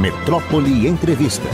Metrópole 0.00 0.86
Entrevista. 0.86 1.46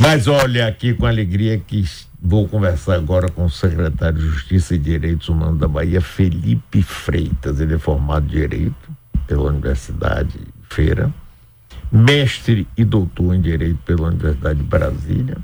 Mas 0.00 0.26
olha 0.26 0.66
aqui 0.66 0.92
com 0.94 1.06
alegria 1.06 1.56
que 1.58 1.84
vou 2.20 2.48
conversar 2.48 2.96
agora 2.96 3.28
com 3.28 3.44
o 3.44 3.50
secretário 3.50 4.18
de 4.18 4.26
Justiça 4.26 4.74
e 4.74 4.78
Direitos 4.78 5.28
Humanos 5.28 5.60
da 5.60 5.68
Bahia, 5.68 6.00
Felipe 6.00 6.82
Freitas. 6.82 7.60
Ele 7.60 7.74
é 7.74 7.78
formado 7.78 8.26
em 8.26 8.30
Direito 8.30 8.90
pela 9.28 9.50
Universidade 9.50 10.40
Feira, 10.68 11.14
mestre 11.92 12.66
e 12.76 12.84
doutor 12.84 13.32
em 13.32 13.40
Direito 13.40 13.78
pela 13.84 14.08
Universidade 14.08 14.58
de 14.58 14.64
Brasília, 14.64 15.36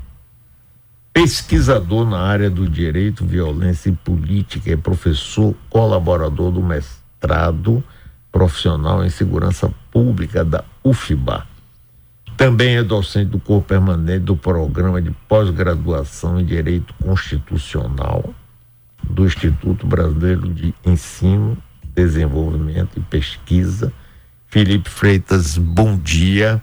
pesquisador 1.13 2.05
na 2.05 2.19
área 2.19 2.49
do 2.49 2.67
Direito, 2.67 3.23
Violência 3.23 3.91
e 3.91 3.93
Política, 3.93 4.69
é 4.69 4.75
professor 4.75 5.55
colaborador 5.69 6.51
do 6.51 6.61
mestrado 6.61 7.81
profissional 8.29 9.05
em 9.05 9.09
Segurança 9.09 9.73
Pública 9.89 10.43
da 10.43 10.65
UFBA. 10.83 11.47
Também 12.39 12.77
é 12.77 12.83
docente 12.83 13.25
do 13.25 13.37
corpo 13.37 13.67
permanente 13.67 14.19
do 14.21 14.33
programa 14.33 15.01
de 15.01 15.11
pós-graduação 15.27 16.39
em 16.39 16.45
Direito 16.45 16.93
Constitucional 16.93 18.33
do 19.03 19.25
Instituto 19.25 19.85
Brasileiro 19.85 20.47
de 20.53 20.73
Ensino, 20.85 21.57
Desenvolvimento 21.93 22.97
e 22.97 23.01
Pesquisa. 23.01 23.91
Felipe 24.47 24.89
Freitas, 24.89 25.57
bom 25.57 25.97
dia. 25.97 26.61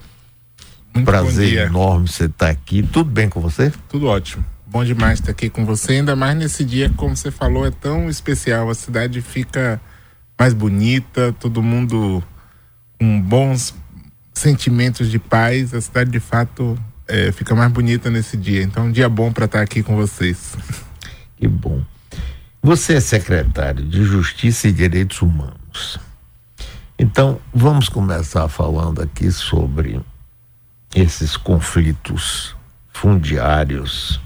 Muito 0.95 1.05
Prazer 1.05 1.51
dia. 1.51 1.63
enorme 1.65 2.09
você 2.09 2.25
estar 2.25 2.49
aqui. 2.49 2.83
Tudo 2.83 3.11
bem 3.11 3.29
com 3.29 3.43
você? 3.43 3.71
Tudo 3.87 4.07
ótimo. 4.07 4.43
Bom 4.67 4.83
demais 4.83 5.21
estar 5.21 5.33
aqui 5.33 5.51
com 5.51 5.67
você, 5.67 5.93
ainda 5.93 6.17
mais 6.17 6.35
nesse 6.39 6.65
dia, 6.65 6.91
como 6.97 7.15
você 7.15 7.31
falou, 7.31 7.67
é 7.67 7.71
tão 7.71 8.09
especial. 8.09 8.71
A 8.71 8.75
cidade 8.75 9.21
fica 9.21 9.79
mais 10.39 10.55
bonita, 10.55 11.35
todo 11.39 11.63
mundo 11.63 12.25
com 12.99 13.21
bons 13.21 13.75
sentimentos 14.37 15.11
de 15.11 15.19
paz. 15.19 15.73
A 15.75 15.81
cidade, 15.81 16.11
de 16.11 16.21
fato, 16.21 16.79
é, 17.09 17.33
fica 17.33 17.55
mais 17.55 17.73
bonita 17.73 18.11
nesse 18.11 18.37
dia. 18.37 18.63
Então, 18.63 18.87
um 18.87 18.93
dia 18.93 19.09
bom 19.09 19.33
para 19.33 19.47
estar 19.47 19.63
aqui 19.63 19.83
com 19.83 19.97
vocês. 19.97 20.55
Que 21.37 21.49
bom. 21.49 21.83
Você 22.63 22.95
é 22.95 23.01
secretário 23.01 23.85
de 23.85 24.05
Justiça 24.05 24.69
e 24.69 24.73
Direitos 24.73 25.23
Humanos. 25.23 25.99
Então, 26.99 27.41
vamos 27.55 27.89
começar 27.89 28.49
falando 28.49 29.03
aqui 29.03 29.31
sobre 29.31 30.01
esses 30.95 31.37
conflitos 31.37 32.55
fundiários 32.93 34.21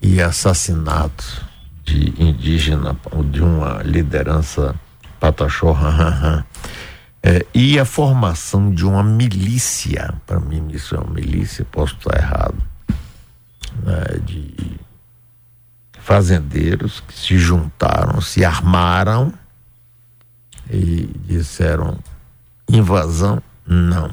e 0.00 0.22
assassinatos 0.22 1.42
de 1.84 2.14
indígena, 2.22 2.96
de 3.30 3.42
uma 3.42 3.82
liderança 3.82 4.74
pataxó, 5.18 5.76
é, 7.28 7.44
e 7.52 7.78
a 7.78 7.84
formação 7.84 8.72
de 8.72 8.86
uma 8.86 9.02
milícia, 9.02 10.14
para 10.26 10.40
mim 10.40 10.68
isso 10.70 10.94
é 10.94 10.98
uma 10.98 11.12
milícia, 11.12 11.62
posso 11.70 11.94
estar 11.96 12.16
errado, 12.16 12.56
né, 13.82 14.18
de 14.24 14.80
fazendeiros 16.00 17.00
que 17.00 17.12
se 17.12 17.36
juntaram, 17.36 18.18
se 18.22 18.46
armaram 18.46 19.30
e 20.70 21.06
disseram 21.26 21.98
invasão, 22.66 23.42
não. 23.66 24.10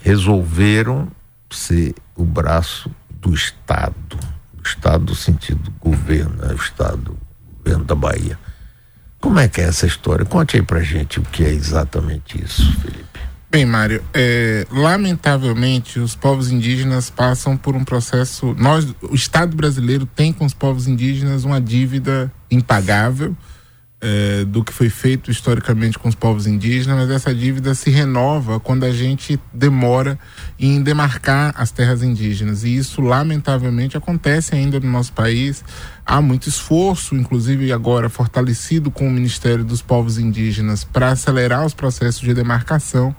Resolveram 0.00 1.06
ser 1.48 1.94
o 2.16 2.24
braço 2.24 2.90
do 3.08 3.32
Estado, 3.32 4.18
do 4.52 4.64
Estado 4.64 5.04
no 5.04 5.14
sentido 5.14 5.70
governo, 5.78 6.44
né? 6.44 6.52
o 6.54 6.56
Estado, 6.56 7.16
governo 7.58 7.84
da 7.84 7.94
Bahia. 7.94 8.36
Como 9.20 9.38
é 9.38 9.48
que 9.48 9.60
é 9.60 9.64
essa 9.64 9.86
história? 9.86 10.24
Conte 10.24 10.56
aí 10.56 10.62
pra 10.62 10.80
gente 10.82 11.20
o 11.20 11.22
que 11.22 11.44
é 11.44 11.50
exatamente 11.50 12.42
isso, 12.42 12.72
Felipe. 12.80 13.20
Bem, 13.50 13.66
Mário, 13.66 14.02
é, 14.14 14.64
lamentavelmente 14.70 15.98
os 15.98 16.14
povos 16.14 16.52
indígenas 16.52 17.10
passam 17.10 17.56
por 17.56 17.74
um 17.74 17.84
processo. 17.84 18.54
Nós, 18.56 18.86
o 19.02 19.14
Estado 19.14 19.56
brasileiro 19.56 20.06
tem 20.06 20.32
com 20.32 20.44
os 20.44 20.54
povos 20.54 20.86
indígenas 20.86 21.44
uma 21.44 21.60
dívida 21.60 22.32
impagável 22.48 23.36
é, 24.00 24.44
do 24.44 24.64
que 24.64 24.72
foi 24.72 24.88
feito 24.88 25.30
historicamente 25.30 25.98
com 25.98 26.08
os 26.08 26.14
povos 26.14 26.46
indígenas, 26.46 26.96
mas 26.96 27.10
essa 27.10 27.34
dívida 27.34 27.74
se 27.74 27.90
renova 27.90 28.58
quando 28.58 28.84
a 28.84 28.90
gente 28.90 29.38
demora 29.52 30.18
em 30.58 30.82
demarcar 30.82 31.52
as 31.56 31.70
terras 31.70 32.02
indígenas. 32.02 32.64
E 32.64 32.74
isso, 32.74 33.02
lamentavelmente, 33.02 33.96
acontece 33.96 34.54
ainda 34.54 34.80
no 34.80 34.90
nosso 34.90 35.12
país. 35.12 35.62
Há 36.10 36.20
muito 36.20 36.48
esforço, 36.48 37.14
inclusive 37.14 37.72
agora 37.72 38.08
fortalecido 38.08 38.90
com 38.90 39.06
o 39.06 39.10
Ministério 39.10 39.64
dos 39.64 39.80
Povos 39.80 40.18
Indígenas, 40.18 40.82
para 40.82 41.12
acelerar 41.12 41.64
os 41.64 41.72
processos 41.72 42.20
de 42.20 42.34
demarcação 42.34 43.14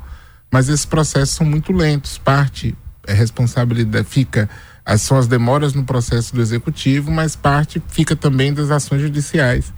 mas 0.51 0.67
esses 0.67 0.85
processos 0.85 1.35
são 1.35 1.45
muito 1.47 1.71
lentos. 1.71 2.17
Parte 2.17 2.75
é 3.07 3.13
responsabilidade 3.13 4.07
fica 4.07 4.49
as 4.85 5.01
são 5.01 5.17
as 5.17 5.27
demoras 5.27 5.73
no 5.73 5.85
processo 5.85 6.35
do 6.35 6.41
executivo, 6.41 7.09
mas 7.09 7.35
parte 7.35 7.81
fica 7.87 8.15
também 8.15 8.53
das 8.53 8.69
ações 8.71 9.01
judiciais 9.01 9.71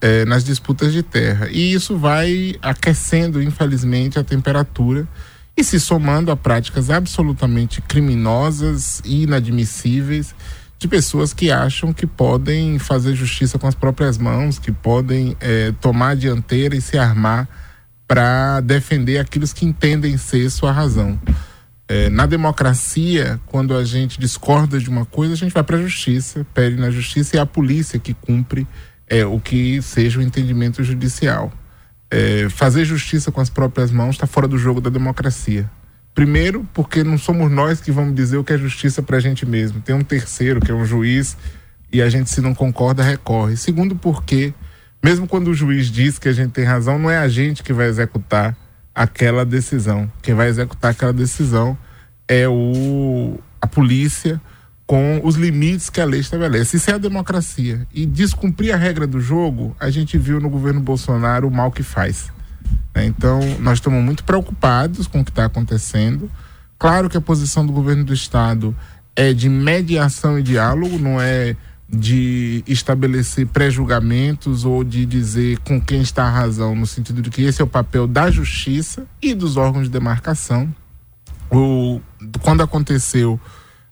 eh, 0.00 0.24
nas 0.26 0.44
disputas 0.44 0.92
de 0.92 1.02
terra. 1.02 1.48
E 1.50 1.72
isso 1.72 1.96
vai 1.96 2.56
aquecendo, 2.60 3.42
infelizmente, 3.42 4.18
a 4.18 4.24
temperatura 4.24 5.08
e 5.56 5.64
se 5.64 5.80
somando 5.80 6.30
a 6.30 6.36
práticas 6.36 6.90
absolutamente 6.90 7.80
criminosas 7.80 9.00
e 9.04 9.22
inadmissíveis 9.22 10.34
de 10.80 10.88
pessoas 10.88 11.34
que 11.34 11.52
acham 11.52 11.92
que 11.92 12.06
podem 12.06 12.78
fazer 12.78 13.14
justiça 13.14 13.58
com 13.58 13.66
as 13.66 13.74
próprias 13.74 14.16
mãos, 14.16 14.58
que 14.58 14.72
podem 14.72 15.36
eh, 15.38 15.74
tomar 15.78 16.10
a 16.10 16.14
dianteira 16.14 16.74
e 16.74 16.80
se 16.80 16.96
armar 16.96 17.46
para 18.08 18.60
defender 18.60 19.18
aqueles 19.18 19.52
que 19.52 19.66
entendem 19.66 20.16
ser 20.16 20.48
sua 20.50 20.72
razão. 20.72 21.20
É, 21.86 22.08
na 22.08 22.24
democracia, 22.24 23.38
quando 23.46 23.76
a 23.76 23.84
gente 23.84 24.18
discorda 24.18 24.78
de 24.78 24.88
uma 24.88 25.04
coisa, 25.04 25.34
a 25.34 25.36
gente 25.36 25.52
vai 25.52 25.62
para 25.62 25.76
a 25.76 25.82
justiça, 25.82 26.46
pede 26.54 26.76
na 26.76 26.90
justiça 26.90 27.36
e 27.36 27.38
é 27.38 27.42
a 27.42 27.46
polícia 27.46 27.98
que 27.98 28.14
cumpre 28.14 28.66
é, 29.06 29.26
o 29.26 29.38
que 29.38 29.82
seja 29.82 30.18
o 30.18 30.22
entendimento 30.22 30.82
judicial. 30.82 31.52
É, 32.10 32.48
fazer 32.48 32.86
justiça 32.86 33.30
com 33.30 33.40
as 33.40 33.50
próprias 33.50 33.90
mãos 33.90 34.14
está 34.14 34.26
fora 34.26 34.48
do 34.48 34.56
jogo 34.56 34.80
da 34.80 34.88
democracia. 34.88 35.70
Primeiro, 36.14 36.68
porque 36.74 37.04
não 37.04 37.16
somos 37.16 37.50
nós 37.50 37.80
que 37.80 37.92
vamos 37.92 38.14
dizer 38.14 38.36
o 38.36 38.44
que 38.44 38.52
é 38.52 38.58
justiça 38.58 39.02
para 39.02 39.16
a 39.16 39.20
gente 39.20 39.46
mesmo. 39.46 39.80
Tem 39.80 39.94
um 39.94 40.02
terceiro, 40.02 40.60
que 40.60 40.70
é 40.70 40.74
um 40.74 40.84
juiz, 40.84 41.36
e 41.92 42.02
a 42.02 42.08
gente, 42.08 42.30
se 42.30 42.40
não 42.40 42.54
concorda, 42.54 43.02
recorre. 43.02 43.56
Segundo, 43.56 43.96
porque 43.96 44.52
mesmo 45.02 45.26
quando 45.26 45.48
o 45.48 45.54
juiz 45.54 45.86
diz 45.86 46.18
que 46.18 46.28
a 46.28 46.32
gente 46.32 46.52
tem 46.52 46.64
razão, 46.64 46.98
não 46.98 47.10
é 47.10 47.18
a 47.18 47.28
gente 47.28 47.62
que 47.62 47.72
vai 47.72 47.86
executar 47.86 48.56
aquela 48.94 49.44
decisão. 49.44 50.10
Quem 50.20 50.34
vai 50.34 50.48
executar 50.48 50.90
aquela 50.90 51.12
decisão 51.12 51.76
é 52.28 52.46
o, 52.46 53.38
a 53.60 53.66
polícia 53.66 54.40
com 54.86 55.20
os 55.22 55.36
limites 55.36 55.88
que 55.88 56.00
a 56.00 56.04
lei 56.04 56.20
estabelece. 56.20 56.76
Isso 56.76 56.90
é 56.90 56.94
a 56.94 56.98
democracia. 56.98 57.86
E 57.94 58.04
descumprir 58.04 58.74
a 58.74 58.76
regra 58.76 59.06
do 59.06 59.20
jogo, 59.20 59.74
a 59.80 59.88
gente 59.88 60.18
viu 60.18 60.40
no 60.40 60.50
governo 60.50 60.80
Bolsonaro 60.80 61.48
o 61.48 61.50
mal 61.50 61.70
que 61.70 61.82
faz. 61.82 62.30
Então, 62.94 63.40
nós 63.60 63.78
estamos 63.78 64.02
muito 64.02 64.24
preocupados 64.24 65.06
com 65.06 65.20
o 65.20 65.24
que 65.24 65.30
está 65.30 65.44
acontecendo. 65.44 66.30
Claro 66.78 67.08
que 67.08 67.16
a 67.16 67.20
posição 67.20 67.64
do 67.66 67.72
governo 67.72 68.04
do 68.04 68.14
Estado 68.14 68.74
é 69.14 69.32
de 69.32 69.48
mediação 69.48 70.38
e 70.38 70.42
diálogo, 70.42 70.98
não 70.98 71.20
é 71.20 71.56
de 71.88 72.62
estabelecer 72.66 73.46
pré-julgamentos 73.46 74.64
ou 74.64 74.84
de 74.84 75.04
dizer 75.04 75.58
com 75.58 75.80
quem 75.80 76.00
está 76.00 76.24
a 76.24 76.30
razão, 76.30 76.74
no 76.76 76.86
sentido 76.86 77.20
de 77.20 77.30
que 77.30 77.42
esse 77.42 77.60
é 77.60 77.64
o 77.64 77.68
papel 77.68 78.06
da 78.06 78.30
justiça 78.30 79.06
e 79.20 79.34
dos 79.34 79.56
órgãos 79.56 79.84
de 79.84 79.90
demarcação. 79.90 80.72
O, 81.50 82.00
quando 82.42 82.62
aconteceu 82.62 83.40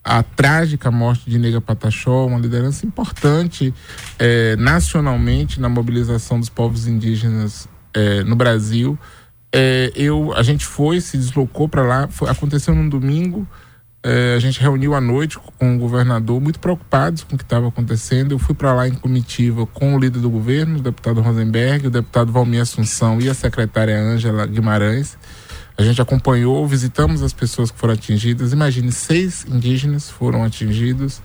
a 0.05 0.23
trágica 0.23 0.91
morte 0.91 1.29
de 1.29 1.39
Nega 1.39 1.61
Pataxó, 1.61 2.27
uma 2.27 2.39
liderança 2.39 2.87
importante 2.87 3.75
eh, 4.19 4.55
nacionalmente 4.57 5.61
na 5.61 5.69
mobilização 5.69 6.39
dos 6.39 6.49
povos 6.49 6.87
indígenas 6.87 7.69
eh, 7.95 8.25
no 8.25 8.37
Brasil, 8.37 8.99
eh, 9.53 9.93
eu, 9.95 10.33
a 10.35 10.43
gente 10.43 10.67
foi, 10.67 11.01
se 11.01 11.17
deslocou 11.17 11.69
para 11.69 11.83
lá, 11.83 12.09
foi, 12.09 12.29
aconteceu 12.29 12.75
num 12.75 12.89
domingo, 12.89 13.47
é, 14.01 14.35
a 14.37 14.39
gente 14.39 14.61
reuniu 14.61 14.95
à 14.95 15.01
noite 15.01 15.39
com 15.59 15.75
o 15.75 15.79
governador, 15.79 16.41
muito 16.41 16.61
preocupados 16.61 17.25
com 17.25 17.35
o 17.35 17.39
que 17.39 17.43
estava 17.43 17.69
acontecendo. 17.69 18.33
Eu 18.33 18.39
fui 18.39 18.55
para 18.55 18.73
lá 18.73 18.87
em 18.87 18.95
comitiva 18.95 19.67
com 19.67 19.95
o 19.95 19.99
líder 19.99 20.21
do 20.21 20.31
governo, 20.31 20.79
o 20.79 20.83
deputado 20.83 21.21
Rosenberg, 21.21 21.89
o 21.89 21.91
deputado 21.91 22.31
Valmir 22.31 22.63
Assunção 22.63 23.21
e 23.21 23.29
a 23.29 23.35
secretária 23.35 23.99
Ângela 24.01 24.47
Guimarães. 24.47 25.19
A 25.77 25.83
gente 25.83 26.01
acompanhou, 26.01 26.67
visitamos 26.67 27.23
as 27.23 27.33
pessoas 27.33 27.71
que 27.71 27.79
foram 27.79 27.95
atingidas. 27.95 28.53
Imagine, 28.53 28.91
seis 28.93 29.45
indígenas 29.49 30.09
foram 30.09 30.45
atingidos 30.45 31.21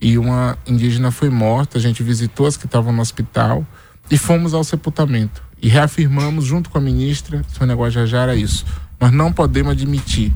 e 0.00 0.18
uma 0.18 0.58
indígena 0.66 1.10
foi 1.10 1.30
morta. 1.30 1.78
A 1.78 1.80
gente 1.80 2.02
visitou 2.02 2.46
as 2.46 2.56
que 2.56 2.66
estavam 2.66 2.92
no 2.92 3.00
hospital 3.00 3.64
e 4.10 4.18
fomos 4.18 4.54
ao 4.54 4.64
sepultamento. 4.64 5.47
E 5.60 5.68
reafirmamos, 5.68 6.44
junto 6.44 6.70
com 6.70 6.78
a 6.78 6.80
ministra 6.80 7.44
Sônia 7.48 7.74
Guajajara, 7.74 8.34
isso. 8.36 8.64
Nós 9.00 9.12
não 9.12 9.32
podemos 9.32 9.72
admitir 9.72 10.32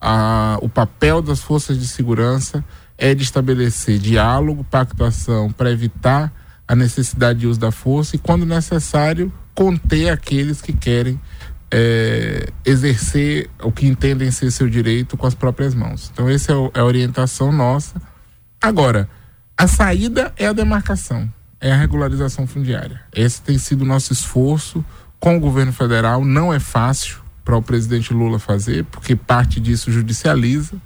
a, 0.00 0.58
o 0.60 0.68
papel 0.68 1.22
das 1.22 1.40
forças 1.40 1.78
de 1.78 1.88
segurança 1.88 2.64
é 2.98 3.14
de 3.14 3.22
estabelecer 3.22 3.98
diálogo, 3.98 4.64
pactuação 4.64 5.50
para 5.50 5.70
evitar 5.70 6.32
a 6.66 6.76
necessidade 6.76 7.40
de 7.40 7.46
uso 7.46 7.58
da 7.58 7.70
força 7.72 8.16
e, 8.16 8.18
quando 8.18 8.46
necessário, 8.46 9.32
conter 9.54 10.10
aqueles 10.10 10.60
que 10.60 10.72
querem 10.72 11.20
é, 11.70 12.48
exercer 12.64 13.50
o 13.62 13.72
que 13.72 13.86
entendem 13.86 14.30
ser 14.30 14.50
seu 14.50 14.68
direito 14.68 15.16
com 15.16 15.26
as 15.26 15.34
próprias 15.34 15.74
mãos. 15.74 16.10
Então, 16.12 16.28
essa 16.28 16.52
é, 16.52 16.70
é 16.74 16.80
a 16.80 16.84
orientação 16.84 17.50
nossa. 17.50 18.00
Agora, 18.60 19.08
a 19.56 19.66
saída 19.66 20.32
é 20.36 20.46
a 20.46 20.52
demarcação, 20.52 21.30
é 21.64 21.72
a 21.72 21.76
regularização 21.76 22.46
fundiária. 22.46 23.00
Esse 23.10 23.40
tem 23.40 23.56
sido 23.56 23.82
o 23.82 23.86
nosso 23.86 24.12
esforço 24.12 24.84
com 25.18 25.38
o 25.38 25.40
governo 25.40 25.72
federal. 25.72 26.22
Não 26.22 26.52
é 26.52 26.60
fácil 26.60 27.16
para 27.42 27.56
o 27.56 27.62
presidente 27.62 28.12
Lula 28.12 28.38
fazer, 28.38 28.84
porque 28.84 29.16
parte 29.16 29.58
disso 29.58 29.90
judicializa. 29.90 30.76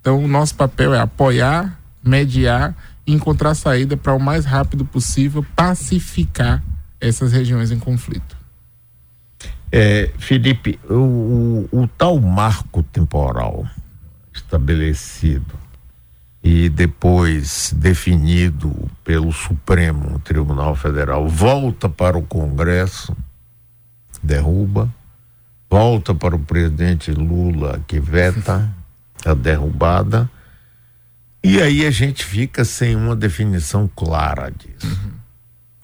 Então, 0.00 0.22
o 0.22 0.28
nosso 0.28 0.54
papel 0.54 0.94
é 0.94 1.00
apoiar, 1.00 1.76
mediar 2.00 2.76
e 3.04 3.12
encontrar 3.12 3.56
saída 3.56 3.96
para 3.96 4.14
o 4.14 4.20
mais 4.20 4.44
rápido 4.44 4.84
possível 4.84 5.44
pacificar 5.56 6.62
essas 7.00 7.32
regiões 7.32 7.72
em 7.72 7.78
conflito. 7.80 8.36
É, 9.72 10.12
Felipe, 10.16 10.78
o, 10.88 11.66
o, 11.72 11.82
o 11.82 11.88
tal 11.88 12.20
marco 12.20 12.84
temporal 12.84 13.66
estabelecido 14.32 15.59
e 16.42 16.68
depois 16.68 17.72
definido 17.76 18.74
pelo 19.04 19.32
Supremo 19.32 20.18
Tribunal 20.20 20.74
Federal 20.74 21.28
volta 21.28 21.88
para 21.88 22.16
o 22.16 22.22
Congresso, 22.22 23.14
derruba, 24.22 24.92
volta 25.68 26.14
para 26.14 26.34
o 26.34 26.38
presidente 26.38 27.12
Lula 27.12 27.82
que 27.86 28.00
veta 28.00 28.68
a 29.24 29.34
derrubada 29.34 30.30
e 31.42 31.60
aí 31.60 31.86
a 31.86 31.90
gente 31.90 32.24
fica 32.24 32.64
sem 32.64 32.94
uma 32.94 33.16
definição 33.16 33.88
clara 33.94 34.50
disso. 34.50 34.86
Uhum. 34.86 35.12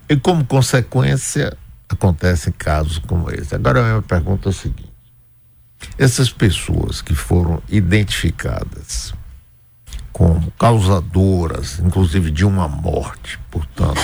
E 0.08 0.16
como 0.16 0.44
consequência, 0.44 1.56
acontecem 1.88 2.52
casos 2.52 2.98
como 2.98 3.30
esse. 3.30 3.54
Agora 3.54 3.80
a 3.80 3.84
minha 3.84 4.02
pergunta 4.02 4.48
é 4.48 4.50
a 4.50 4.52
seguinte: 4.52 4.92
essas 5.96 6.30
pessoas 6.30 7.00
que 7.00 7.14
foram 7.14 7.62
identificadas 7.68 9.14
como 10.16 10.50
causadoras, 10.52 11.78
inclusive 11.78 12.30
de 12.30 12.42
uma 12.42 12.66
morte, 12.66 13.38
portanto, 13.50 14.00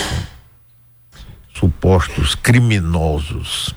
supostos 1.55 2.35
criminosos, 2.35 3.75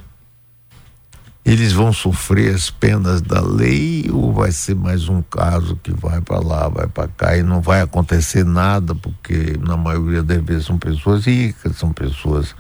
eles 1.46 1.72
vão 1.72 1.94
sofrer 1.94 2.54
as 2.54 2.70
penas 2.70 3.22
da 3.22 3.40
lei 3.40 4.10
ou 4.12 4.34
vai 4.34 4.52
ser 4.52 4.76
mais 4.76 5.08
um 5.08 5.22
caso 5.22 5.80
que 5.82 5.94
vai 5.94 6.20
para 6.20 6.42
lá, 6.42 6.68
vai 6.68 6.88
para 6.88 7.08
cá 7.08 7.38
e 7.38 7.42
não 7.42 7.62
vai 7.62 7.80
acontecer 7.80 8.44
nada, 8.44 8.94
porque 8.94 9.58
na 9.58 9.78
maioria 9.78 10.22
das 10.22 10.44
vezes 10.44 10.66
são 10.66 10.78
pessoas 10.78 11.26
ricas, 11.26 11.78
são 11.78 11.94
pessoas 11.94 12.54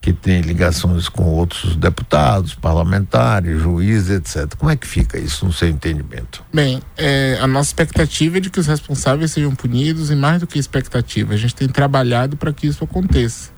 que 0.00 0.12
têm 0.12 0.40
ligações 0.40 1.08
com 1.08 1.24
outros 1.24 1.76
deputados, 1.76 2.54
parlamentares, 2.54 3.60
juízes, 3.60 4.10
etc. 4.10 4.54
Como 4.56 4.70
é 4.70 4.76
que 4.76 4.86
fica 4.86 5.18
isso 5.18 5.44
no 5.44 5.52
seu 5.52 5.68
entendimento? 5.68 6.42
Bem, 6.52 6.80
é, 6.96 7.38
a 7.40 7.46
nossa 7.46 7.68
expectativa 7.68 8.38
é 8.38 8.40
de 8.40 8.48
que 8.48 8.58
os 8.58 8.66
responsáveis 8.66 9.32
sejam 9.32 9.54
punidos 9.54 10.10
e 10.10 10.16
mais 10.16 10.40
do 10.40 10.46
que 10.46 10.58
expectativa, 10.58 11.34
a 11.34 11.36
gente 11.36 11.54
tem 11.54 11.68
trabalhado 11.68 12.36
para 12.36 12.52
que 12.52 12.66
isso 12.66 12.82
aconteça 12.82 13.50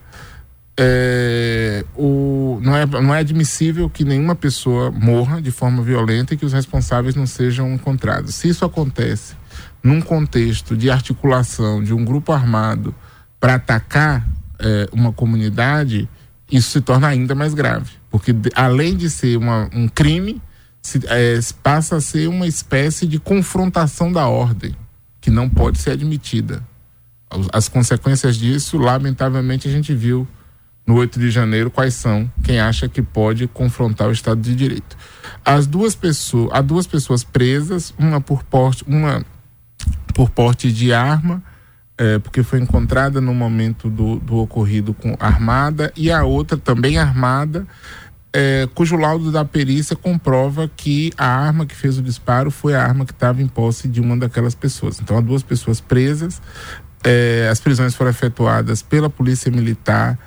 é, 0.79 1.85
o, 1.95 2.59
não, 2.63 2.77
é, 2.77 2.87
não 2.87 3.15
é 3.15 3.19
admissível 3.19 3.91
que 3.91 4.05
nenhuma 4.05 4.35
pessoa 4.35 4.91
morra 4.91 5.41
de 5.41 5.51
forma 5.51 5.83
violenta 5.83 6.35
e 6.35 6.37
que 6.37 6.47
os 6.47 6.53
responsáveis 6.53 7.15
não 7.15 7.27
sejam 7.27 7.73
encontrados. 7.73 8.35
Se 8.35 8.49
isso 8.49 8.65
acontece 8.65 9.35
num 9.83 10.01
contexto 10.01 10.77
de 10.77 10.91
articulação 10.91 11.83
de 11.83 11.93
um 11.93 12.05
grupo 12.05 12.33
armado 12.33 12.95
para 13.39 13.55
atacar 13.55 14.27
é, 14.59 14.89
uma 14.93 15.13
comunidade, 15.13 16.09
isso 16.53 16.71
se 16.71 16.81
torna 16.81 17.09
ainda 17.09 17.35
mais 17.35 17.55
grave. 17.55 17.91
Porque, 18.11 18.35
além 18.55 18.95
de 18.95 19.09
ser 19.09 19.39
uma, 19.39 19.71
um 19.73 19.89
crime, 19.89 20.41
se, 20.83 21.01
é, 21.07 21.41
passa 21.63 21.97
a 21.97 22.01
ser 22.01 22.29
uma 22.29 22.47
espécie 22.47 23.07
de 23.07 23.19
confrontação 23.19 24.13
da 24.13 24.29
ordem, 24.29 24.77
que 25.21 25.31
não 25.31 25.49
pode 25.49 25.79
ser 25.79 25.93
admitida. 25.93 26.63
As 27.53 27.69
consequências 27.69 28.37
disso, 28.37 28.77
lamentavelmente, 28.77 29.67
a 29.67 29.71
gente 29.71 29.95
viu 29.95 30.29
no 30.87 30.97
8 30.97 31.19
de 31.19 31.31
janeiro 31.31 31.71
quais 31.71 31.95
são 31.95 32.31
quem 32.43 32.61
acha 32.61 32.89
que 32.89 33.01
pode 33.01 33.47
confrontar 33.47 34.09
o 34.09 34.13
Estado 34.13 34.41
de 34.41 34.55
Direito. 34.55 34.97
As 35.45 35.67
duas 35.67 35.95
pessoas, 35.95 36.51
há 36.53 36.61
duas 36.61 36.87
pessoas 36.87 37.25
presas, 37.25 37.95
uma 37.99 38.21
por 38.21 38.43
porte, 38.43 38.85
uma 38.87 39.25
por 40.15 40.29
porte 40.29 40.71
de 40.71 40.93
arma, 40.93 41.43
é, 42.03 42.19
porque 42.19 42.43
foi 42.43 42.59
encontrada 42.59 43.21
no 43.21 43.33
momento 43.33 43.89
do, 43.89 44.19
do 44.19 44.39
ocorrido 44.39 44.93
com 44.93 45.17
armada, 45.21 45.93
e 45.97 46.11
a 46.11 46.25
outra 46.25 46.59
também 46.59 46.99
armada, 46.99 47.65
é, 48.33 48.69
cujo 48.75 48.97
laudo 48.97 49.31
da 49.31 49.45
perícia 49.45 49.95
comprova 49.95 50.69
que 50.77 51.13
a 51.17 51.29
arma 51.29 51.65
que 51.65 51.77
fez 51.77 51.99
o 51.99 52.03
disparo 52.03 52.51
foi 52.51 52.75
a 52.75 52.83
arma 52.83 53.05
que 53.05 53.13
estava 53.13 53.41
em 53.41 53.47
posse 53.47 53.87
de 53.87 54.01
uma 54.01 54.17
daquelas 54.17 54.53
pessoas. 54.53 54.99
Então, 55.01 55.17
há 55.17 55.21
duas 55.21 55.45
pessoas 55.45 55.81
presas. 55.81 56.43
É, 57.05 57.49
as 57.49 57.61
prisões 57.61 57.95
foram 57.95 58.11
efetuadas 58.11 58.83
pela 58.83 59.09
Polícia 59.09 59.49
Militar 59.49 60.19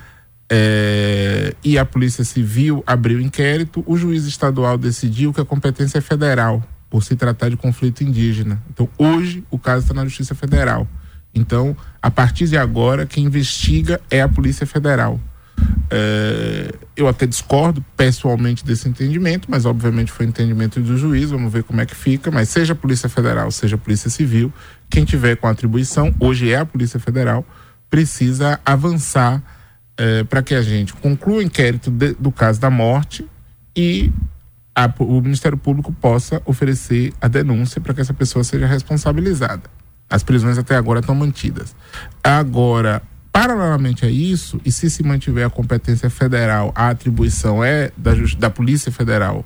é, 0.48 1.54
e 1.62 1.76
a 1.76 1.84
Polícia 1.84 2.24
Civil 2.24 2.82
abriu 2.86 3.20
inquérito, 3.20 3.84
o 3.86 3.98
juiz 3.98 4.24
estadual 4.24 4.78
decidiu 4.78 5.30
que 5.30 5.42
a 5.42 5.44
competência 5.44 5.98
é 5.98 6.00
federal, 6.00 6.62
por 6.88 7.04
se 7.04 7.16
tratar 7.16 7.50
de 7.50 7.56
conflito 7.58 8.02
indígena. 8.02 8.62
Então, 8.72 8.88
hoje, 8.96 9.44
o 9.50 9.58
caso 9.58 9.82
está 9.82 9.92
na 9.92 10.04
Justiça 10.04 10.34
Federal. 10.34 10.88
Então, 11.36 11.76
a 12.00 12.10
partir 12.10 12.48
de 12.48 12.56
agora, 12.56 13.06
quem 13.06 13.24
investiga 13.24 14.00
é 14.10 14.22
a 14.22 14.28
Polícia 14.28 14.66
Federal. 14.66 15.20
É, 15.90 16.72
eu 16.96 17.06
até 17.06 17.26
discordo 17.26 17.84
pessoalmente 17.96 18.64
desse 18.64 18.88
entendimento, 18.88 19.50
mas 19.50 19.64
obviamente 19.64 20.10
foi 20.10 20.26
entendimento 20.26 20.80
do 20.80 20.96
juiz, 20.96 21.30
vamos 21.30 21.52
ver 21.52 21.62
como 21.62 21.80
é 21.80 21.86
que 21.86 21.94
fica. 21.94 22.30
Mas 22.30 22.48
seja 22.48 22.72
a 22.72 22.76
Polícia 22.76 23.08
Federal, 23.08 23.50
seja 23.50 23.76
a 23.76 23.78
Polícia 23.78 24.10
Civil, 24.10 24.52
quem 24.88 25.04
tiver 25.04 25.36
com 25.36 25.46
atribuição, 25.46 26.14
hoje 26.18 26.50
é 26.50 26.56
a 26.56 26.66
Polícia 26.66 26.98
Federal, 26.98 27.44
precisa 27.90 28.58
avançar 28.64 29.42
é, 29.96 30.24
para 30.24 30.42
que 30.42 30.54
a 30.54 30.62
gente 30.62 30.92
conclua 30.94 31.38
o 31.38 31.42
inquérito 31.42 31.90
de, 31.90 32.14
do 32.14 32.32
caso 32.32 32.60
da 32.60 32.70
morte 32.70 33.26
e 33.74 34.10
a, 34.74 34.92
o 34.98 35.20
Ministério 35.20 35.56
Público 35.56 35.92
possa 35.92 36.42
oferecer 36.44 37.12
a 37.20 37.28
denúncia 37.28 37.80
para 37.80 37.94
que 37.94 38.00
essa 38.00 38.14
pessoa 38.14 38.44
seja 38.44 38.66
responsabilizada. 38.66 39.75
As 40.08 40.22
prisões 40.22 40.56
até 40.58 40.76
agora 40.76 41.00
estão 41.00 41.14
mantidas. 41.14 41.74
Agora, 42.22 43.02
paralelamente 43.32 44.06
a 44.06 44.10
isso, 44.10 44.60
e 44.64 44.72
se 44.72 44.88
se 44.88 45.02
mantiver 45.02 45.46
a 45.46 45.50
competência 45.50 46.08
federal, 46.08 46.72
a 46.74 46.88
atribuição 46.88 47.62
é 47.62 47.90
da, 47.96 48.12
da 48.38 48.48
Polícia 48.50 48.90
Federal 48.90 49.44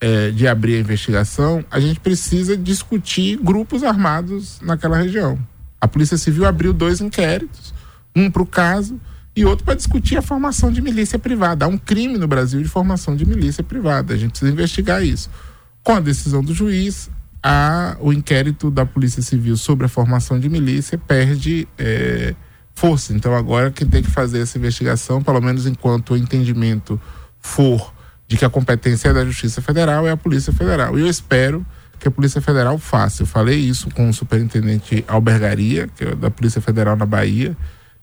é, 0.00 0.30
de 0.30 0.46
abrir 0.46 0.76
a 0.76 0.80
investigação, 0.80 1.64
a 1.70 1.80
gente 1.80 2.00
precisa 2.00 2.56
discutir 2.56 3.38
grupos 3.38 3.82
armados 3.82 4.60
naquela 4.60 4.98
região. 4.98 5.38
A 5.80 5.88
Polícia 5.88 6.18
Civil 6.18 6.44
abriu 6.44 6.72
dois 6.72 7.00
inquéritos, 7.00 7.72
um 8.14 8.30
para 8.30 8.42
o 8.42 8.46
caso 8.46 9.00
e 9.36 9.44
outro 9.44 9.64
para 9.64 9.74
discutir 9.74 10.16
a 10.16 10.22
formação 10.22 10.70
de 10.70 10.80
milícia 10.80 11.18
privada. 11.18 11.64
Há 11.64 11.68
um 11.68 11.78
crime 11.78 12.18
no 12.18 12.28
Brasil 12.28 12.62
de 12.62 12.68
formação 12.68 13.16
de 13.16 13.24
milícia 13.24 13.64
privada. 13.64 14.14
A 14.14 14.16
gente 14.16 14.30
precisa 14.30 14.52
investigar 14.52 15.02
isso. 15.02 15.30
Com 15.82 15.92
a 15.92 16.00
decisão 16.00 16.42
do 16.42 16.54
juiz, 16.54 17.10
a, 17.46 17.98
o 18.00 18.10
inquérito 18.10 18.70
da 18.70 18.86
Polícia 18.86 19.20
Civil 19.20 19.58
sobre 19.58 19.84
a 19.84 19.88
formação 19.88 20.40
de 20.40 20.48
milícia 20.48 20.96
perde 20.96 21.68
é, 21.76 22.34
força. 22.74 23.12
Então, 23.12 23.34
agora 23.34 23.70
quem 23.70 23.86
tem 23.86 24.02
que 24.02 24.10
fazer 24.10 24.40
essa 24.40 24.56
investigação, 24.56 25.22
pelo 25.22 25.42
menos 25.42 25.66
enquanto 25.66 26.12
o 26.14 26.16
entendimento 26.16 26.98
for 27.42 27.92
de 28.26 28.38
que 28.38 28.46
a 28.46 28.50
competência 28.50 29.10
é 29.10 29.12
da 29.12 29.26
Justiça 29.26 29.60
Federal, 29.60 30.06
é 30.06 30.10
a 30.10 30.16
Polícia 30.16 30.54
Federal. 30.54 30.98
E 30.98 31.02
eu 31.02 31.06
espero 31.06 31.66
que 32.00 32.08
a 32.08 32.10
Polícia 32.10 32.40
Federal 32.40 32.78
faça. 32.78 33.24
Eu 33.24 33.26
falei 33.26 33.58
isso 33.58 33.90
com 33.90 34.08
o 34.08 34.14
superintendente 34.14 35.04
Albergaria, 35.06 35.86
que 35.94 36.04
é 36.04 36.14
da 36.14 36.30
Polícia 36.30 36.62
Federal 36.62 36.96
na 36.96 37.04
Bahia 37.04 37.54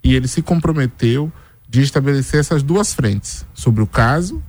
e 0.03 0.13
ele 0.15 0.27
se 0.27 0.41
comprometeu 0.43 1.31
de 1.67 1.81
estabelecer 1.81 2.39
essas 2.39 2.61
duas 2.61 2.93
frentes, 2.93 3.45
sobre 3.53 3.81
o 3.81 3.87
caso 3.87 4.43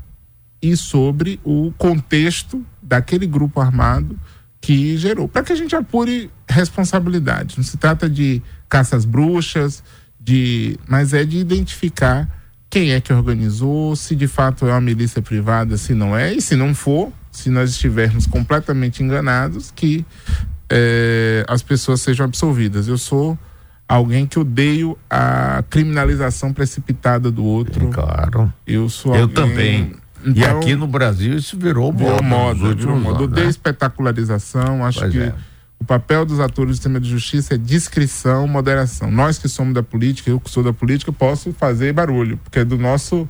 e 0.61 0.76
sobre 0.76 1.40
o 1.44 1.72
contexto 1.78 2.64
daquele 2.82 3.26
grupo 3.26 3.61
armado 3.61 4.18
que 4.62 4.97
gerou, 4.97 5.28
para 5.28 5.42
que 5.42 5.52
a 5.52 5.57
gente 5.57 5.75
apure 5.75 6.31
responsabilidade. 6.49 7.57
Não 7.59 7.64
se 7.64 7.76
trata 7.76 8.09
de 8.09 8.40
caças 8.69 9.04
bruxas, 9.04 9.83
de, 10.19 10.78
mas 10.87 11.12
é 11.12 11.25
de 11.25 11.38
identificar 11.38 12.28
quem 12.71 12.92
é 12.92 13.00
que 13.00 13.12
organizou, 13.12 13.95
se 13.97 14.14
de 14.14 14.28
fato 14.28 14.64
é 14.66 14.71
uma 14.71 14.81
milícia 14.81 15.21
privada, 15.21 15.76
se 15.76 15.95
não 15.95 16.16
é, 16.16 16.33
e 16.33 16.40
se 16.40 16.54
não 16.54 16.75
for, 16.75 17.12
se 17.31 17.50
nós 17.50 17.71
estivermos 17.71 18.25
completamente 18.26 19.02
enganados, 19.02 19.73
que 19.75 20.07
é, 20.71 21.45
as 21.49 21.61
pessoas 21.61 22.00
sejam 22.00 22.25
absolvidas. 22.25 22.87
Eu 22.87 22.97
sou 22.97 23.37
alguém 23.88 24.26
que 24.26 24.38
odeio 24.38 24.97
a 25.11 25.64
criminalização 25.69 26.52
precipitada 26.52 27.31
do 27.31 27.45
outro. 27.45 27.88
Claro. 27.88 28.50
Eu 28.64 28.88
sou 28.88 29.14
Eu 29.16 29.23
alguém... 29.23 29.35
também. 29.35 30.01
Então, 30.24 30.34
e 30.34 30.44
aqui 30.44 30.76
no 30.76 30.86
Brasil 30.86 31.34
isso 31.36 31.58
virou 31.58 31.92
moda. 31.92 32.22
moda, 32.22 32.74
virou 32.74 32.98
moda. 32.98 33.42
Né? 33.42 33.48
espetacularização. 33.48 34.84
Acho 34.84 35.00
pois 35.00 35.12
que 35.12 35.20
é. 35.20 35.34
o 35.78 35.84
papel 35.84 36.24
dos 36.24 36.40
atores 36.40 36.72
do 36.72 36.74
sistema 36.76 37.00
de 37.00 37.08
justiça 37.08 37.54
é 37.54 37.58
discrição, 37.58 38.46
moderação. 38.46 39.10
Nós 39.10 39.38
que 39.38 39.48
somos 39.48 39.74
da 39.74 39.82
política, 39.82 40.30
eu 40.30 40.40
que 40.40 40.50
sou 40.50 40.62
da 40.62 40.72
política, 40.72 41.12
posso 41.12 41.52
fazer 41.52 41.92
barulho, 41.92 42.38
porque 42.38 42.60
é 42.60 42.64
do 42.64 42.78
nosso 42.78 43.28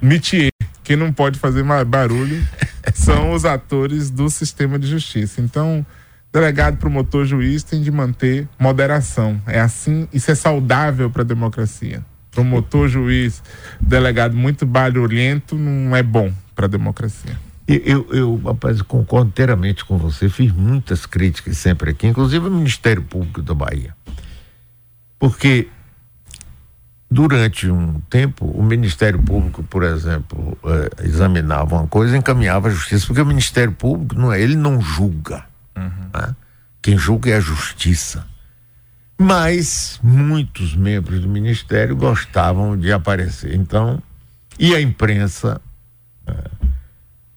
métier. 0.00 0.50
Quem 0.82 0.96
não 0.96 1.12
pode 1.12 1.38
fazer 1.38 1.64
barulho 1.86 2.46
são 2.94 3.32
os 3.32 3.44
atores 3.44 4.10
do 4.10 4.28
sistema 4.28 4.78
de 4.78 4.86
justiça. 4.86 5.40
Então, 5.40 5.84
delegado, 6.30 6.76
promotor, 6.76 7.24
juiz 7.24 7.62
tem 7.62 7.80
de 7.80 7.90
manter 7.90 8.46
moderação. 8.58 9.40
É 9.46 9.60
assim, 9.60 10.06
isso 10.12 10.30
é 10.30 10.34
saudável 10.34 11.08
para 11.08 11.22
a 11.22 11.24
democracia. 11.24 12.04
Promotor, 12.34 12.88
juiz, 12.88 13.42
delegado 13.80 14.36
muito 14.36 14.66
barulhento 14.66 15.56
não 15.56 15.94
é 15.94 16.02
bom 16.02 16.32
para 16.54 16.66
a 16.66 16.68
democracia. 16.68 17.38
Eu, 17.66 18.06
eu, 18.10 18.36
rapaz, 18.44 18.82
concordo 18.82 19.28
inteiramente 19.28 19.84
com 19.84 19.96
você. 19.96 20.28
Fiz 20.28 20.52
muitas 20.52 21.06
críticas 21.06 21.56
sempre 21.56 21.92
aqui, 21.92 22.06
inclusive 22.06 22.44
ao 22.44 22.50
Ministério 22.50 23.02
Público 23.02 23.40
da 23.40 23.54
Bahia. 23.54 23.94
Porque 25.18 25.68
durante 27.10 27.70
um 27.70 28.00
tempo, 28.10 28.44
o 28.44 28.62
Ministério 28.62 29.22
Público, 29.22 29.62
por 29.62 29.84
exemplo, 29.84 30.58
eh, 30.64 31.04
examinava 31.04 31.76
uma 31.76 31.86
coisa 31.86 32.16
e 32.16 32.18
encaminhava 32.18 32.68
a 32.68 32.70
justiça, 32.70 33.06
porque 33.06 33.22
o 33.22 33.26
Ministério 33.26 33.72
Público 33.72 34.14
não 34.16 34.32
é, 34.32 34.40
ele 34.40 34.56
não 34.56 34.80
julga. 34.80 35.44
Uhum. 35.76 36.10
Né? 36.12 36.36
Quem 36.82 36.98
julga 36.98 37.30
é 37.30 37.36
a 37.36 37.40
justiça. 37.40 38.26
Mas 39.18 39.98
muitos 40.02 40.74
membros 40.74 41.20
do 41.20 41.28
Ministério 41.28 41.94
gostavam 41.94 42.76
de 42.76 42.92
aparecer. 42.92 43.54
Então, 43.54 44.02
e 44.58 44.74
a 44.74 44.80
imprensa, 44.80 45.60
eh, 46.26 46.50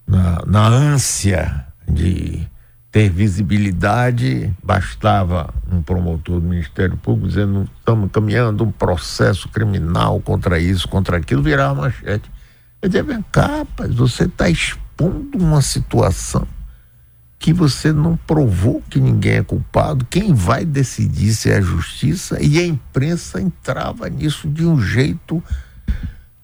na, 0.07 0.43
na 0.46 0.67
ânsia 0.67 1.65
de 1.88 2.48
ter 2.91 3.10
visibilidade, 3.10 4.51
bastava 4.63 5.53
um 5.72 5.81
promotor 5.81 6.39
do 6.39 6.48
Ministério 6.48 6.98
Público 6.98 7.27
dizendo 7.27 7.69
estamos 7.77 8.12
caminhando 8.12 8.63
um 8.63 8.72
processo 8.72 9.48
criminal 9.50 10.19
contra 10.19 10.60
isso, 10.60 10.88
contra 10.88 11.17
aquilo, 11.17 11.43
virar 11.43 11.74
uma 11.74 11.84
manchete. 11.84 12.29
Eu 12.81 12.89
dizia, 12.89 13.03
vem 13.03 13.24
cá, 13.31 13.57
rapaz, 13.57 13.93
você 13.93 14.24
está 14.24 14.50
expondo 14.50 15.38
uma 15.38 15.62
situação 15.62 16.48
que 17.39 17.53
você 17.53 17.94
não 17.94 18.17
provou 18.17 18.82
que 18.89 19.00
ninguém 19.00 19.34
é 19.34 19.44
culpado, 19.44 20.06
quem 20.10 20.34
vai 20.34 20.65
decidir 20.65 21.34
se 21.34 21.51
é 21.51 21.58
a 21.58 21.62
justiça, 21.62 22.41
e 22.41 22.58
a 22.60 22.65
imprensa 22.65 23.39
entrava 23.39 24.10
nisso 24.10 24.48
de 24.48 24.65
um 24.65 24.82
jeito 24.82 25.44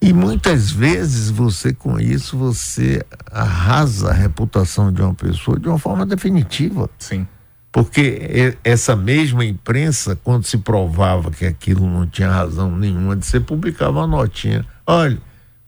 e 0.02 0.12
muitas 0.12 0.70
vezes 0.70 1.30
você 1.30 1.74
com 1.74 1.98
isso 1.98 2.38
você 2.38 3.02
arrasa 3.32 4.10
a 4.10 4.14
reputação 4.14 4.92
de 4.92 5.02
uma 5.02 5.14
pessoa 5.14 5.58
de 5.58 5.70
uma 5.70 5.80
forma 5.80 6.06
definitiva. 6.06 6.90
Sim. 7.00 7.26
Porque 7.72 8.56
essa 8.66 8.96
mesma 8.96 9.46
imprensa, 9.46 10.16
quando 10.22 10.46
se 10.46 10.58
provava 10.58 11.32
que 11.32 11.46
aquilo 11.46 11.90
não 11.90 12.06
tinha 12.06 12.30
razão 12.30 12.70
nenhuma 12.78 13.16
de 13.16 13.26
ser, 13.26 13.40
publicava 13.40 14.00
uma 14.00 14.08
notinha. 14.08 14.66
Olha, 14.86 15.18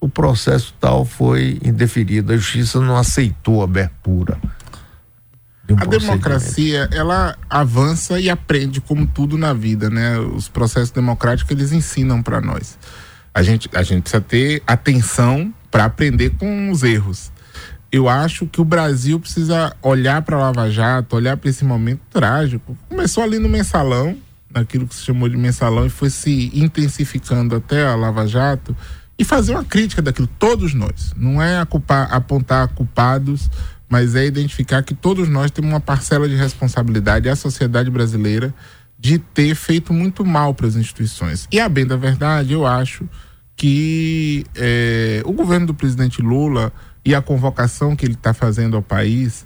o 0.01 0.10
processo 0.10 0.75
tal 0.79 1.05
foi 1.05 1.58
indeferido, 1.63 2.34
a 2.34 2.38
justiça 2.38 2.79
não 2.79 2.98
aceitou 2.98 3.62
a 3.62 3.63
abertura. 3.63 4.38
Um 5.69 5.75
a 5.79 5.86
democracia, 5.86 6.88
ela 6.91 7.36
avança 7.50 8.19
e 8.19 8.29
aprende 8.29 8.79
como 8.79 9.07
tudo 9.07 9.38
na 9.38 9.53
vida, 9.53 9.89
né? 9.89 10.19
Os 10.19 10.48
processos 10.48 10.91
democráticos 10.91 11.51
eles 11.51 11.72
ensinam 11.72 12.22
para 12.22 12.39
nós 12.39 12.77
a 13.36 13.43
gente, 13.43 13.69
a 13.74 13.84
gente 13.84 14.03
precisa 14.03 14.22
ter 14.22 14.63
atenção 14.65 15.53
para 15.69 15.84
aprender 15.84 16.29
com 16.38 16.72
os 16.72 16.84
erros. 16.84 17.34
Eu 17.91 18.07
acho 18.07 18.48
que 18.48 18.62
o 18.62 18.65
Brasil 18.65 19.19
precisa 19.19 19.75
olhar 19.81 20.22
para 20.22 20.38
a 20.38 20.39
Lava 20.39 20.72
Jato, 20.72 21.17
olhar 21.17 21.36
para 21.36 21.50
esse 21.50 21.65
momento 21.65 22.00
trágico. 22.10 22.77
Começou 22.88 23.22
ali 23.22 23.38
no 23.38 23.50
mensalão, 23.50 24.17
naquilo 24.50 24.88
que 24.88 24.95
se 24.95 25.03
chamou 25.03 25.27
de 25.27 25.36
mensalão, 25.36 25.86
e 25.86 25.89
foi 25.89 26.10
se 26.10 26.50
intensificando 26.53 27.57
até 27.57 27.86
a 27.86 27.93
Lava 27.93 28.25
Jato, 28.25 28.75
e 29.19 29.25
fazer 29.25 29.51
uma 29.51 29.65
crítica 29.65 30.01
daquilo, 30.01 30.27
todos 30.39 30.74
nós. 30.74 31.13
Não 31.17 31.41
é 31.41 31.60
apontar 31.60 32.69
culpados, 32.69 33.50
mas 33.89 34.15
é 34.15 34.25
identificar 34.25 34.84
que 34.84 34.94
todos 34.94 35.27
nós 35.30 35.51
temos 35.51 35.72
uma 35.72 35.80
parcela 35.80 36.27
de 36.27 36.36
responsabilidade, 36.36 37.30
a 37.30 37.36
sociedade 37.36 37.89
brasileira, 37.89 38.54
de 38.98 39.20
ter 39.20 39.56
feito 39.56 39.94
muito 39.94 40.25
mal 40.25 40.54
para 40.54 40.68
as 40.68 40.75
instituições. 40.75 41.48
E 41.51 41.60
a 41.60 41.70
bem 41.70 41.86
da 41.86 41.96
verdade, 41.96 42.54
eu 42.54 42.65
acho 42.65 43.08
que 43.56 44.46
é, 44.56 45.22
o 45.25 45.32
governo 45.32 45.68
do 45.68 45.74
presidente 45.74 46.22
Lula 46.22 46.74
e 47.04 47.13
a 47.13 47.22
convocação 47.22 47.96
que 47.96 48.06
ele 48.06 48.13
está 48.13 48.34
fazendo 48.34 48.75
ao 48.75 48.82
país 48.82 49.46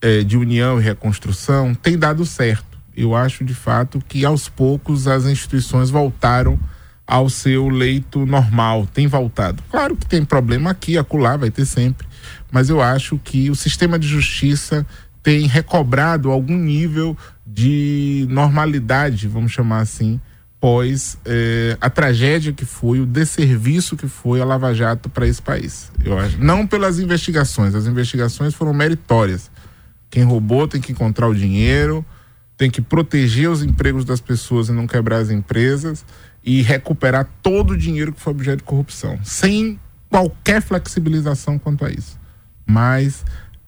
é, 0.00 0.22
de 0.22 0.36
união 0.36 0.80
e 0.80 0.82
reconstrução 0.82 1.74
tem 1.74 1.98
dado 1.98 2.24
certo. 2.24 2.78
Eu 2.96 3.14
acho 3.14 3.44
de 3.44 3.54
fato 3.54 4.02
que 4.08 4.24
aos 4.24 4.48
poucos 4.48 5.06
as 5.06 5.24
instituições 5.24 5.90
voltaram 5.90 6.58
ao 7.06 7.28
seu 7.28 7.68
leito 7.68 8.24
normal, 8.24 8.86
tem 8.92 9.06
voltado. 9.06 9.62
Claro 9.70 9.96
que 9.96 10.06
tem 10.06 10.24
problema 10.24 10.70
aqui, 10.70 10.96
acolá, 10.96 11.36
vai 11.36 11.50
ter 11.50 11.66
sempre, 11.66 12.06
mas 12.50 12.68
eu 12.68 12.80
acho 12.80 13.18
que 13.18 13.50
o 13.50 13.54
sistema 13.54 13.98
de 13.98 14.06
justiça 14.06 14.86
tem 15.22 15.46
recobrado 15.46 16.30
algum 16.30 16.56
nível 16.56 17.16
de 17.46 18.26
normalidade, 18.28 19.26
vamos 19.26 19.52
chamar 19.52 19.80
assim, 19.80 20.20
após 20.64 21.18
eh, 21.26 21.76
a 21.78 21.90
tragédia 21.90 22.50
que 22.50 22.64
foi, 22.64 22.98
o 22.98 23.04
desserviço 23.04 23.98
que 23.98 24.08
foi 24.08 24.40
a 24.40 24.46
Lava 24.46 24.72
Jato 24.72 25.10
para 25.10 25.26
esse 25.26 25.42
país. 25.42 25.92
Eu 26.02 26.18
acho. 26.18 26.42
Não 26.42 26.66
pelas 26.66 26.98
investigações, 26.98 27.74
as 27.74 27.86
investigações 27.86 28.54
foram 28.54 28.72
meritórias. 28.72 29.50
Quem 30.08 30.22
roubou 30.22 30.66
tem 30.66 30.80
que 30.80 30.90
encontrar 30.90 31.28
o 31.28 31.34
dinheiro, 31.34 32.04
tem 32.56 32.70
que 32.70 32.80
proteger 32.80 33.50
os 33.50 33.62
empregos 33.62 34.06
das 34.06 34.22
pessoas 34.22 34.70
e 34.70 34.72
não 34.72 34.86
quebrar 34.86 35.18
as 35.18 35.28
empresas 35.28 36.02
e 36.42 36.62
recuperar 36.62 37.28
todo 37.42 37.72
o 37.72 37.76
dinheiro 37.76 38.12
que 38.12 38.20
foi 38.20 38.32
objeto 38.32 38.58
de 38.58 38.64
corrupção, 38.64 39.18
sem 39.22 39.78
qualquer 40.14 40.62
flexibilização 40.62 41.58
quanto 41.58 41.84
a 41.84 41.90
isso. 41.90 42.16
Mas 42.64 43.24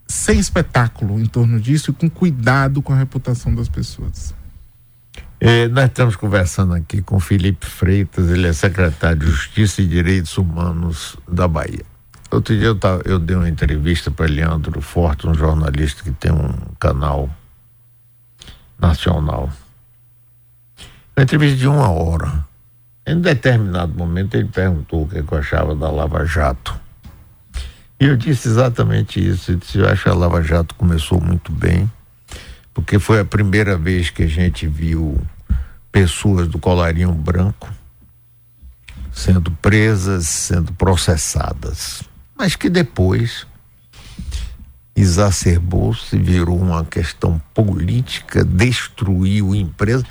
sem 0.06 0.38
espetáculo 0.38 1.18
em 1.18 1.26
torno 1.26 1.58
disso 1.58 1.90
e 1.90 1.92
com 1.92 2.08
cuidado 2.08 2.80
com 2.80 2.92
a 2.92 2.96
reputação 2.96 3.52
das 3.52 3.68
pessoas. 3.68 4.32
É, 5.40 5.66
nós 5.66 5.86
estamos 5.86 6.14
conversando 6.14 6.72
aqui 6.72 7.02
com 7.02 7.18
Felipe 7.18 7.66
Freitas, 7.66 8.30
ele 8.30 8.46
é 8.46 8.52
secretário 8.52 9.18
de 9.18 9.26
Justiça 9.26 9.82
e 9.82 9.88
Direitos 9.88 10.38
Humanos 10.38 11.16
da 11.26 11.48
Bahia. 11.48 11.84
Outro 12.30 12.56
dia 12.56 12.68
eu, 12.68 12.78
tava, 12.78 13.02
eu 13.04 13.18
dei 13.18 13.34
uma 13.34 13.48
entrevista 13.48 14.12
para 14.12 14.26
Leandro 14.26 14.80
Forte, 14.80 15.26
um 15.26 15.34
jornalista 15.34 16.04
que 16.04 16.12
tem 16.12 16.30
um 16.30 16.54
canal 16.78 17.28
nacional. 18.78 19.50
Uma 21.16 21.24
entrevista 21.24 21.56
de 21.56 21.66
uma 21.66 21.90
hora. 21.90 22.45
Em 23.06 23.20
determinado 23.20 23.96
momento 23.96 24.34
ele 24.34 24.48
perguntou 24.48 25.04
o 25.04 25.08
que, 25.08 25.18
eu 25.18 25.38
achava 25.38 25.74
da 25.74 25.90
Lava 25.90 26.24
Jato. 26.26 26.78
E 28.00 28.06
eu 28.06 28.16
disse 28.16 28.48
exatamente 28.48 29.24
isso. 29.24 29.52
Eu 29.52 29.56
disse, 29.56 29.78
eu 29.78 29.88
acho 29.88 30.02
que 30.02 30.08
a 30.08 30.14
Lava 30.14 30.42
Jato 30.42 30.74
começou 30.74 31.20
muito 31.20 31.52
bem 31.52 31.90
porque 32.76 32.98
foi 32.98 33.20
a 33.20 33.24
primeira 33.24 33.74
vez 33.74 34.10
que 34.10 34.24
a 34.24 34.26
gente 34.26 34.66
viu 34.66 35.18
pessoas 35.90 36.46
do 36.46 36.58
colarinho 36.58 37.10
branco 37.10 37.72
sendo 39.10 39.50
presas, 39.50 40.26
sendo 40.26 40.74
processadas, 40.74 42.02
mas 42.36 42.54
que 42.54 42.68
depois 42.68 43.46
exacerbou-se, 44.96 46.16
virou 46.18 46.58
uma 46.58 46.82
questão 46.84 47.40
política, 47.52 48.42
destruiu 48.42 49.54
empresa. 49.54 50.04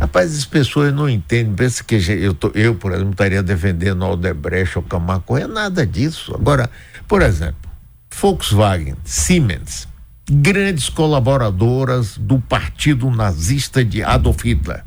Rapaz, 0.00 0.34
as 0.34 0.46
pessoas 0.46 0.94
não 0.94 1.08
entendem, 1.08 1.54
pensa 1.54 1.84
que 1.84 1.96
eu, 1.96 2.32
tô, 2.32 2.50
eu 2.54 2.74
por 2.74 2.92
exemplo, 2.92 3.10
estaria 3.10 3.42
defendendo 3.42 4.02
Aldebrecht 4.02 4.78
ou 4.78 4.82
Camargo, 4.82 5.36
é 5.36 5.46
nada 5.46 5.86
disso. 5.86 6.34
Agora, 6.34 6.70
por 7.06 7.20
exemplo, 7.20 7.70
Volkswagen, 8.10 8.96
Siemens, 9.04 9.86
grandes 10.30 10.88
colaboradoras 10.88 12.16
do 12.16 12.40
partido 12.40 13.10
nazista 13.10 13.84
de 13.84 14.02
Adolf 14.02 14.42
Hitler. 14.42 14.84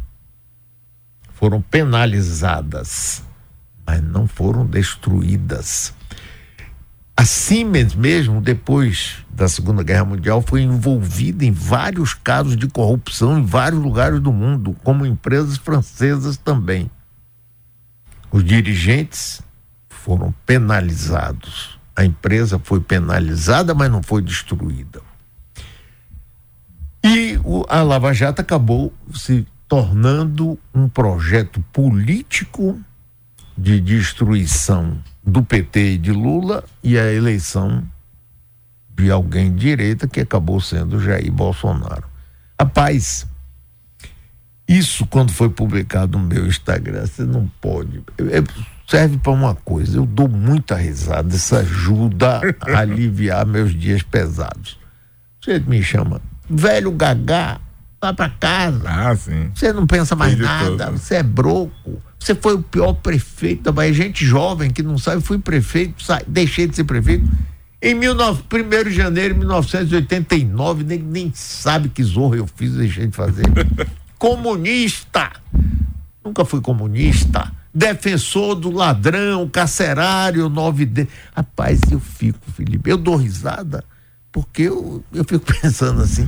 Foram 1.36 1.62
penalizadas, 1.62 3.22
mas 3.86 4.01
não 4.01 4.27
foram 4.27 4.65
destruídas. 4.65 5.93
A 7.15 7.25
Siemens 7.25 7.93
mesmo, 7.93 8.41
depois 8.41 9.24
da 9.29 9.48
Segunda 9.48 9.84
Guerra 9.84 10.05
Mundial, 10.05 10.41
foi 10.41 10.62
envolvida 10.62 11.46
em 11.46 11.51
vários 11.51 12.13
casos 12.13 12.58
de 12.58 12.67
corrupção 12.67 13.38
em 13.38 13.46
vários 13.46 13.82
lugares 13.82 14.20
do 14.20 14.34
mundo, 14.34 14.75
como 14.84 15.05
empresas 15.05 15.58
francesas 15.58 16.38
também. 16.38 16.89
Os 18.32 18.43
dirigentes 18.43 19.41
foram 19.88 20.34
penalizados. 20.46 21.79
A 21.96 22.03
empresa 22.03 22.60
foi 22.60 22.79
penalizada, 22.79 23.75
mas 23.75 23.91
não 23.91 24.01
foi 24.01 24.22
destruída. 24.22 25.01
E 27.03 27.39
a 27.70 27.84
Lava 27.84 28.12
Jato 28.12 28.41
acabou 28.41 28.91
se 29.13 29.46
tornando 29.67 30.58
um 30.74 30.89
projeto 30.89 31.63
político 31.72 32.79
de 33.55 33.79
destruição 33.79 34.98
do 35.25 35.44
PT 35.44 35.94
e 35.94 35.98
de 35.98 36.12
Lula 36.12 36.63
e 36.84 36.98
a 36.98 37.12
eleição 37.12 37.84
de 38.96 39.10
alguém 39.10 39.51
de 39.51 39.60
direita 39.60 40.08
que 40.08 40.20
acabou 40.20 40.60
sendo 40.60 41.00
Jair 41.00 41.32
Bolsonaro. 41.32 42.03
Rapaz, 42.60 43.25
isso 44.68 45.06
quando 45.08 45.32
foi 45.32 45.50
publicado 45.50 46.18
no 46.18 46.25
meu 46.25 46.48
Instagram, 46.48 47.06
você 47.06 47.24
não 47.24 47.48
pode. 47.60 48.03
Serve 48.88 49.18
para 49.18 49.32
uma 49.32 49.56
coisa. 49.56 49.98
Eu 49.98 50.06
dou 50.06 50.27
muita 50.27 50.75
risada, 50.75 51.36
isso 51.36 51.56
ajuda 51.56 52.42
a 52.62 52.80
aliviar 52.80 53.46
meus 53.46 53.74
dias 53.74 54.03
pesados. 54.03 54.77
Você 55.42 55.60
me 55.60 55.84
chama, 55.84 56.22
velho 56.50 56.92
gagá, 56.92 57.60
vá 58.03 58.13
para 58.13 58.29
casa. 58.29 58.83
Ah, 58.86 59.15
sim. 59.15 59.50
Você 59.55 59.72
não 59.72 59.88
pensa 59.88 60.13
mais 60.13 60.38
nada, 60.38 60.88
todo. 60.88 60.98
você 60.98 61.15
é 61.15 61.24
broco. 61.24 62.01
Você 62.19 62.36
foi 62.36 62.55
o 62.55 62.62
pior 62.62 62.93
prefeito 62.93 63.63
da 63.63 63.72
Bahia. 63.72 63.93
Gente 63.93 64.25
jovem 64.25 64.69
que 64.69 64.83
não 64.83 64.98
sabe, 64.98 65.22
fui 65.22 65.38
prefeito, 65.38 66.03
deixei 66.27 66.67
de 66.67 66.75
ser 66.75 66.83
prefeito. 66.83 67.25
Em 67.81 67.98
19, 67.98 68.43
1 68.51 68.83
de 68.89 68.91
janeiro 68.91 69.33
de 69.33 69.39
1989, 69.41 70.83
nem, 70.83 71.00
nem 71.00 71.31
sabe 71.33 71.89
que 71.89 72.03
zorro 72.03 72.36
eu 72.36 72.48
fiz, 72.48 72.74
deixei 72.74 73.07
de 73.07 73.15
fazer. 73.15 73.45
comunista! 74.19 75.31
Nunca 76.24 76.45
fui 76.45 76.62
comunista. 76.62 77.51
Defensor 77.74 78.55
do 78.55 78.72
ladrão, 78.72 79.50
carcerário, 79.50 80.50
9D. 80.50 81.07
Rapaz, 81.36 81.81
eu 81.91 82.00
fico, 82.00 82.39
Felipe, 82.51 82.89
eu 82.89 82.98
dou 82.98 83.17
risada, 83.17 83.83
porque 84.31 84.63
eu, 84.63 85.03
eu 85.13 85.25
fico 85.25 85.45
pensando 85.62 86.01
assim 86.01 86.27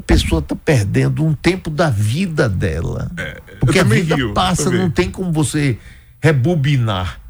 a 0.00 0.02
pessoa 0.02 0.40
está 0.40 0.56
perdendo 0.56 1.24
um 1.24 1.34
tempo 1.34 1.70
da 1.70 1.90
vida 1.90 2.48
dela. 2.48 3.10
É, 3.16 3.40
porque 3.60 3.78
a 3.78 3.84
vida 3.84 4.16
rio, 4.16 4.32
passa, 4.32 4.70
não 4.70 4.90
tem 4.90 5.10
como 5.10 5.30
você 5.30 5.78
rebobinar 6.20 7.20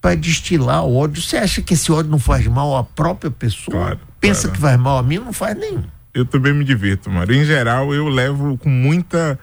para 0.00 0.14
destilar 0.14 0.84
ódio. 0.84 1.22
Você 1.22 1.36
acha 1.36 1.62
que 1.62 1.74
esse 1.74 1.90
ódio 1.90 2.10
não 2.10 2.18
faz 2.18 2.46
mal 2.46 2.76
à 2.76 2.84
própria 2.84 3.30
pessoa? 3.30 3.76
Claro, 3.76 4.00
Pensa 4.20 4.42
claro. 4.42 4.54
que 4.54 4.60
faz 4.60 4.78
mal 4.78 4.98
a 4.98 5.02
mim, 5.02 5.18
não 5.18 5.32
faz 5.32 5.56
nenhum. 5.56 5.82
Eu 6.12 6.24
também 6.24 6.52
me 6.52 6.64
divirto, 6.64 7.10
mano. 7.10 7.32
Em 7.32 7.44
geral, 7.44 7.94
eu 7.94 8.08
levo 8.08 8.58
com 8.58 8.68
muita. 8.68 9.38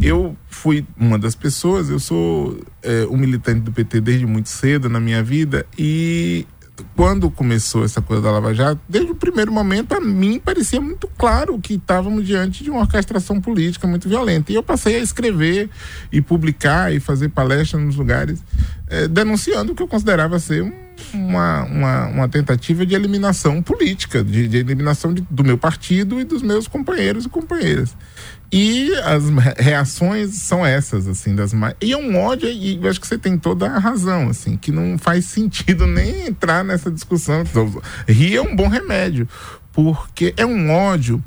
Eu 0.00 0.36
fui 0.48 0.86
uma 0.96 1.18
das 1.18 1.34
pessoas, 1.34 1.90
eu 1.90 1.98
sou 1.98 2.58
é, 2.82 3.06
um 3.10 3.16
militante 3.16 3.60
do 3.60 3.72
PT 3.72 4.00
desde 4.00 4.26
muito 4.26 4.48
cedo 4.48 4.88
na 4.88 4.98
minha 4.98 5.22
vida 5.22 5.66
e 5.76 6.46
quando 6.96 7.30
começou 7.30 7.84
essa 7.84 8.02
coisa 8.02 8.22
da 8.22 8.32
Lava 8.32 8.52
Jato, 8.52 8.80
desde 8.88 9.10
o 9.10 9.14
primeiro 9.14 9.52
momento, 9.52 9.94
a 9.94 10.00
mim 10.00 10.40
parecia 10.40 10.80
muito 10.80 11.08
claro 11.16 11.58
que 11.58 11.74
estávamos 11.74 12.26
diante 12.26 12.64
de 12.64 12.70
uma 12.70 12.80
orquestração 12.80 13.40
política 13.40 13.86
muito 13.86 14.08
violenta. 14.08 14.50
E 14.50 14.54
eu 14.56 14.62
passei 14.62 14.96
a 14.96 14.98
escrever 14.98 15.70
e 16.10 16.20
publicar 16.20 16.92
e 16.92 16.98
fazer 16.98 17.28
palestras 17.28 17.82
nos 17.82 17.96
lugares, 17.96 18.42
eh, 18.88 19.06
denunciando 19.06 19.72
o 19.72 19.74
que 19.74 19.82
eu 19.82 19.88
considerava 19.88 20.38
ser 20.38 20.62
um, 20.62 20.72
uma, 21.12 21.64
uma, 21.64 22.06
uma, 22.06 22.28
tentativa 22.28 22.84
de 22.84 22.94
eliminação 22.94 23.62
política, 23.62 24.22
de, 24.24 24.48
de 24.48 24.56
eliminação 24.56 25.14
de, 25.14 25.24
do 25.30 25.44
meu 25.44 25.58
partido 25.58 26.20
e 26.20 26.24
dos 26.24 26.42
meus 26.42 26.66
companheiros 26.66 27.24
e 27.24 27.28
companheiras. 27.28 27.96
E 28.56 28.94
as 29.02 29.24
reações 29.58 30.36
são 30.36 30.64
essas, 30.64 31.08
assim, 31.08 31.34
das 31.34 31.52
mais. 31.52 31.74
E 31.82 31.92
é 31.92 31.96
um 31.96 32.16
ódio, 32.16 32.48
e 32.48 32.76
eu 32.80 32.88
acho 32.88 33.00
que 33.00 33.06
você 33.08 33.18
tem 33.18 33.36
toda 33.36 33.66
a 33.66 33.80
razão, 33.80 34.28
assim, 34.28 34.56
que 34.56 34.70
não 34.70 34.96
faz 34.96 35.24
sentido 35.24 35.88
nem 35.88 36.28
entrar 36.28 36.62
nessa 36.62 36.88
discussão. 36.88 37.42
Rir 38.06 38.36
é 38.36 38.40
um 38.40 38.54
bom 38.54 38.68
remédio, 38.68 39.28
porque 39.72 40.32
é 40.36 40.46
um 40.46 40.70
ódio 40.70 41.20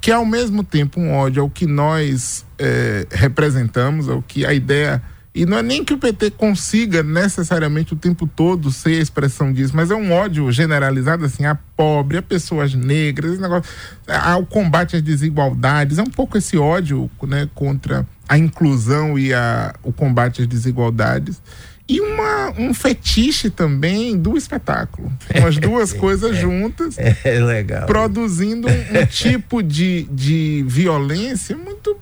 que, 0.00 0.12
ao 0.12 0.24
mesmo 0.24 0.62
tempo, 0.62 1.00
um 1.00 1.12
ódio 1.12 1.42
ao 1.42 1.50
que 1.50 1.66
nós 1.66 2.46
é, 2.56 3.04
representamos, 3.10 4.08
ao 4.08 4.22
que 4.22 4.46
a 4.46 4.54
ideia 4.54 5.02
e 5.32 5.46
não 5.46 5.58
é 5.58 5.62
nem 5.62 5.84
que 5.84 5.94
o 5.94 5.98
PT 5.98 6.32
consiga 6.32 7.04
necessariamente 7.04 7.92
o 7.92 7.96
tempo 7.96 8.26
todo 8.26 8.72
ser 8.72 8.96
a 8.98 9.02
expressão 9.02 9.52
disso, 9.52 9.76
mas 9.76 9.90
é 9.90 9.94
um 9.94 10.10
ódio 10.10 10.50
generalizado 10.50 11.24
assim 11.24 11.44
a 11.44 11.54
pobre, 11.54 12.18
a 12.18 12.22
pessoas 12.22 12.74
negras, 12.74 13.32
esse 13.32 13.40
negócio, 13.40 13.72
ao 14.08 14.44
combate 14.44 14.96
às 14.96 15.02
desigualdades. 15.02 15.98
É 15.98 16.02
um 16.02 16.10
pouco 16.10 16.36
esse 16.36 16.56
ódio 16.58 17.08
né, 17.22 17.48
contra 17.54 18.04
a 18.28 18.36
inclusão 18.36 19.16
e 19.16 19.32
a, 19.32 19.72
o 19.84 19.92
combate 19.92 20.42
às 20.42 20.48
desigualdades. 20.48 21.40
E 21.88 22.00
uma, 22.00 22.50
um 22.58 22.74
fetiche 22.74 23.50
também 23.50 24.16
do 24.16 24.36
espetáculo. 24.36 25.12
Umas 25.36 25.56
duas 25.56 25.92
coisas 25.94 26.36
é, 26.36 26.40
juntas. 26.40 26.96
É 26.98 27.38
legal. 27.40 27.86
Produzindo 27.86 28.68
um, 28.68 29.00
um 29.00 29.06
tipo 29.10 29.62
de, 29.62 30.08
de 30.10 30.64
violência 30.66 31.56
muito 31.56 31.96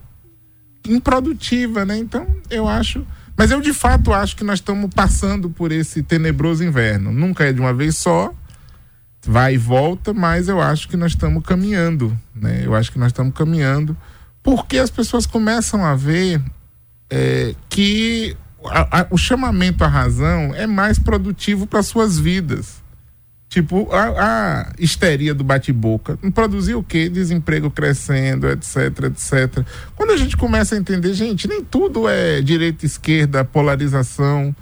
improdutiva, 0.87 1.85
né? 1.85 1.99
Então, 1.99 2.27
eu 2.51 2.67
acho 2.67 3.07
mas 3.39 3.53
eu 3.53 3.61
de 3.61 3.73
fato 3.73 4.13
acho 4.13 4.37
que 4.37 4.43
nós 4.43 4.59
estamos 4.59 4.93
passando 4.93 5.49
por 5.49 5.71
esse 5.71 6.03
tenebroso 6.03 6.65
inverno. 6.65 7.13
Nunca 7.13 7.45
é 7.45 7.53
de 7.53 7.61
uma 7.61 7.73
vez 7.73 7.97
só, 7.97 8.35
vai 9.25 9.55
e 9.55 9.57
volta, 9.57 10.13
mas 10.13 10.49
eu 10.49 10.61
acho 10.61 10.89
que 10.89 10.97
nós 10.97 11.13
estamos 11.13 11.45
caminhando, 11.45 12.19
né? 12.35 12.63
Eu 12.65 12.75
acho 12.75 12.91
que 12.91 12.99
nós 12.99 13.13
estamos 13.13 13.33
caminhando 13.33 13.97
porque 14.43 14.79
as 14.79 14.91
pessoas 14.91 15.25
começam 15.25 15.85
a 15.85 15.95
ver 15.95 16.43
é, 17.09 17.55
que 17.69 18.37
a, 18.65 19.03
a, 19.03 19.07
o 19.11 19.17
chamamento 19.17 19.85
à 19.85 19.87
razão 19.87 20.53
é 20.55 20.67
mais 20.67 20.99
produtivo 20.99 21.65
para 21.65 21.81
suas 21.83 22.19
vidas. 22.19 22.83
Tipo, 23.49 23.89
a, 23.91 24.03
a 24.59 24.73
histeria 24.79 25.35
do 25.35 25.43
bate-boca. 25.43 26.19
Produzir 26.35 26.75
o 26.75 26.83
quê? 26.83 27.09
Desemprego 27.09 27.71
crescendo, 27.71 28.47
etc, 28.49 29.05
etc. 29.07 29.65
Quando 29.97 30.11
a 30.11 30.17
gente 30.19 30.37
começa 30.37 30.75
a 30.75 30.79
entender, 30.79 31.15
gente, 31.15 31.49
nem 31.49 31.65
tudo 31.65 32.07
é 32.09 32.43
direita, 32.43 32.85
esquerda, 32.85 33.45
polarização. 33.45 34.55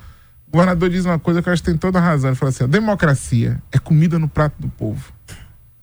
O 0.46 0.52
governador 0.52 0.88
diz 0.88 1.04
uma 1.04 1.18
coisa 1.18 1.42
que 1.42 1.48
eu 1.48 1.52
acho 1.52 1.62
que 1.62 1.70
tem 1.70 1.76
toda 1.76 1.98
a 1.98 2.02
razão. 2.02 2.30
Ele 2.30 2.36
fala 2.36 2.50
assim: 2.50 2.68
democracia 2.68 3.60
é 3.72 3.78
comida 3.78 4.20
no 4.20 4.28
prato 4.28 4.54
do 4.60 4.68
povo. 4.68 5.12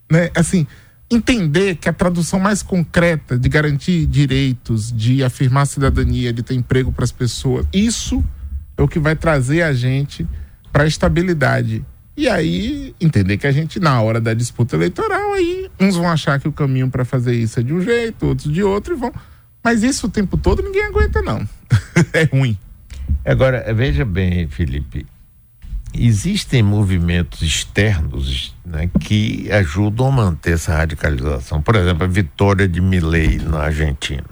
Né? 0.09 0.29
Assim, 0.33 0.65
entender 1.11 1.75
que 1.75 1.89
a 1.89 1.93
tradução 1.93 2.39
mais 2.39 2.63
concreta 2.63 3.37
de 3.37 3.49
garantir 3.49 4.05
direitos, 4.05 4.93
de 4.93 5.21
afirmar 5.25 5.67
cidadania, 5.67 6.31
de 6.31 6.41
ter 6.41 6.53
emprego 6.53 6.89
para 6.89 7.03
as 7.03 7.11
pessoas, 7.11 7.65
isso 7.73 8.23
é 8.77 8.81
o 8.81 8.87
que 8.87 8.97
vai 8.97 9.15
trazer 9.15 9.61
a 9.61 9.73
gente 9.73 10.25
para 10.71 10.83
a 10.83 10.87
estabilidade 10.87 11.85
e 12.15 12.29
aí, 12.29 12.95
entender 13.01 13.37
que 13.37 13.47
a 13.47 13.51
gente, 13.51 13.79
na 13.79 13.99
hora 13.99 14.21
da 14.21 14.35
disputa 14.35 14.75
eleitoral, 14.75 15.33
aí 15.33 15.69
uns 15.79 15.95
vão 15.95 16.07
achar 16.07 16.39
que 16.39 16.47
o 16.47 16.51
caminho 16.51 16.89
para 16.89 17.03
fazer 17.03 17.33
isso 17.33 17.59
é 17.59 17.63
de 17.63 17.73
um 17.73 17.81
jeito, 17.81 18.27
outros 18.27 18.53
de 18.53 18.63
outro, 18.63 18.93
e 18.93 18.97
vão. 18.97 19.11
Mas 19.63 19.81
isso 19.81 20.05
o 20.05 20.09
tempo 20.09 20.37
todo 20.37 20.61
ninguém 20.61 20.85
aguenta, 20.85 21.21
não. 21.23 21.47
é 22.13 22.23
ruim. 22.25 22.57
Agora, 23.25 23.73
veja 23.73 24.05
bem, 24.05 24.47
Felipe. 24.47 25.07
Existem 25.95 26.61
movimentos 26.61 27.41
externos 27.41 28.55
né, 28.65 28.89
que 28.99 29.51
ajudam 29.51 30.07
a 30.07 30.11
manter 30.11 30.53
essa 30.53 30.75
radicalização. 30.75 31.61
Por 31.61 31.75
exemplo, 31.75 32.03
a 32.03 32.07
vitória 32.07 32.67
de 32.67 32.79
Milley 32.79 33.39
na 33.39 33.59
Argentina. 33.59 34.23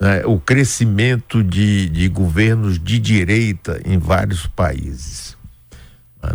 Né, 0.00 0.22
o 0.26 0.38
crescimento 0.38 1.42
de, 1.42 1.88
de 1.88 2.08
governos 2.08 2.78
de 2.78 2.98
direita 2.98 3.80
em 3.86 3.98
vários 3.98 4.46
países 4.46 5.34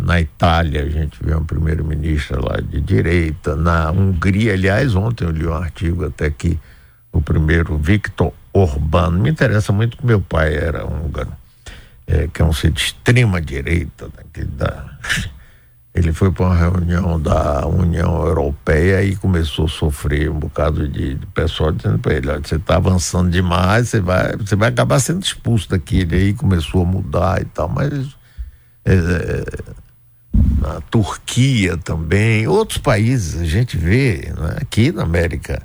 na 0.00 0.20
Itália, 0.20 0.82
a 0.82 0.88
gente 0.88 1.18
vê 1.22 1.34
um 1.34 1.44
primeiro-ministro 1.44 2.44
lá 2.44 2.60
de 2.60 2.80
direita. 2.80 3.56
Na 3.56 3.90
Hungria, 3.90 4.52
aliás, 4.52 4.94
ontem 4.94 5.24
eu 5.24 5.30
li 5.30 5.46
um 5.46 5.54
artigo 5.54 6.06
até 6.06 6.30
que 6.30 6.58
o 7.12 7.20
primeiro, 7.20 7.76
Victor 7.78 8.32
Orbán, 8.52 9.12
me 9.12 9.30
interessa 9.30 9.72
muito 9.72 9.96
que 9.96 10.06
meu 10.06 10.20
pai 10.20 10.54
era 10.54 10.86
húngaro, 10.86 11.32
é, 12.06 12.28
que 12.28 12.42
é 12.42 12.44
um 12.44 12.52
ser 12.52 12.70
de 12.70 12.80
extrema 12.80 13.40
direita, 13.40 14.06
né, 14.06 14.44
da, 14.44 14.90
ele 15.92 16.12
foi 16.12 16.30
para 16.30 16.46
uma 16.46 16.54
reunião 16.54 17.20
da 17.20 17.66
União 17.66 18.24
Europeia 18.24 19.02
e 19.02 19.16
começou 19.16 19.64
a 19.64 19.68
sofrer 19.68 20.30
um 20.30 20.38
bocado 20.38 20.88
de, 20.88 21.14
de 21.14 21.26
pessoal 21.26 21.72
dizendo 21.72 21.98
para 21.98 22.14
ele, 22.14 22.30
olha, 22.30 22.40
você 22.44 22.56
está 22.56 22.76
avançando 22.76 23.30
demais, 23.30 23.88
você 23.88 24.00
vai, 24.00 24.36
você 24.36 24.54
vai 24.54 24.68
acabar 24.68 25.00
sendo 25.00 25.22
expulso 25.22 25.68
daqui. 25.68 26.00
Ele 26.00 26.16
aí 26.16 26.34
começou 26.34 26.82
a 26.82 26.86
mudar 26.86 27.42
e 27.42 27.44
tal, 27.44 27.68
mas 27.68 28.16
na 30.60 30.80
Turquia 30.82 31.76
também, 31.76 32.46
outros 32.46 32.78
países 32.78 33.40
a 33.40 33.44
gente 33.44 33.76
vê, 33.76 34.32
né? 34.36 34.58
aqui 34.60 34.92
na 34.92 35.02
América 35.02 35.62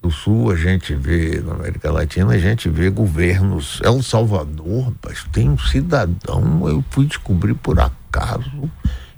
do 0.00 0.10
Sul 0.10 0.50
a 0.50 0.56
gente 0.56 0.94
vê, 0.94 1.42
na 1.44 1.54
América 1.54 1.90
Latina 1.90 2.32
a 2.32 2.38
gente 2.38 2.68
vê 2.68 2.88
governos, 2.88 3.80
El 3.84 4.02
Salvador, 4.02 4.92
mas 5.04 5.24
tem 5.32 5.48
um 5.48 5.58
cidadão, 5.58 6.68
eu 6.68 6.84
fui 6.90 7.06
descobrir 7.06 7.54
por 7.54 7.80
acaso, 7.80 8.70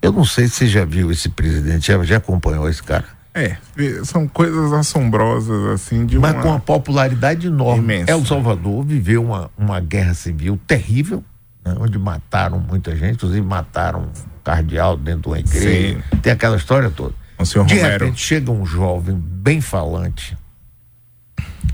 eu 0.02 0.12
não 0.12 0.24
sei 0.24 0.48
se 0.48 0.56
você 0.56 0.66
já 0.66 0.84
viu 0.84 1.10
esse 1.10 1.28
presidente, 1.28 1.88
já, 1.88 2.02
já 2.02 2.16
acompanhou 2.16 2.68
esse 2.68 2.82
cara? 2.82 3.20
É, 3.32 3.56
são 4.04 4.26
coisas 4.26 4.72
assombrosas, 4.72 5.66
assim, 5.66 6.04
de 6.04 6.18
Mas 6.18 6.32
uma... 6.32 6.42
com 6.42 6.48
uma 6.48 6.60
popularidade 6.60 7.46
enorme. 7.46 7.84
Imensa. 7.84 8.10
El 8.10 8.24
Salvador 8.24 8.84
viveu 8.84 9.22
uma, 9.22 9.50
uma 9.56 9.78
guerra 9.78 10.14
civil 10.14 10.58
terrível, 10.66 11.22
né, 11.64 11.74
onde 11.78 11.98
mataram 11.98 12.58
muita 12.58 12.96
gente, 12.96 13.14
inclusive 13.14 13.46
mataram 13.46 14.02
um 14.02 14.12
cardeal 14.42 14.96
dentro 14.96 15.22
de 15.22 15.28
uma 15.28 15.38
igreja. 15.38 16.02
Sim. 16.10 16.18
Tem 16.22 16.32
aquela 16.32 16.56
história 16.56 16.90
toda. 16.90 17.14
O 17.38 17.46
senhor 17.46 17.66
de 17.66 17.74
Romero. 17.74 18.04
repente 18.04 18.20
chega 18.20 18.50
um 18.50 18.66
jovem 18.66 19.16
bem 19.16 19.60
falante, 19.60 20.36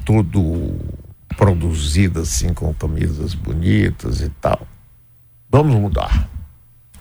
todo 0.05 0.77
produzido 1.37 2.21
assim, 2.21 2.55
com 2.55 2.73
camisas 2.73 3.35
bonitas 3.35 4.21
e 4.21 4.29
tal. 4.41 4.67
Vamos 5.51 5.75
mudar. 5.77 6.29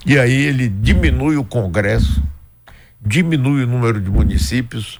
E 0.06 0.17
aí 0.19 0.34
ele 0.34 0.67
diminui 0.67 1.38
o 1.38 1.43
Congresso, 1.43 2.24
diminui 3.02 3.63
o 3.63 3.67
número 3.67 4.00
de 4.00 4.10
municípios, 4.10 5.00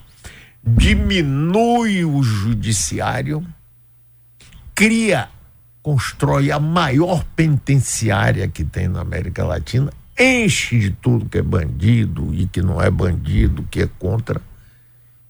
diminui 0.64 2.04
o 2.04 2.22
judiciário, 2.22 3.46
cria 4.74 5.28
constrói 5.86 6.50
a 6.50 6.58
maior 6.58 7.22
penitenciária 7.36 8.48
que 8.48 8.64
tem 8.64 8.88
na 8.88 9.02
América 9.02 9.44
Latina, 9.44 9.92
enche 10.18 10.80
de 10.80 10.90
tudo 10.90 11.28
que 11.28 11.38
é 11.38 11.42
bandido 11.42 12.34
e 12.34 12.48
que 12.48 12.60
não 12.60 12.82
é 12.82 12.90
bandido, 12.90 13.62
que 13.70 13.82
é 13.82 13.88
contra. 13.96 14.42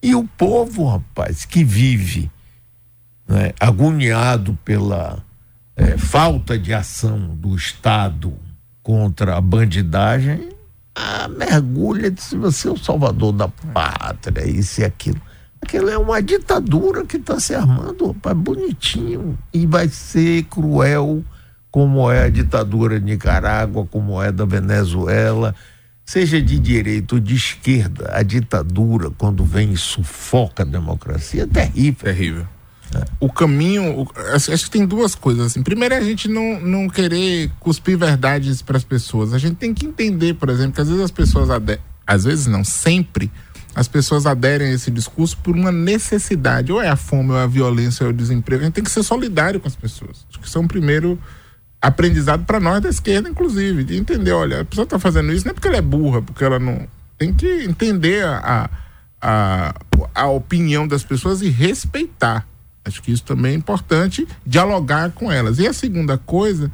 E 0.02 0.14
o 0.14 0.24
povo, 0.24 0.88
rapaz, 0.88 1.44
que 1.44 1.62
vive 1.62 2.30
né, 3.28 3.52
agoniado 3.60 4.58
pela 4.64 5.22
é, 5.76 5.98
falta 5.98 6.58
de 6.58 6.72
ação 6.72 7.36
do 7.36 7.54
Estado 7.54 8.32
contra 8.82 9.36
a 9.36 9.40
bandidagem, 9.42 10.48
ah, 10.94 11.28
mergulha 11.28 12.10
de 12.10 12.22
se 12.22 12.34
você 12.34 12.68
é 12.68 12.70
o 12.70 12.78
salvador 12.78 13.32
da 13.32 13.48
pátria, 13.48 14.48
isso 14.48 14.80
e 14.80 14.84
aquilo. 14.86 15.20
Aquilo 15.60 15.88
é 15.88 15.98
uma 15.98 16.22
ditadura 16.22 17.04
que 17.04 17.16
está 17.16 17.40
se 17.40 17.54
armando, 17.54 18.08
rapaz, 18.08 18.36
bonitinho. 18.36 19.38
E 19.52 19.66
vai 19.66 19.88
ser 19.88 20.44
cruel, 20.44 21.24
como 21.70 22.10
é 22.10 22.24
a 22.24 22.30
ditadura 22.30 22.98
de 23.00 23.06
Nicarágua, 23.06 23.86
como 23.90 24.22
é 24.22 24.30
da 24.30 24.44
Venezuela. 24.44 25.54
Seja 26.04 26.40
de 26.40 26.58
direita 26.58 27.16
ou 27.16 27.20
de 27.20 27.34
esquerda, 27.34 28.10
a 28.12 28.22
ditadura, 28.22 29.10
quando 29.10 29.44
vem 29.44 29.72
e 29.72 29.76
sufoca 29.76 30.62
a 30.62 30.66
democracia, 30.66 31.42
é 31.42 31.46
terrível. 31.46 32.04
Terrível. 32.04 32.46
É. 32.94 33.04
O 33.18 33.28
caminho, 33.28 34.02
o, 34.02 34.08
acho, 34.32 34.52
acho, 34.52 34.64
que 34.66 34.70
tem 34.70 34.86
duas 34.86 35.14
coisas 35.14 35.46
assim. 35.46 35.62
Primeiro 35.62 35.94
é 35.94 35.98
a 35.98 36.04
gente 36.04 36.28
não, 36.28 36.60
não 36.60 36.88
querer 36.88 37.50
cuspir 37.58 37.98
verdades 37.98 38.62
para 38.62 38.76
as 38.76 38.84
pessoas. 38.84 39.32
A 39.32 39.38
gente 39.38 39.56
tem 39.56 39.74
que 39.74 39.84
entender, 39.84 40.34
por 40.34 40.48
exemplo, 40.48 40.74
que 40.74 40.80
às 40.80 40.88
vezes 40.88 41.02
as 41.02 41.10
pessoas 41.10 41.48
às 42.06 42.24
vezes 42.24 42.46
não, 42.46 42.62
sempre 42.62 43.30
as 43.76 43.86
pessoas 43.86 44.24
aderem 44.24 44.68
a 44.68 44.72
esse 44.72 44.90
discurso 44.90 45.36
por 45.36 45.54
uma 45.54 45.70
necessidade. 45.70 46.72
Ou 46.72 46.80
é 46.80 46.88
a 46.88 46.96
fome, 46.96 47.32
ou 47.32 47.36
é 47.36 47.42
a 47.42 47.46
violência, 47.46 48.04
ou 48.04 48.10
é 48.10 48.14
o 48.14 48.16
desemprego. 48.16 48.62
A 48.62 48.64
gente 48.64 48.72
tem 48.72 48.82
que 48.82 48.90
ser 48.90 49.02
solidário 49.02 49.60
com 49.60 49.68
as 49.68 49.76
pessoas. 49.76 50.24
Acho 50.30 50.40
que 50.40 50.48
isso 50.48 50.56
é 50.56 50.60
um 50.62 50.66
primeiro 50.66 51.20
aprendizado 51.80 52.46
para 52.46 52.58
nós 52.58 52.80
da 52.80 52.88
esquerda, 52.88 53.28
inclusive, 53.28 53.84
de 53.84 53.98
entender, 53.98 54.32
olha, 54.32 54.62
a 54.62 54.64
pessoa 54.64 54.84
está 54.84 54.98
fazendo 54.98 55.30
isso 55.30 55.44
não 55.44 55.50
é 55.50 55.54
porque 55.54 55.68
ela 55.68 55.76
é 55.76 55.82
burra, 55.82 56.22
porque 56.22 56.42
ela 56.42 56.58
não. 56.58 56.88
Tem 57.18 57.34
que 57.34 57.64
entender 57.64 58.24
a, 58.24 58.70
a, 59.20 59.74
a 60.14 60.26
opinião 60.28 60.88
das 60.88 61.04
pessoas 61.04 61.42
e 61.42 61.50
respeitar. 61.50 62.46
Acho 62.82 63.02
que 63.02 63.12
isso 63.12 63.24
também 63.24 63.52
é 63.52 63.56
importante, 63.56 64.26
dialogar 64.46 65.10
com 65.10 65.30
elas. 65.30 65.58
E 65.58 65.66
a 65.66 65.74
segunda 65.74 66.16
coisa 66.16 66.72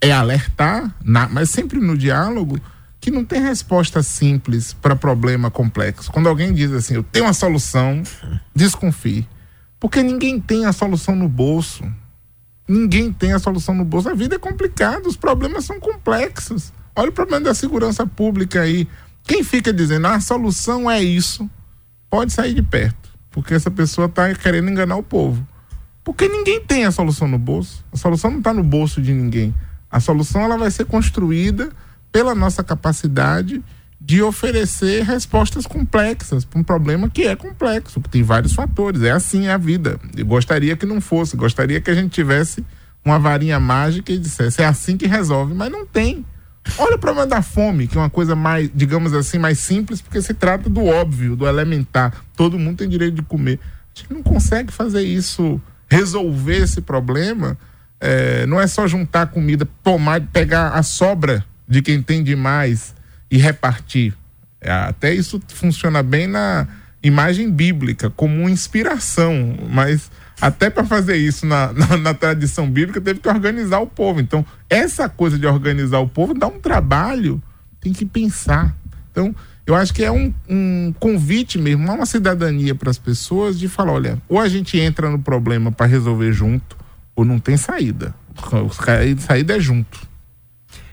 é 0.00 0.10
alertar, 0.10 0.90
na, 1.04 1.28
mas 1.28 1.50
sempre 1.50 1.78
no 1.80 1.98
diálogo, 1.98 2.58
que 3.00 3.10
não 3.10 3.24
tem 3.24 3.40
resposta 3.40 4.02
simples 4.02 4.74
para 4.74 4.94
problema 4.94 5.50
complexo. 5.50 6.12
Quando 6.12 6.28
alguém 6.28 6.52
diz 6.52 6.70
assim, 6.72 6.94
eu 6.94 7.02
tenho 7.02 7.24
uma 7.24 7.32
solução, 7.32 8.02
desconfie. 8.54 9.26
Porque 9.80 10.02
ninguém 10.02 10.38
tem 10.38 10.66
a 10.66 10.72
solução 10.72 11.16
no 11.16 11.26
bolso. 11.26 11.82
Ninguém 12.68 13.10
tem 13.10 13.32
a 13.32 13.38
solução 13.38 13.74
no 13.74 13.86
bolso. 13.86 14.10
A 14.10 14.14
vida 14.14 14.36
é 14.36 14.38
complicada, 14.38 15.08
os 15.08 15.16
problemas 15.16 15.64
são 15.64 15.80
complexos. 15.80 16.72
Olha 16.94 17.08
o 17.08 17.12
problema 17.12 17.46
da 17.46 17.54
segurança 17.54 18.06
pública 18.06 18.60
aí. 18.60 18.86
Quem 19.24 19.42
fica 19.42 19.72
dizendo 19.72 20.06
ah, 20.06 20.16
a 20.16 20.20
solução 20.20 20.90
é 20.90 21.02
isso, 21.02 21.48
pode 22.10 22.32
sair 22.32 22.52
de 22.52 22.62
perto. 22.62 23.10
Porque 23.30 23.54
essa 23.54 23.70
pessoa 23.70 24.06
está 24.06 24.34
querendo 24.34 24.68
enganar 24.68 24.96
o 24.96 25.02
povo. 25.02 25.46
Porque 26.04 26.28
ninguém 26.28 26.60
tem 26.60 26.84
a 26.84 26.90
solução 26.90 27.26
no 27.26 27.38
bolso. 27.38 27.82
A 27.90 27.96
solução 27.96 28.30
não 28.30 28.38
está 28.38 28.52
no 28.52 28.62
bolso 28.62 29.00
de 29.00 29.12
ninguém. 29.12 29.54
A 29.90 30.00
solução 30.00 30.42
ela 30.42 30.58
vai 30.58 30.70
ser 30.70 30.84
construída 30.84 31.70
pela 32.12 32.34
nossa 32.34 32.62
capacidade 32.62 33.62
de 34.00 34.22
oferecer 34.22 35.04
respostas 35.04 35.66
complexas 35.66 36.44
para 36.44 36.58
um 36.58 36.64
problema 36.64 37.10
que 37.10 37.24
é 37.24 37.36
complexo, 37.36 38.00
que 38.00 38.08
tem 38.08 38.22
vários 38.22 38.54
fatores. 38.54 39.02
É 39.02 39.10
assim 39.10 39.48
a 39.48 39.58
vida. 39.58 40.00
Eu 40.16 40.24
gostaria 40.24 40.74
que 40.76 40.86
não 40.86 41.00
fosse, 41.00 41.36
gostaria 41.36 41.80
que 41.80 41.90
a 41.90 41.94
gente 41.94 42.10
tivesse 42.10 42.64
uma 43.04 43.18
varinha 43.18 43.60
mágica 43.60 44.12
e 44.12 44.18
dissesse 44.18 44.62
é 44.62 44.66
assim 44.66 44.96
que 44.96 45.06
resolve, 45.06 45.54
mas 45.54 45.70
não 45.70 45.84
tem. 45.84 46.24
Olha 46.78 46.96
o 46.96 46.98
problema 46.98 47.26
da 47.26 47.42
fome, 47.42 47.86
que 47.86 47.96
é 47.96 48.00
uma 48.00 48.10
coisa 48.10 48.34
mais, 48.34 48.70
digamos 48.74 49.12
assim, 49.12 49.38
mais 49.38 49.58
simples, 49.58 50.00
porque 50.00 50.20
se 50.20 50.34
trata 50.34 50.68
do 50.68 50.84
óbvio, 50.84 51.36
do 51.36 51.46
elementar. 51.46 52.14
Todo 52.36 52.58
mundo 52.58 52.78
tem 52.78 52.88
direito 52.88 53.14
de 53.14 53.22
comer. 53.22 53.58
A 53.94 53.98
gente 53.98 54.12
não 54.12 54.22
consegue 54.22 54.72
fazer 54.72 55.02
isso, 55.02 55.60
resolver 55.88 56.62
esse 56.62 56.80
problema. 56.80 57.56
É, 57.98 58.46
não 58.46 58.60
é 58.60 58.66
só 58.66 58.86
juntar 58.86 59.26
comida, 59.26 59.68
tomar, 59.82 60.20
pegar 60.20 60.70
a 60.70 60.82
sobra 60.82 61.44
de 61.70 61.80
quem 61.80 62.02
tem 62.02 62.22
demais 62.24 62.92
e 63.30 63.38
repartir. 63.38 64.12
É, 64.60 64.72
até 64.72 65.14
isso 65.14 65.40
funciona 65.48 66.02
bem 66.02 66.26
na 66.26 66.66
imagem 67.02 67.50
bíblica, 67.50 68.10
como 68.10 68.48
inspiração, 68.48 69.56
mas 69.70 70.10
até 70.40 70.68
para 70.68 70.84
fazer 70.84 71.16
isso 71.16 71.46
na, 71.46 71.72
na, 71.72 71.96
na, 71.96 72.12
tradição 72.12 72.68
bíblica 72.68 73.00
teve 73.00 73.20
que 73.20 73.28
organizar 73.28 73.78
o 73.78 73.86
povo. 73.86 74.20
Então, 74.20 74.44
essa 74.68 75.08
coisa 75.08 75.38
de 75.38 75.46
organizar 75.46 76.00
o 76.00 76.08
povo 76.08 76.34
dá 76.34 76.48
um 76.48 76.58
trabalho, 76.58 77.40
tem 77.80 77.92
que 77.92 78.04
pensar. 78.04 78.74
Então, 79.12 79.34
eu 79.64 79.74
acho 79.76 79.94
que 79.94 80.02
é 80.02 80.10
um, 80.10 80.34
um 80.48 80.92
convite 80.98 81.56
mesmo, 81.56 81.90
uma 81.90 82.04
cidadania 82.04 82.74
para 82.74 82.90
as 82.90 82.98
pessoas 82.98 83.58
de 83.58 83.68
falar: 83.68 83.92
olha, 83.92 84.18
ou 84.28 84.40
a 84.40 84.48
gente 84.48 84.78
entra 84.78 85.08
no 85.08 85.20
problema 85.20 85.70
para 85.70 85.86
resolver 85.86 86.32
junto, 86.32 86.76
ou 87.14 87.24
não 87.24 87.38
tem 87.38 87.56
saída. 87.56 88.14
A 88.36 89.20
saída 89.20 89.56
é 89.56 89.60
junto. 89.60 90.09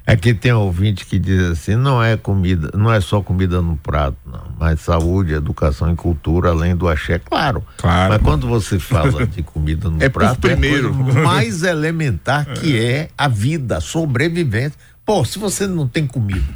Aqui 0.07 0.33
tem 0.33 0.53
um 0.53 0.59
ouvinte 0.61 1.05
que 1.05 1.19
diz 1.19 1.51
assim: 1.51 1.75
não 1.75 2.01
é 2.01 2.15
comida, 2.15 2.71
não 2.73 2.89
é 2.89 3.01
só 3.01 3.21
comida 3.21 3.61
no 3.61 3.75
prato, 3.75 4.15
não, 4.25 4.53
mas 4.57 4.79
saúde, 4.79 5.33
educação 5.33 5.91
e 5.91 5.97
cultura, 5.97 6.51
além 6.51 6.73
do 6.77 6.87
axé, 6.87 7.19
claro. 7.19 7.61
claro. 7.75 8.13
Mas 8.13 8.21
quando 8.21 8.47
você 8.47 8.79
fala 8.79 9.27
de 9.27 9.43
comida 9.43 9.89
no 9.89 9.99
é 10.01 10.07
prato, 10.07 10.39
primeiro. 10.39 10.95
é 11.09 11.21
mais 11.21 11.61
elementar 11.61 12.45
que 12.45 12.77
é. 12.77 12.93
é 12.93 13.09
a 13.17 13.27
vida, 13.27 13.79
a 13.79 13.81
sobrevivência. 13.81 14.79
Pô, 15.05 15.25
se 15.25 15.37
você 15.37 15.67
não 15.67 15.85
tem 15.85 16.07
comida. 16.07 16.55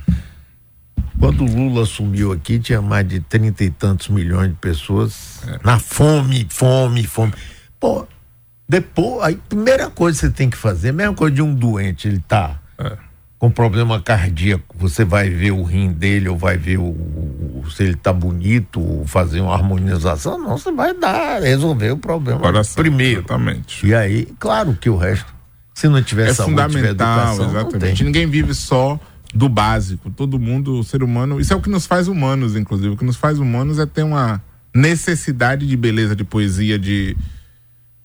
Quando 1.20 1.44
o 1.44 1.46
Lula 1.46 1.84
assumiu 1.84 2.32
aqui, 2.32 2.58
tinha 2.58 2.82
mais 2.82 3.08
de 3.08 3.20
trinta 3.20 3.66
e 3.66 3.70
tantos 3.70 4.08
milhões 4.08 4.50
de 4.50 4.56
pessoas 4.56 5.42
é. 5.46 5.60
na 5.62 5.78
fome, 5.78 6.48
fome, 6.50 7.04
fome. 7.04 7.34
Pô, 7.78 8.08
depois, 8.68 9.22
a 9.24 9.38
primeira 9.50 9.90
coisa 9.90 10.18
que 10.18 10.26
você 10.28 10.32
tem 10.32 10.50
que 10.50 10.58
fazer, 10.58 10.94
mesma 10.94 11.14
coisa 11.14 11.36
de 11.36 11.42
um 11.42 11.54
doente, 11.54 12.08
ele 12.08 12.24
tá. 12.26 12.58
É 12.78 13.11
com 13.42 13.50
problema 13.50 14.00
cardíaco, 14.00 14.76
você 14.78 15.04
vai 15.04 15.28
ver 15.28 15.50
o 15.50 15.64
rim 15.64 15.92
dele 15.92 16.30
ou 16.30 16.38
vai 16.38 16.58
ver 16.58 16.78
o, 16.78 16.84
o 16.84 17.64
se 17.72 17.82
ele 17.82 17.94
está 17.94 18.14
bonito, 18.14 19.02
fazer 19.08 19.42
uma 19.42 19.52
harmonização, 19.52 20.38
não, 20.38 20.60
você 20.60 20.72
vai 20.72 20.94
dar, 20.94 21.42
resolver 21.42 21.90
o 21.90 21.98
problema 21.98 22.40
Coração, 22.40 22.76
primeiro. 22.76 23.22
Exatamente. 23.22 23.88
E 23.88 23.96
aí, 23.96 24.28
claro 24.40 24.78
que 24.80 24.92
o 24.92 24.96
resto, 24.96 25.26
se 25.74 25.88
não 25.88 26.04
tiver 26.04 26.30
é 26.30 26.34
saúde, 26.36 26.52
fundamental, 26.52 26.78
tiver 26.78 26.90
educação, 26.92 27.50
exatamente. 27.50 28.04
Ninguém 28.04 28.28
vive 28.28 28.54
só 28.54 29.00
do 29.34 29.50
básico. 29.50 30.12
Todo 30.12 30.38
mundo, 30.38 30.78
o 30.78 30.84
ser 30.84 31.02
humano, 31.02 31.40
isso 31.40 31.52
é 31.52 31.56
o 31.56 31.62
que 31.62 31.70
nos 31.70 31.88
faz 31.88 32.08
humanos, 32.08 32.56
inclusive. 32.56 32.90
O 32.90 32.98
que 32.98 33.06
nos 33.06 33.16
faz 33.16 33.40
humanos 33.40 33.80
é 33.80 33.88
ter 33.88 34.04
uma 34.04 34.40
necessidade 34.72 35.66
de 35.66 35.76
beleza, 35.76 36.16
de 36.16 36.24
poesia, 36.24 36.78
de, 36.78 37.18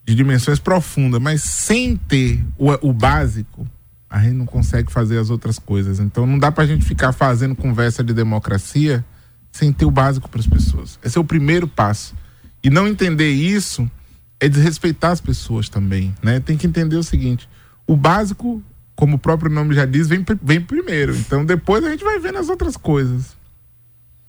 de 0.02 0.14
dimensões 0.14 0.58
profundas, 0.58 1.20
mas 1.20 1.42
sem 1.42 1.94
ter 1.94 2.42
o, 2.56 2.88
o 2.88 2.90
básico, 2.94 3.66
a 4.08 4.20
gente 4.20 4.34
não 4.34 4.46
consegue 4.46 4.90
fazer 4.90 5.18
as 5.18 5.30
outras 5.30 5.58
coisas. 5.58 6.00
Então 6.00 6.26
não 6.26 6.38
dá 6.38 6.50
para 6.50 6.64
a 6.64 6.66
gente 6.66 6.84
ficar 6.84 7.12
fazendo 7.12 7.54
conversa 7.54 8.02
de 8.02 8.14
democracia 8.14 9.04
sem 9.52 9.72
ter 9.72 9.84
o 9.84 9.90
básico 9.90 10.28
para 10.28 10.40
as 10.40 10.46
pessoas. 10.46 10.98
Esse 11.02 11.18
é 11.18 11.20
o 11.20 11.24
primeiro 11.24 11.66
passo. 11.66 12.14
E 12.62 12.70
não 12.70 12.86
entender 12.86 13.30
isso 13.30 13.90
é 14.38 14.48
desrespeitar 14.48 15.12
as 15.12 15.20
pessoas 15.20 15.68
também, 15.68 16.14
né? 16.22 16.40
Tem 16.40 16.56
que 16.56 16.66
entender 16.66 16.96
o 16.96 17.02
seguinte: 17.02 17.48
o 17.86 17.96
básico, 17.96 18.62
como 18.94 19.16
o 19.16 19.18
próprio 19.18 19.50
nome 19.50 19.74
já 19.74 19.86
diz, 19.86 20.08
vem, 20.08 20.24
vem 20.42 20.60
primeiro. 20.60 21.16
Então 21.16 21.44
depois 21.44 21.84
a 21.84 21.90
gente 21.90 22.04
vai 22.04 22.18
vendo 22.18 22.38
as 22.38 22.48
outras 22.48 22.76
coisas. 22.76 23.36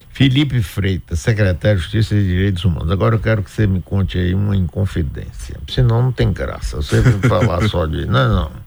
Felipe 0.09 0.63
Freitas, 0.63 1.19
secretário 1.19 1.77
de 1.77 1.83
Justiça 1.83 2.15
e 2.15 2.23
Direitos 2.23 2.65
Humanos. 2.65 2.89
Agora 2.89 3.15
eu 3.15 3.19
quero 3.19 3.43
que 3.43 3.51
você 3.51 3.67
me 3.67 3.81
conte 3.81 4.17
aí 4.17 4.33
uma 4.33 4.55
inconfidência. 4.55 5.57
Senão 5.69 6.01
não 6.01 6.11
tem 6.11 6.33
graça. 6.33 6.77
Você 6.77 7.01
vai 7.01 7.29
falar 7.29 7.61
só 7.69 7.85
de. 7.85 8.07
Não, 8.07 8.27
não 8.33 8.66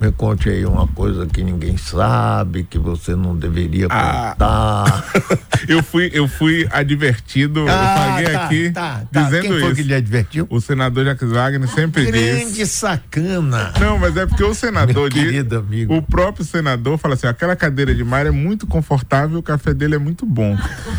me 0.00 0.12
conte 0.12 0.48
aí 0.48 0.64
uma 0.64 0.86
coisa 0.86 1.26
que 1.26 1.42
ninguém 1.42 1.76
sabe, 1.76 2.62
que 2.62 2.78
você 2.78 3.16
não 3.16 3.34
deveria 3.34 3.88
ah. 3.90 4.30
contar. 4.30 5.04
eu, 5.68 5.82
fui, 5.82 6.08
eu 6.14 6.28
fui 6.28 6.68
advertido, 6.70 7.66
ah, 7.68 7.72
eu 7.72 8.12
paguei 8.12 8.32
tá, 8.32 8.44
aqui 8.44 8.70
tá, 8.70 9.02
tá. 9.12 9.22
dizendo 9.22 9.42
Quem 9.42 9.50
foi 9.50 9.62
isso. 9.62 9.74
que 9.74 9.82
lhe 9.82 9.94
advertiu? 9.94 10.46
O 10.48 10.60
senador 10.60 11.04
Jacques 11.04 11.28
Wagner 11.28 11.68
sempre 11.68 12.06
Grande 12.06 12.24
diz. 12.24 12.44
Grande 12.44 12.66
sacana. 12.66 13.72
Não, 13.80 13.98
mas 13.98 14.16
é 14.16 14.24
porque 14.24 14.44
o 14.44 14.54
senador 14.54 14.94
Meu 14.94 15.08
diz. 15.08 15.52
Amigo. 15.52 15.96
O 15.96 16.02
próprio 16.02 16.44
senador 16.44 16.96
fala 16.96 17.14
assim: 17.14 17.26
aquela 17.26 17.56
cadeira 17.56 17.92
de 17.92 18.04
mar 18.04 18.24
é 18.24 18.30
muito 18.30 18.68
confortável, 18.68 19.38
o 19.38 19.42
café 19.42 19.74
dele 19.74 19.96
é 19.96 19.98
muito 19.98 20.24
bom. 20.24 20.56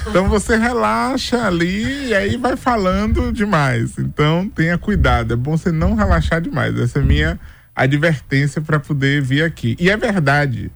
Então 0.07 0.27
você 0.27 0.57
relaxa 0.57 1.45
ali 1.45 2.07
e 2.07 2.13
aí 2.13 2.35
vai 2.35 2.57
falando 2.57 3.31
demais. 3.31 3.97
Então 3.97 4.49
tenha 4.53 4.77
cuidado, 4.77 5.33
é 5.33 5.37
bom 5.37 5.55
você 5.55 5.71
não 5.71 5.95
relaxar 5.95 6.41
demais. 6.41 6.77
Essa 6.77 6.99
é 6.99 7.01
minha 7.01 7.39
advertência 7.75 8.61
para 8.61 8.79
poder 8.79 9.21
vir 9.21 9.43
aqui. 9.43 9.75
E 9.79 9.89
é 9.89 9.97
verdade. 9.97 10.71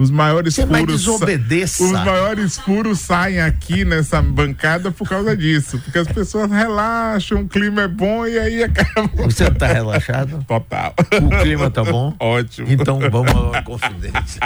Os 0.00 0.12
maiores 0.12 0.54
Você 0.54 0.64
vai 0.64 0.82
furos. 0.82 1.00
desobedeça. 1.00 1.82
Os 1.82 1.90
maiores 1.90 2.56
furos 2.56 3.00
saem 3.00 3.40
aqui 3.40 3.84
nessa 3.84 4.22
bancada 4.22 4.92
por 4.92 5.08
causa 5.08 5.36
disso. 5.36 5.76
Porque 5.80 5.98
as 5.98 6.06
pessoas 6.06 6.48
relaxam, 6.52 7.40
o 7.42 7.48
clima 7.48 7.82
é 7.82 7.88
bom 7.88 8.24
e 8.24 8.38
aí 8.38 8.62
acaba. 8.62 9.08
Você 9.26 9.50
tá 9.50 9.66
relaxado? 9.66 10.44
Total. 10.46 10.94
O 11.20 11.42
clima 11.42 11.68
tá 11.68 11.82
bom? 11.82 12.14
Ótimo. 12.20 12.70
Então 12.70 13.00
vamos 13.10 13.32
uma 13.32 13.60
confidência. 13.62 14.40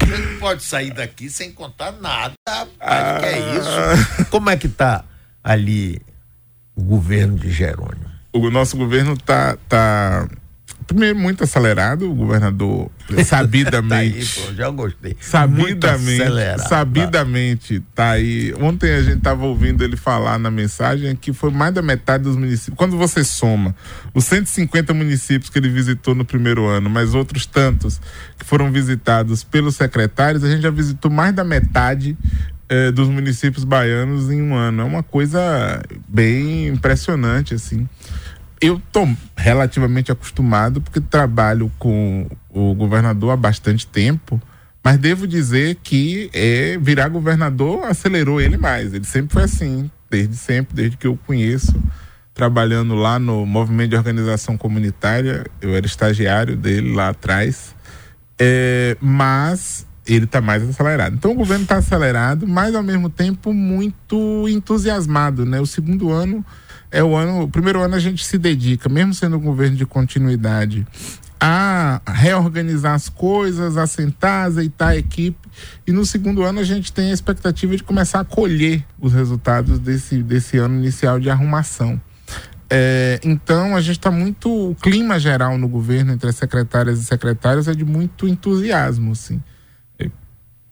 Você 0.00 0.16
não 0.16 0.38
pode 0.38 0.62
sair 0.62 0.92
daqui 0.94 1.28
sem 1.28 1.50
contar 1.50 1.90
nada, 2.00 2.34
rapaz. 2.48 3.18
Que 3.20 3.26
é 3.26 3.56
isso? 3.58 4.26
Como 4.30 4.48
é 4.48 4.56
que 4.56 4.68
tá 4.68 5.04
ali 5.42 6.00
o 6.76 6.82
governo 6.82 7.36
de 7.36 7.50
Jerônimo? 7.50 8.06
O 8.32 8.48
nosso 8.48 8.76
governo 8.76 9.16
tá, 9.16 9.56
tá 9.68 10.28
primeiro 10.86 11.18
muito 11.18 11.42
acelerado, 11.44 12.10
o 12.10 12.14
governador 12.14 12.90
sabidamente. 13.24 13.88
tá 13.88 13.96
aí, 13.96 14.46
pô, 14.46 14.54
já 14.54 14.70
gostei. 14.70 15.16
Sabidamente, 15.20 16.68
sabidamente 16.68 17.80
tá 17.94 18.10
aí. 18.10 18.54
Ontem 18.60 18.92
a 18.92 19.02
gente 19.02 19.20
tava 19.20 19.44
ouvindo 19.44 19.82
ele 19.82 19.96
falar 19.96 20.38
na 20.38 20.50
mensagem 20.50 21.14
que 21.16 21.32
foi 21.32 21.50
mais 21.50 21.74
da 21.74 21.82
metade 21.82 22.24
dos 22.24 22.36
municípios. 22.36 22.76
Quando 22.76 22.96
você 22.96 23.24
soma 23.24 23.74
os 24.14 24.24
150 24.24 24.94
municípios 24.94 25.50
que 25.50 25.58
ele 25.58 25.68
visitou 25.68 26.14
no 26.14 26.24
primeiro 26.24 26.66
ano, 26.66 26.88
mais 26.88 27.14
outros 27.14 27.46
tantos 27.46 28.00
que 28.38 28.44
foram 28.44 28.70
visitados 28.70 29.42
pelos 29.42 29.76
secretários, 29.76 30.44
a 30.44 30.48
gente 30.48 30.62
já 30.62 30.70
visitou 30.70 31.10
mais 31.10 31.34
da 31.34 31.42
metade 31.42 32.16
eh, 32.68 32.92
dos 32.92 33.08
municípios 33.08 33.64
baianos 33.64 34.30
em 34.30 34.40
um 34.40 34.54
ano. 34.54 34.82
É 34.82 34.84
uma 34.84 35.02
coisa 35.02 35.82
bem 36.08 36.68
impressionante, 36.68 37.54
assim 37.54 37.88
eu 38.66 38.80
tô 38.92 39.08
relativamente 39.36 40.10
acostumado 40.10 40.80
porque 40.80 41.00
trabalho 41.00 41.70
com 41.78 42.26
o 42.50 42.74
governador 42.74 43.32
há 43.32 43.36
bastante 43.36 43.86
tempo, 43.86 44.40
mas 44.82 44.98
devo 44.98 45.26
dizer 45.26 45.76
que 45.82 46.30
é, 46.32 46.78
virar 46.80 47.08
governador 47.08 47.84
acelerou 47.84 48.40
ele 48.40 48.56
mais. 48.56 48.92
Ele 48.92 49.04
sempre 49.04 49.32
foi 49.32 49.44
assim, 49.44 49.90
desde 50.10 50.36
sempre, 50.36 50.74
desde 50.74 50.96
que 50.96 51.06
eu 51.06 51.18
conheço, 51.26 51.74
trabalhando 52.34 52.94
lá 52.94 53.18
no 53.18 53.46
movimento 53.46 53.90
de 53.90 53.96
organização 53.96 54.56
comunitária. 54.56 55.44
Eu 55.60 55.74
era 55.74 55.86
estagiário 55.86 56.56
dele 56.56 56.94
lá 56.94 57.08
atrás, 57.08 57.74
é, 58.38 58.96
mas 59.00 59.86
ele 60.06 60.24
está 60.24 60.40
mais 60.40 60.62
acelerado. 60.62 61.14
Então 61.14 61.32
o 61.32 61.34
governo 61.34 61.64
está 61.64 61.76
acelerado, 61.76 62.46
mas 62.46 62.74
ao 62.74 62.82
mesmo 62.82 63.08
tempo 63.10 63.52
muito 63.52 64.48
entusiasmado, 64.48 65.44
né? 65.44 65.60
O 65.60 65.66
segundo 65.66 66.10
ano 66.10 66.44
é 66.90 67.02
o 67.02 67.14
ano, 67.14 67.42
o 67.42 67.48
primeiro 67.48 67.80
ano 67.80 67.94
a 67.94 67.98
gente 67.98 68.24
se 68.24 68.38
dedica, 68.38 68.88
mesmo 68.88 69.14
sendo 69.14 69.36
um 69.36 69.40
governo 69.40 69.76
de 69.76 69.86
continuidade, 69.86 70.86
a 71.38 72.00
reorganizar 72.06 72.94
as 72.94 73.08
coisas, 73.08 73.76
a 73.76 73.86
sentar, 73.86 74.46
azeitar 74.46 74.90
a 74.90 74.96
equipe. 74.96 75.48
E 75.86 75.92
no 75.92 76.04
segundo 76.04 76.42
ano 76.42 76.60
a 76.60 76.64
gente 76.64 76.92
tem 76.92 77.10
a 77.10 77.14
expectativa 77.14 77.76
de 77.76 77.82
começar 77.82 78.20
a 78.20 78.24
colher 78.24 78.84
os 78.98 79.12
resultados 79.12 79.78
desse, 79.78 80.22
desse 80.22 80.56
ano 80.56 80.76
inicial 80.76 81.20
de 81.20 81.28
arrumação. 81.28 82.00
É, 82.68 83.20
então 83.22 83.76
a 83.76 83.80
gente 83.80 83.98
está 83.98 84.10
muito. 84.10 84.70
O 84.70 84.74
clima 84.74 85.20
geral 85.20 85.56
no 85.56 85.68
governo 85.68 86.12
entre 86.12 86.28
as 86.28 86.36
secretárias 86.36 86.98
e 86.98 87.04
secretários 87.04 87.68
é 87.68 87.74
de 87.74 87.84
muito 87.84 88.26
entusiasmo, 88.26 89.12
assim. 89.12 89.40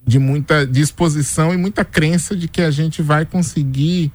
De 0.07 0.19
muita 0.19 0.67
disposição 0.67 1.55
e 1.55 1.57
muita 1.57 1.85
crença 1.85 2.37
de 2.37 2.49
que 2.49 2.61
a 2.61 2.71
gente 2.71 3.01
vai 3.01 3.25
conseguir 3.25 4.13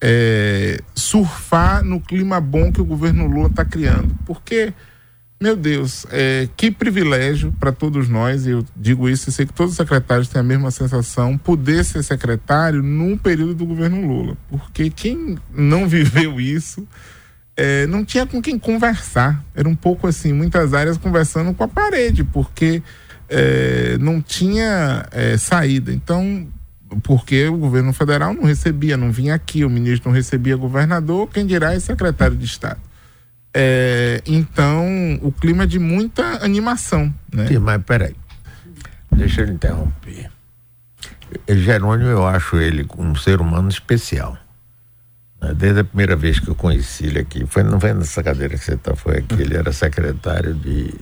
é, 0.00 0.80
surfar 0.94 1.84
no 1.84 2.00
clima 2.00 2.40
bom 2.40 2.72
que 2.72 2.80
o 2.80 2.84
governo 2.84 3.26
Lula 3.26 3.48
está 3.48 3.64
criando. 3.64 4.16
Porque, 4.24 4.72
meu 5.40 5.54
Deus, 5.54 6.06
é, 6.10 6.48
que 6.56 6.70
privilégio 6.70 7.52
para 7.60 7.70
todos 7.70 8.08
nós, 8.08 8.46
e 8.46 8.50
eu 8.50 8.64
digo 8.74 9.08
isso 9.08 9.28
e 9.28 9.32
sei 9.32 9.46
que 9.46 9.52
todos 9.52 9.72
os 9.72 9.76
secretários 9.76 10.28
têm 10.28 10.40
a 10.40 10.44
mesma 10.44 10.70
sensação, 10.70 11.36
poder 11.36 11.84
ser 11.84 12.02
secretário 12.02 12.82
num 12.82 13.16
período 13.16 13.54
do 13.54 13.66
governo 13.66 14.06
Lula. 14.06 14.36
Porque 14.48 14.88
quem 14.90 15.36
não 15.54 15.86
viveu 15.88 16.40
isso. 16.40 16.86
É, 17.56 17.86
não 17.88 18.04
tinha 18.04 18.24
com 18.24 18.40
quem 18.40 18.58
conversar. 18.58 19.44
Era 19.54 19.68
um 19.68 19.76
pouco 19.76 20.06
assim, 20.06 20.32
muitas 20.32 20.72
áreas 20.72 20.96
conversando 20.96 21.52
com 21.52 21.62
a 21.62 21.68
parede, 21.68 22.24
porque 22.24 22.82
é, 23.28 23.98
não 23.98 24.22
tinha 24.22 25.04
é, 25.10 25.36
saída. 25.36 25.92
Então, 25.92 26.48
porque 27.02 27.46
o 27.48 27.56
governo 27.56 27.92
federal 27.92 28.34
não 28.34 28.44
recebia, 28.44 28.96
não 28.96 29.10
vinha 29.12 29.34
aqui, 29.34 29.64
o 29.64 29.70
ministro 29.70 30.10
não 30.10 30.16
recebia 30.16 30.56
governador, 30.56 31.28
quem 31.28 31.46
dirá 31.46 31.72
é 31.72 31.80
secretário 31.80 32.36
de 32.36 32.44
Estado. 32.44 32.80
É, 33.52 34.22
então, 34.26 34.86
o 35.22 35.32
clima 35.32 35.64
é 35.64 35.66
de 35.66 35.78
muita 35.78 36.44
animação. 36.44 37.12
Né? 37.32 37.48
Sim, 37.48 37.58
mas 37.58 37.82
peraí, 37.82 38.14
deixa 39.12 39.42
eu 39.42 39.48
interromper. 39.48 40.30
Jerônimo, 41.48 42.10
eu 42.10 42.26
acho 42.26 42.56
ele 42.56 42.86
um 42.98 43.14
ser 43.14 43.40
humano 43.40 43.68
especial. 43.68 44.36
Né? 45.40 45.54
Desde 45.54 45.80
a 45.80 45.84
primeira 45.84 46.16
vez 46.16 46.40
que 46.40 46.48
eu 46.48 46.54
conheci 46.54 47.06
ele 47.06 47.20
aqui, 47.20 47.44
foi, 47.46 47.62
não 47.62 47.80
foi 47.80 47.94
nessa 47.94 48.22
cadeira 48.22 48.56
que 48.56 48.64
você 48.64 48.74
está, 48.74 48.94
foi 48.96 49.18
aqui, 49.18 49.40
ele 49.40 49.56
era 49.56 49.72
secretário 49.72 50.54
de 50.54 50.92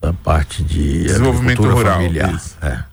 da 0.00 0.14
parte 0.14 0.62
de 0.64 1.02
desenvolvimento 1.04 1.62
rural. 1.62 1.96
Familiar. 1.96 2.40
É. 2.62 2.89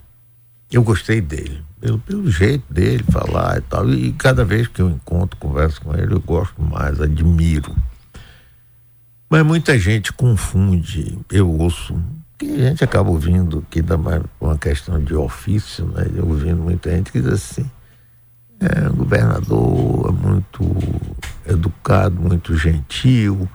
Eu 0.71 0.83
gostei 0.83 1.21
dele, 1.21 1.63
pelo, 1.79 1.99
pelo 1.99 2.29
jeito 2.29 2.71
dele 2.71 3.03
falar 3.09 3.57
e 3.57 3.61
tal. 3.61 3.89
E, 3.89 4.11
cada 4.13 4.43
vez 4.43 4.67
que 4.67 4.81
eu 4.81 4.89
encontro, 4.89 5.39
converso 5.39 5.81
com 5.81 5.93
ele, 5.95 6.13
eu 6.13 6.19
gosto 6.19 6.61
mais, 6.61 6.99
admiro. 6.99 7.75
Mas 9.29 9.43
muita 9.45 9.77
gente 9.77 10.11
confunde, 10.11 11.17
eu 11.31 11.49
ouço, 11.49 12.01
que 12.37 12.45
a 12.45 12.69
gente 12.69 12.83
acaba 12.83 13.09
ouvindo, 13.09 13.65
que 13.69 13.81
dá 13.81 13.97
mais 13.97 14.21
uma 14.39 14.57
questão 14.57 15.03
de 15.03 15.15
ofício, 15.15 15.85
né? 15.87 16.07
Eu 16.15 16.27
ouvindo 16.27 16.61
muita 16.61 16.91
gente 16.91 17.11
que 17.11 17.19
diz 17.19 17.33
assim, 17.33 17.69
é, 18.59 18.87
o 18.89 18.93
governador 18.93 20.09
é 20.09 20.11
muito 20.11 20.75
educado, 21.47 22.21
muito 22.21 22.55
gentil, 22.57 23.49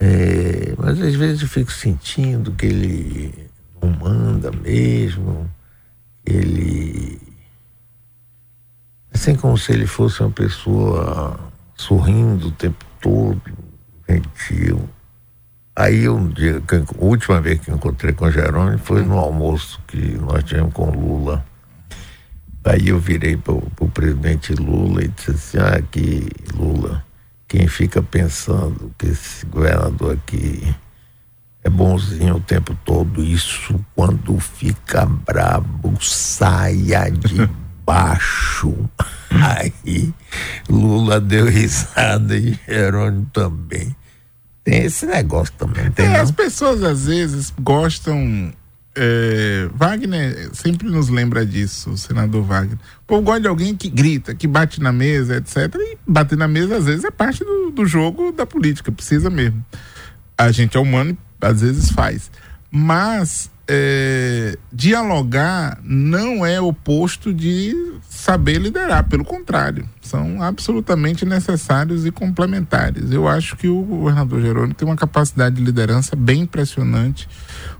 é, 0.00 0.74
mas 0.76 1.00
às 1.00 1.14
vezes 1.14 1.42
eu 1.42 1.48
fico 1.48 1.72
sentindo 1.72 2.52
que 2.52 2.66
ele 2.66 3.50
não 3.80 3.90
manda 3.90 4.50
mesmo, 4.50 5.50
ele 6.28 7.18
assim 9.12 9.34
como 9.34 9.58
se 9.58 9.72
ele 9.72 9.86
fosse 9.86 10.20
uma 10.20 10.30
pessoa 10.30 11.38
sorrindo 11.74 12.48
o 12.48 12.52
tempo 12.52 12.84
todo, 13.00 13.40
gentil. 14.08 14.88
Aí 15.74 16.08
um 16.08 16.28
dia, 16.28 16.60
a 16.60 17.04
última 17.04 17.40
vez 17.40 17.60
que 17.60 17.70
encontrei 17.70 18.12
com 18.12 18.26
o 18.26 18.30
Jerônimo 18.32 18.78
foi 18.78 19.02
no 19.04 19.18
almoço 19.18 19.80
que 19.86 20.16
nós 20.18 20.42
tivemos 20.44 20.72
com 20.72 20.90
Lula. 20.90 21.44
Aí 22.64 22.88
eu 22.88 22.98
virei 22.98 23.36
para 23.36 23.54
o 23.54 23.88
presidente 23.92 24.52
Lula 24.54 25.04
e 25.04 25.08
disse 25.08 25.30
assim, 25.30 25.58
ah, 25.58 25.80
que 25.80 26.28
Lula, 26.54 27.04
quem 27.46 27.66
fica 27.68 28.02
pensando 28.02 28.92
que 28.98 29.06
esse 29.06 29.46
governador 29.46 30.14
aqui 30.14 30.74
é 31.68 31.70
bonzinho 31.70 32.36
o 32.36 32.40
tempo 32.40 32.76
todo. 32.84 33.22
Isso 33.22 33.78
quando 33.94 34.38
fica 34.40 35.04
brabo, 35.04 35.94
saia 36.02 37.10
de 37.10 37.48
baixo. 37.84 38.74
Aí 39.30 40.12
Lula 40.68 41.20
deu 41.20 41.46
risada 41.46 42.36
e 42.36 42.58
Jerônimo 42.66 43.30
também. 43.32 43.94
Tem 44.64 44.84
esse 44.84 45.06
negócio 45.06 45.54
também, 45.56 45.90
tem 45.90 46.06
é, 46.06 46.18
As 46.18 46.30
pessoas 46.30 46.82
às 46.82 47.06
vezes 47.06 47.52
gostam. 47.60 48.52
É, 49.00 49.68
Wagner 49.74 50.50
sempre 50.54 50.88
nos 50.88 51.08
lembra 51.08 51.46
disso, 51.46 51.90
o 51.90 51.96
senador 51.96 52.42
Wagner. 52.42 52.78
O 53.02 53.06
povo 53.06 53.22
gosta 53.22 53.42
de 53.42 53.48
alguém 53.48 53.76
que 53.76 53.88
grita, 53.88 54.34
que 54.34 54.48
bate 54.48 54.80
na 54.80 54.90
mesa, 54.90 55.36
etc. 55.36 55.72
E 55.76 55.96
bater 56.06 56.36
na 56.36 56.48
mesa, 56.48 56.78
às 56.78 56.86
vezes, 56.86 57.04
é 57.04 57.10
parte 57.10 57.44
do, 57.44 57.70
do 57.70 57.86
jogo 57.86 58.32
da 58.32 58.44
política, 58.44 58.90
precisa 58.90 59.30
mesmo. 59.30 59.64
A 60.36 60.50
gente 60.50 60.76
é 60.76 60.80
humano 60.80 61.16
às 61.40 61.60
vezes 61.60 61.90
faz. 61.90 62.30
Mas 62.70 63.50
é, 63.70 64.58
dialogar 64.72 65.78
não 65.82 66.44
é 66.44 66.58
oposto 66.58 67.34
de 67.34 67.74
saber 68.08 68.58
liderar, 68.58 69.08
pelo 69.08 69.24
contrário, 69.24 69.88
são 70.00 70.42
absolutamente 70.42 71.26
necessários 71.26 72.06
e 72.06 72.10
complementares. 72.10 73.12
Eu 73.12 73.28
acho 73.28 73.56
que 73.56 73.68
o 73.68 73.82
governador 73.82 74.40
Jerônimo 74.40 74.74
tem 74.74 74.88
uma 74.88 74.96
capacidade 74.96 75.56
de 75.56 75.62
liderança 75.62 76.16
bem 76.16 76.42
impressionante, 76.42 77.28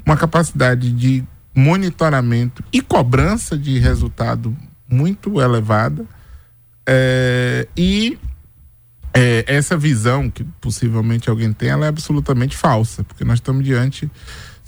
uma 0.04 0.16
capacidade 0.16 0.92
de 0.92 1.24
monitoramento 1.54 2.62
e 2.72 2.80
cobrança 2.82 3.56
de 3.56 3.78
resultado 3.78 4.54
muito 4.88 5.40
elevada. 5.40 6.04
É, 6.86 7.66
e 7.76 8.18
é, 9.12 9.44
essa 9.46 9.76
visão 9.76 10.30
que 10.30 10.44
possivelmente 10.60 11.28
alguém 11.30 11.52
tem, 11.52 11.70
ela 11.70 11.86
é 11.86 11.88
absolutamente 11.88 12.56
falsa, 12.56 13.04
porque 13.04 13.24
nós 13.24 13.38
estamos 13.38 13.64
diante 13.64 14.10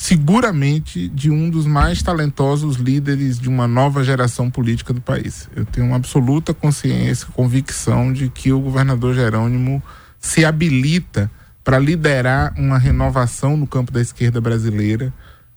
seguramente 0.00 1.10
de 1.10 1.30
um 1.30 1.50
dos 1.50 1.66
mais 1.66 2.02
talentosos 2.02 2.76
líderes 2.76 3.38
de 3.38 3.50
uma 3.50 3.68
nova 3.68 4.02
geração 4.02 4.50
política 4.50 4.94
do 4.94 5.00
país. 5.00 5.46
Eu 5.54 5.66
tenho 5.66 5.86
uma 5.86 5.96
absoluta 5.96 6.54
consciência, 6.54 7.28
convicção 7.34 8.10
de 8.10 8.30
que 8.30 8.50
o 8.50 8.60
governador 8.60 9.14
Jerônimo 9.14 9.82
se 10.18 10.42
habilita 10.42 11.30
para 11.62 11.78
liderar 11.78 12.54
uma 12.56 12.78
renovação 12.78 13.58
no 13.58 13.66
campo 13.66 13.92
da 13.92 14.00
esquerda 14.00 14.40
brasileira, 14.40 15.12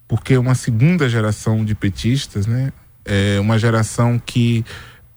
porque 0.10 0.38
uma 0.38 0.56
segunda 0.56 1.08
geração 1.08 1.64
de 1.64 1.74
petistas, 1.74 2.46
né? 2.46 2.74
É 3.06 3.40
uma 3.40 3.58
geração 3.58 4.22
que 4.24 4.66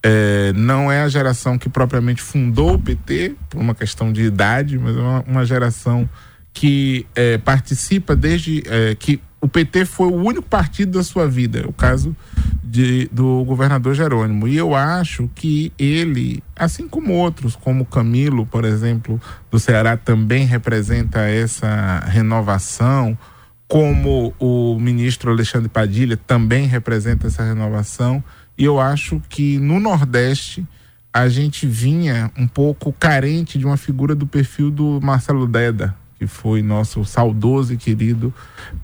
é, 0.08 0.52
não 0.52 0.90
é 0.90 1.02
a 1.02 1.08
geração 1.08 1.58
que 1.58 1.68
propriamente 1.68 2.22
fundou 2.22 2.74
o 2.74 2.78
PT, 2.78 3.34
por 3.50 3.60
uma 3.60 3.74
questão 3.74 4.12
de 4.12 4.22
idade, 4.22 4.78
mas 4.78 4.96
é 4.96 5.00
uma, 5.00 5.24
uma 5.26 5.44
geração 5.44 6.08
que 6.52 7.04
é, 7.12 7.36
participa 7.38 8.14
desde 8.14 8.62
é, 8.66 8.94
que 8.94 9.20
o 9.40 9.48
PT 9.48 9.84
foi 9.84 10.06
o 10.06 10.14
único 10.14 10.48
partido 10.48 10.92
da 10.92 11.02
sua 11.02 11.26
vida, 11.26 11.64
o 11.66 11.72
caso 11.72 12.16
de, 12.62 13.08
do 13.10 13.44
governador 13.44 13.94
Jerônimo. 13.96 14.46
E 14.46 14.56
eu 14.56 14.76
acho 14.76 15.28
que 15.34 15.72
ele, 15.76 16.40
assim 16.54 16.86
como 16.86 17.12
outros, 17.12 17.56
como 17.56 17.84
Camilo, 17.84 18.46
por 18.46 18.64
exemplo, 18.64 19.20
do 19.50 19.58
Ceará, 19.58 19.96
também 19.96 20.46
representa 20.46 21.20
essa 21.22 21.98
renovação, 22.06 23.18
como 23.66 24.32
o 24.38 24.78
ministro 24.78 25.32
Alexandre 25.32 25.68
Padilha 25.68 26.16
também 26.16 26.66
representa 26.68 27.26
essa 27.26 27.42
renovação. 27.42 28.22
E 28.58 28.64
eu 28.64 28.80
acho 28.80 29.20
que 29.28 29.58
no 29.58 29.78
Nordeste 29.78 30.66
a 31.12 31.28
gente 31.28 31.66
vinha 31.66 32.30
um 32.36 32.46
pouco 32.46 32.92
carente 32.92 33.58
de 33.58 33.64
uma 33.64 33.76
figura 33.76 34.14
do 34.14 34.26
perfil 34.26 34.70
do 34.70 35.00
Marcelo 35.02 35.46
Deda, 35.46 35.94
que 36.18 36.26
foi 36.26 36.62
nosso 36.62 37.04
saudoso 37.04 37.72
e 37.72 37.76
querido 37.76 38.32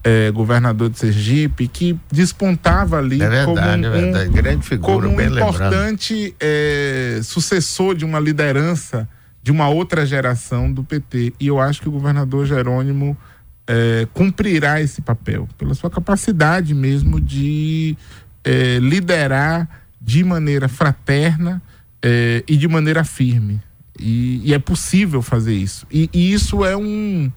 eh, 0.05 0.31
governador 0.31 0.89
de 0.91 0.99
Sergipe, 0.99 1.69
que 1.69 1.99
despontava 2.11 2.99
ali 2.99 3.23
é 3.23 3.29
verdade, 3.29 3.83
como 3.83 3.97
um, 3.97 4.17
é 4.17 4.29
grande 4.29 4.67
figura, 4.67 5.09
como 5.09 5.21
um 5.21 5.21
importante 5.21 6.35
eh, 6.41 7.21
sucessor 7.23 7.95
de 7.95 8.05
uma 8.05 8.19
liderança 8.21 9.09
de 9.43 9.51
uma 9.51 9.69
outra 9.69 10.07
geração 10.07 10.73
do 10.73 10.85
PT. 10.85 11.35
E 11.41 11.49
eu 11.49 11.61
acho 11.61 11.83
que 11.83 11.89
o 11.89 11.93
governador 11.93 12.47
Jerônimo 12.47 13.17
eh, 13.67 14.07
cumprirá 14.13 14.81
esse 14.81 15.01
papel, 15.01 15.49
pela 15.59 15.75
sua 15.75 15.91
capacidade 15.91 16.75
mesmo 16.75 17.21
de 17.21 17.97
liderar 18.81 19.69
de 20.01 20.25
maneira 20.25 20.69
fraterna 20.69 21.63
e 22.47 22.57
de 22.57 22.67
maneira 22.67 23.05
firme. 23.05 23.61
E, 23.99 24.41
e 24.45 24.55
é 24.55 24.59
possível 24.59 25.23
fazer 25.23 25.55
isso. 25.55 25.87
E, 25.91 26.09
e, 26.13 26.33
isso 26.33 26.65
é 26.65 26.77
um. 26.77 27.31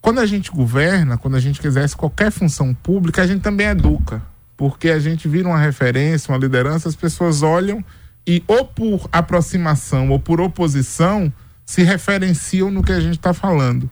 Quando 0.00 0.20
a 0.20 0.26
gente 0.26 0.50
governa, 0.50 1.16
quando 1.16 1.36
a 1.36 1.40
gente 1.40 1.64
exerce 1.66 1.96
qualquer 1.96 2.30
função 2.30 2.74
pública, 2.74 3.22
a 3.22 3.26
gente 3.26 3.42
também 3.42 3.66
educa. 3.66 4.22
Porque 4.56 4.90
a 4.90 4.98
gente 4.98 5.26
vira 5.28 5.48
uma 5.48 5.58
referência, 5.58 6.32
uma 6.32 6.38
liderança, 6.38 6.88
as 6.88 6.94
pessoas 6.94 7.42
olham 7.42 7.84
e, 8.26 8.42
ou 8.46 8.64
por 8.64 9.08
aproximação 9.12 10.10
ou 10.10 10.20
por 10.20 10.40
oposição, 10.40 11.32
se 11.64 11.82
referenciam 11.82 12.70
no 12.70 12.82
que 12.82 12.92
a 12.92 13.00
gente 13.00 13.16
está 13.16 13.34
falando. 13.34 13.90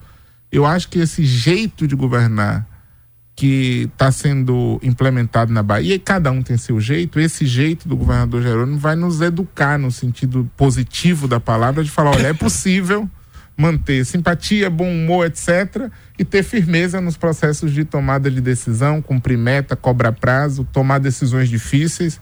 Eu 0.50 0.64
acho 0.64 0.88
que 0.88 0.98
esse 0.98 1.24
jeito 1.24 1.88
de 1.88 1.96
governar 1.96 2.66
que 3.34 3.88
está 3.92 4.12
sendo 4.12 4.78
implementado 4.82 5.52
na 5.52 5.62
Bahia, 5.62 5.94
e 5.94 5.98
cada 5.98 6.30
um 6.30 6.42
tem 6.42 6.56
seu 6.56 6.80
jeito, 6.80 7.18
esse 7.18 7.46
jeito 7.46 7.88
do 7.88 7.96
governador 7.96 8.42
Jerônimo 8.42 8.78
vai 8.78 8.94
nos 8.94 9.20
educar 9.20 9.78
no 9.78 9.90
sentido 9.90 10.48
positivo 10.56 11.26
da 11.26 11.40
palavra, 11.40 11.82
de 11.82 11.90
falar, 11.90 12.10
olha, 12.10 12.28
é 12.28 12.34
possível 12.34 13.08
manter 13.56 14.04
simpatia, 14.04 14.68
bom 14.70 14.90
humor, 14.90 15.26
etc., 15.26 15.90
e 16.18 16.24
ter 16.24 16.42
firmeza 16.42 17.00
nos 17.00 17.16
processos 17.16 17.72
de 17.72 17.84
tomada 17.84 18.30
de 18.30 18.40
decisão, 18.40 19.00
cumprir 19.00 19.38
meta, 19.38 19.74
cobrar 19.74 20.12
prazo, 20.12 20.66
tomar 20.72 20.98
decisões 20.98 21.48
difíceis, 21.48 22.20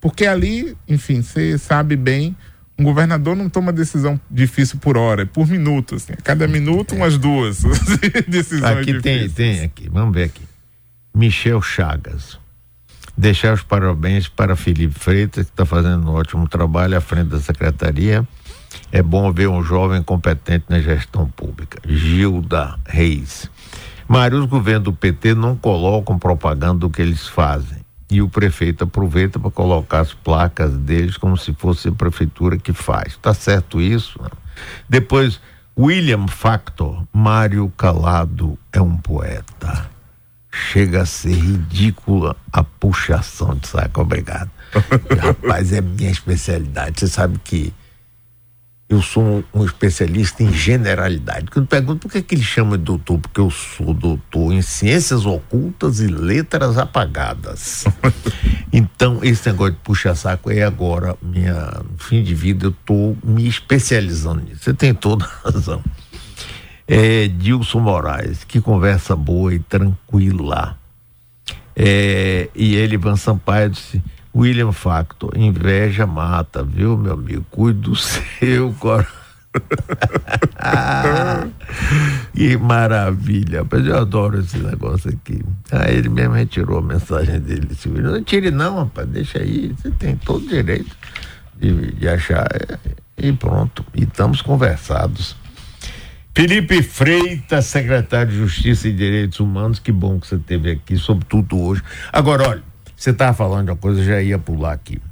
porque 0.00 0.26
ali, 0.26 0.76
enfim, 0.88 1.22
você 1.22 1.58
sabe 1.58 1.96
bem, 1.96 2.36
um 2.78 2.84
governador 2.84 3.36
não 3.36 3.48
toma 3.48 3.72
decisão 3.72 4.18
difícil 4.30 4.78
por 4.78 4.96
hora, 4.96 5.22
é 5.22 5.26
por 5.26 5.46
minuto, 5.46 5.96
assim. 5.96 6.14
A 6.14 6.16
cada 6.16 6.48
minuto, 6.48 6.94
umas 6.94 7.18
duas 7.18 7.62
decisões 8.26 8.78
aqui 8.78 8.92
difíceis. 8.94 9.32
tem, 9.32 9.56
tem 9.56 9.64
aqui, 9.64 9.88
vamos 9.90 10.14
ver 10.14 10.24
aqui. 10.24 10.49
Michel 11.14 11.60
Chagas. 11.60 12.38
Deixar 13.16 13.52
os 13.52 13.62
parabéns 13.62 14.28
para 14.28 14.56
Felipe 14.56 14.98
Freitas, 14.98 15.46
que 15.46 15.52
está 15.52 15.66
fazendo 15.66 16.10
um 16.10 16.14
ótimo 16.14 16.48
trabalho 16.48 16.96
à 16.96 17.00
frente 17.00 17.28
da 17.28 17.40
secretaria. 17.40 18.26
É 18.92 19.02
bom 19.02 19.32
ver 19.32 19.48
um 19.48 19.62
jovem 19.62 20.02
competente 20.02 20.66
na 20.68 20.80
gestão 20.80 21.28
pública. 21.28 21.80
Gilda 21.86 22.78
Reis. 22.86 23.50
Mário, 24.08 24.38
os 24.38 24.46
governos 24.46 24.84
do 24.84 24.92
PT 24.92 25.34
não 25.34 25.56
colocam 25.56 26.18
propaganda 26.18 26.78
do 26.78 26.90
que 26.90 27.02
eles 27.02 27.26
fazem. 27.26 27.78
E 28.10 28.22
o 28.22 28.28
prefeito 28.28 28.84
aproveita 28.84 29.38
para 29.38 29.50
colocar 29.50 30.00
as 30.00 30.14
placas 30.14 30.72
deles 30.78 31.16
como 31.16 31.36
se 31.36 31.52
fosse 31.52 31.88
a 31.88 31.92
prefeitura 31.92 32.58
que 32.58 32.72
faz. 32.72 33.08
Está 33.08 33.34
certo 33.34 33.80
isso? 33.80 34.18
Depois, 34.88 35.40
William 35.78 36.26
Factor. 36.26 37.04
Mário 37.12 37.72
Calado 37.76 38.58
é 38.72 38.80
um 38.80 38.96
poeta 38.96 39.90
chega 40.50 41.02
a 41.02 41.06
ser 41.06 41.34
ridícula 41.34 42.36
a 42.52 42.64
puxação 42.64 43.54
de 43.56 43.68
saco. 43.68 44.00
Obrigado. 44.00 44.50
Rapaz, 45.20 45.72
é 45.72 45.80
minha 45.80 46.10
especialidade. 46.10 47.00
Você 47.00 47.08
sabe 47.08 47.38
que 47.42 47.72
eu 48.88 49.00
sou 49.00 49.22
um, 49.22 49.44
um 49.54 49.64
especialista 49.64 50.42
em 50.42 50.52
generalidade. 50.52 51.46
Quando 51.46 51.68
pergunto 51.68 52.08
por 52.08 52.12
que, 52.12 52.22
que 52.22 52.34
ele 52.34 52.42
chama 52.42 52.76
de 52.76 52.82
doutor, 52.82 53.20
porque 53.20 53.40
eu 53.40 53.48
sou 53.48 53.94
doutor 53.94 54.52
em 54.52 54.62
ciências 54.62 55.24
ocultas 55.24 56.00
e 56.00 56.08
letras 56.08 56.76
apagadas. 56.76 57.84
então, 58.72 59.20
esse 59.22 59.48
negócio 59.48 59.74
de 59.74 59.78
puxa-saco 59.78 60.50
é 60.50 60.64
agora, 60.64 61.16
minha 61.22 61.82
fim 61.98 62.20
de 62.24 62.34
vida, 62.34 62.66
eu 62.66 62.70
estou 62.70 63.16
me 63.22 63.46
especializando 63.46 64.42
nisso. 64.42 64.64
Você 64.64 64.74
tem 64.74 64.92
toda 64.92 65.24
a 65.24 65.50
razão 65.50 65.80
é, 66.90 67.28
Dilson 67.28 67.78
Moraes, 67.78 68.42
que 68.42 68.60
conversa 68.60 69.14
boa 69.14 69.54
e 69.54 69.60
tranquila. 69.60 70.76
É, 71.76 72.48
e 72.52 72.74
ele, 72.74 72.94
Ivan 72.94 73.14
Sampaio, 73.14 73.70
disse: 73.70 74.02
William 74.34 74.72
Facto, 74.72 75.30
inveja 75.36 76.04
mata, 76.04 76.64
viu, 76.64 76.98
meu 76.98 77.12
amigo? 77.12 77.46
Cuide 77.48 77.78
do 77.78 77.94
seu 77.94 78.72
coração. 78.80 79.12
que 82.34 82.56
maravilha, 82.56 83.64
mas 83.70 83.86
eu 83.86 83.96
adoro 83.96 84.40
esse 84.40 84.58
negócio 84.58 85.10
aqui. 85.10 85.44
Ah, 85.70 85.88
ele 85.88 86.08
mesmo 86.08 86.34
retirou 86.34 86.78
a 86.78 86.82
mensagem 86.82 87.38
dele. 87.38 87.68
Disse, 87.68 87.88
não 87.88 88.20
tire 88.24 88.50
não, 88.50 88.78
rapaz, 88.78 89.08
deixa 89.08 89.38
aí, 89.38 89.72
você 89.78 89.92
tem 89.92 90.16
todo 90.16 90.44
o 90.44 90.48
direito 90.48 90.96
de, 91.56 91.92
de 91.92 92.08
achar. 92.08 92.48
É, 92.52 92.78
e 93.16 93.32
pronto, 93.32 93.84
e 93.94 94.02
estamos 94.02 94.42
conversados. 94.42 95.36
Felipe 96.40 96.82
Freitas, 96.82 97.66
secretário 97.66 98.32
de 98.32 98.38
Justiça 98.38 98.88
e 98.88 98.94
Direitos 98.94 99.40
Humanos, 99.40 99.78
que 99.78 99.92
bom 99.92 100.18
que 100.18 100.26
você 100.26 100.36
esteve 100.36 100.70
aqui, 100.70 100.96
sobretudo 100.96 101.60
hoje. 101.60 101.82
Agora, 102.10 102.48
olha, 102.48 102.62
você 102.96 103.10
estava 103.10 103.34
falando 103.34 103.66
de 103.66 103.70
uma 103.72 103.76
coisa, 103.76 104.02
já 104.02 104.22
ia 104.22 104.38
pular 104.38 104.72
aqui. 104.72 105.02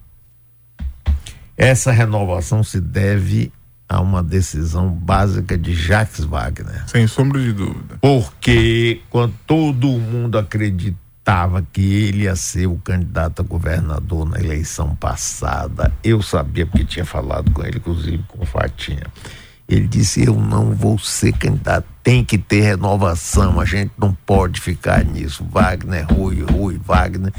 Essa 1.54 1.92
renovação 1.92 2.64
se 2.64 2.80
deve 2.80 3.52
a 3.86 4.00
uma 4.00 4.22
decisão 4.22 4.88
básica 4.88 5.58
de 5.58 5.74
Jacques 5.74 6.24
Wagner. 6.24 6.88
Sem 6.88 7.06
sombra 7.06 7.38
de 7.42 7.52
dúvida. 7.52 7.98
Porque 8.00 9.02
quando 9.10 9.34
todo 9.46 9.86
mundo 9.86 10.38
acreditava 10.38 11.62
que 11.70 11.82
ele 11.82 12.22
ia 12.22 12.36
ser 12.36 12.68
o 12.68 12.78
candidato 12.78 13.42
a 13.42 13.44
governador 13.44 14.26
na 14.26 14.40
eleição 14.40 14.96
passada, 14.96 15.92
eu 16.02 16.22
sabia 16.22 16.64
porque 16.64 16.86
tinha 16.86 17.04
falado 17.04 17.50
com 17.50 17.62
ele, 17.62 17.76
inclusive 17.76 18.24
com 18.28 18.42
o 18.42 18.46
Fatinha 18.46 19.04
ele 19.68 19.86
disse: 19.86 20.24
Eu 20.24 20.34
não 20.34 20.72
vou 20.72 20.98
ser 20.98 21.32
candidato, 21.32 21.86
tem 22.02 22.24
que 22.24 22.38
ter 22.38 22.60
renovação, 22.60 23.60
a 23.60 23.64
gente 23.64 23.92
não 23.98 24.14
pode 24.14 24.60
ficar 24.60 25.04
nisso. 25.04 25.44
Wagner, 25.44 26.06
Rui, 26.06 26.42
Rui, 26.42 26.80
Wagner, 26.82 27.32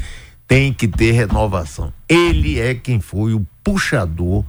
tem 0.46 0.72
que 0.72 0.86
ter 0.86 1.12
renovação. 1.12 1.92
Ele 2.08 2.60
é 2.60 2.74
quem 2.74 3.00
foi 3.00 3.34
o 3.34 3.44
puxador 3.64 4.44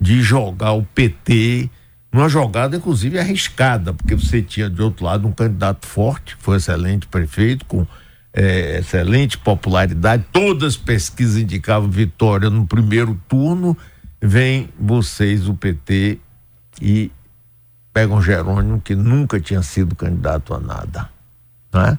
de 0.00 0.22
jogar 0.22 0.72
o 0.72 0.82
PT 0.82 1.68
numa 2.12 2.28
jogada, 2.28 2.76
inclusive, 2.76 3.18
arriscada, 3.18 3.92
porque 3.92 4.14
você 4.14 4.40
tinha 4.40 4.70
de 4.70 4.80
outro 4.80 5.04
lado 5.04 5.28
um 5.28 5.32
candidato 5.32 5.86
forte, 5.86 6.36
foi 6.40 6.56
excelente 6.56 7.06
prefeito, 7.06 7.64
com 7.66 7.86
é, 8.32 8.78
excelente 8.78 9.36
popularidade, 9.36 10.24
todas 10.32 10.74
as 10.74 10.76
pesquisas 10.76 11.36
indicavam 11.36 11.90
vitória 11.90 12.48
no 12.48 12.66
primeiro 12.66 13.20
turno. 13.28 13.76
Vem 14.20 14.68
vocês, 14.78 15.48
o 15.48 15.54
PT, 15.54 16.18
e 16.80 17.10
pegam 17.92 18.22
Jerônimo, 18.22 18.80
que 18.80 18.94
nunca 18.94 19.40
tinha 19.40 19.62
sido 19.62 19.96
candidato 19.96 20.54
a 20.54 20.60
nada, 20.60 21.08
né? 21.72 21.98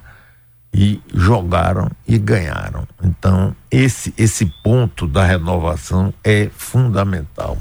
e 0.73 1.01
jogaram 1.13 1.89
e 2.07 2.17
ganharam. 2.17 2.87
Então, 3.03 3.55
esse, 3.71 4.13
esse 4.17 4.45
ponto 4.63 5.07
da 5.07 5.25
renovação 5.25 6.13
é 6.23 6.49
fundamental. 6.55 7.57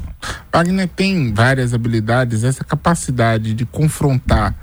Wagner 0.52 0.88
tem 0.88 1.32
várias 1.32 1.72
habilidades, 1.72 2.44
essa 2.44 2.62
capacidade 2.64 3.54
de 3.54 3.64
confrontar, 3.64 4.54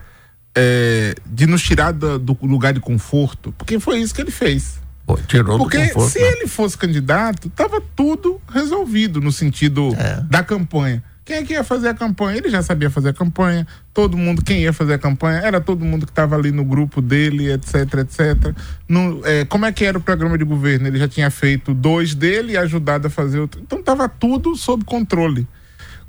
é, 0.56 1.16
de 1.26 1.48
nos 1.48 1.62
tirar 1.64 1.92
do, 1.92 2.20
do, 2.20 2.38
lugar 2.44 2.74
de 2.74 2.80
conforto, 2.80 3.52
porque 3.58 3.80
foi 3.80 4.00
isso 4.00 4.14
que 4.14 4.22
ele 4.22 4.32
fez. 4.32 4.80
Tirou 5.28 5.58
porque 5.58 5.88
conforto, 5.90 6.12
se 6.12 6.20
né? 6.20 6.28
ele 6.30 6.48
fosse 6.48 6.78
candidato, 6.78 7.48
estava 7.48 7.80
tudo 7.96 8.42
resolvido 8.52 9.22
no 9.22 9.32
sentido 9.32 9.94
É. 9.98 10.22
da 10.22 10.44
campanha. 10.44 11.04
Quem 11.26 11.38
é 11.38 11.44
que 11.44 11.54
ia 11.54 11.64
fazer 11.64 11.90
a 11.90 11.94
campanha? 11.96 12.38
Ele 12.38 12.52
já 12.52 12.62
sabia 12.62 12.88
fazer 12.88 13.10
a 13.10 13.14
campanha. 13.14 13.66
Todo 13.92 14.16
mundo, 14.16 14.44
quem 14.44 14.62
ia 14.62 14.72
fazer 14.72 14.94
a 14.94 15.00
campanha, 15.00 15.40
era 15.40 15.60
todo 15.60 15.84
mundo 15.84 16.06
que 16.06 16.12
estava 16.12 16.36
ali 16.36 16.52
no 16.52 16.64
grupo 16.64 17.02
dele, 17.02 17.52
etc, 17.52 17.96
etc. 17.96 18.56
No, 18.88 19.26
é, 19.26 19.44
como 19.44 19.66
é 19.66 19.72
que 19.72 19.84
era 19.84 19.98
o 19.98 20.02
programa 20.02 20.38
de 20.38 20.46
governo? 20.46 20.88
Ele 20.88 21.00
já 21.00 21.08
tinha 21.08 21.32
feito 21.32 21.74
dois 21.74 22.14
dele 22.14 22.54
e 22.54 22.58
ajudado 22.58 23.08
a 23.08 23.10
fazer 23.10 23.40
outro. 23.40 23.60
Então 23.60 23.80
estava 23.80 24.08
tudo 24.08 24.56
sob 24.56 24.86
controle. 24.86 25.48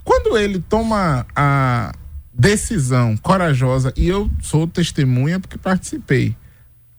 Quando 0.05 0.37
ele 0.37 0.59
toma 0.61 1.27
a 1.35 1.93
decisão 2.33 3.17
corajosa, 3.17 3.95
e 3.97 4.07
eu 4.07 4.31
sou 4.43 4.67
testemunha 4.67 5.41
porque 5.41 5.57
participei, 5.57 6.37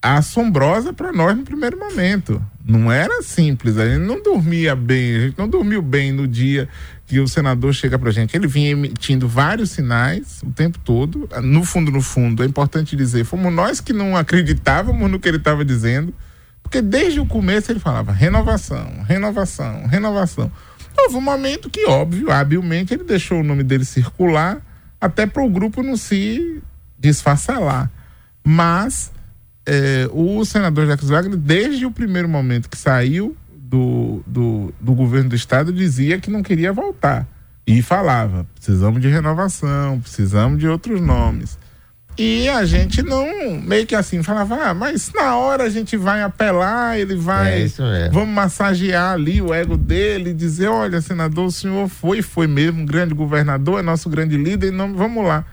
assombrosa 0.02 0.92
para 0.92 1.12
nós 1.12 1.36
no 1.36 1.44
primeiro 1.44 1.78
momento. 1.78 2.44
Não 2.64 2.90
era 2.90 3.22
simples, 3.22 3.78
a 3.78 3.88
gente 3.88 4.04
não 4.04 4.20
dormia 4.20 4.74
bem, 4.74 5.16
a 5.16 5.20
gente 5.20 5.38
não 5.38 5.48
dormiu 5.48 5.80
bem 5.80 6.12
no 6.12 6.26
dia 6.26 6.68
que 7.08 7.18
o 7.18 7.26
senador 7.26 7.72
chega 7.72 7.98
para 7.98 8.10
gente. 8.10 8.36
Ele 8.36 8.46
vinha 8.46 8.70
emitindo 8.70 9.26
vários 9.26 9.70
sinais 9.70 10.42
o 10.42 10.50
tempo 10.50 10.78
todo. 10.78 11.26
No 11.42 11.64
fundo, 11.64 11.90
no 11.90 12.02
fundo, 12.02 12.42
é 12.42 12.46
importante 12.46 12.94
dizer, 12.94 13.24
fomos 13.24 13.50
nós 13.50 13.80
que 13.80 13.94
não 13.94 14.14
acreditávamos 14.14 15.10
no 15.10 15.18
que 15.18 15.26
ele 15.26 15.38
estava 15.38 15.64
dizendo, 15.64 16.14
porque 16.62 16.82
desde 16.82 17.18
o 17.18 17.24
começo 17.24 17.72
ele 17.72 17.80
falava 17.80 18.12
renovação, 18.12 19.02
renovação, 19.04 19.86
renovação. 19.86 20.52
Houve 20.98 21.16
um 21.16 21.22
momento 21.22 21.70
que, 21.70 21.86
óbvio, 21.86 22.30
habilmente, 22.30 22.92
ele 22.92 23.04
deixou 23.04 23.40
o 23.40 23.44
nome 23.44 23.62
dele 23.62 23.86
circular 23.86 24.60
até 25.00 25.26
para 25.26 25.42
o 25.42 25.48
grupo 25.48 25.82
não 25.82 25.96
se 25.96 26.62
desfacelar. 26.98 27.90
Mas 28.44 29.10
é, 29.64 30.08
o 30.12 30.44
senador 30.44 30.86
Jacques 30.86 31.08
Wagner, 31.08 31.38
desde 31.38 31.86
o 31.86 31.90
primeiro 31.90 32.28
momento 32.28 32.68
que 32.68 32.76
saiu 32.76 33.34
do, 33.68 34.22
do, 34.26 34.72
do 34.80 34.94
governo 34.94 35.28
do 35.28 35.36
estado, 35.36 35.72
dizia 35.72 36.18
que 36.18 36.30
não 36.30 36.42
queria 36.42 36.72
voltar. 36.72 37.26
E 37.66 37.82
falava: 37.82 38.46
precisamos 38.54 39.00
de 39.00 39.08
renovação, 39.08 40.00
precisamos 40.00 40.58
de 40.58 40.66
outros 40.66 41.00
nomes. 41.00 41.58
E 42.16 42.48
a 42.48 42.64
gente 42.64 43.00
não, 43.00 43.60
meio 43.60 43.86
que 43.86 43.94
assim, 43.94 44.24
falava, 44.24 44.56
ah, 44.56 44.74
mas 44.74 45.12
na 45.14 45.36
hora 45.36 45.62
a 45.62 45.70
gente 45.70 45.96
vai 45.96 46.20
apelar, 46.20 46.98
ele 46.98 47.14
vai. 47.14 47.62
É 47.78 48.08
vamos 48.10 48.34
massagear 48.34 49.12
ali 49.12 49.40
o 49.40 49.54
ego 49.54 49.76
dele, 49.76 50.34
dizer, 50.34 50.66
olha, 50.66 51.00
senador, 51.00 51.46
o 51.46 51.52
senhor 51.52 51.88
foi, 51.88 52.20
foi 52.20 52.48
mesmo 52.48 52.80
um 52.80 52.86
grande 52.86 53.14
governador, 53.14 53.78
é 53.78 53.82
nosso 53.82 54.10
grande 54.10 54.36
líder, 54.36 54.72
não, 54.72 54.94
vamos 54.94 55.24
lá. 55.24 55.44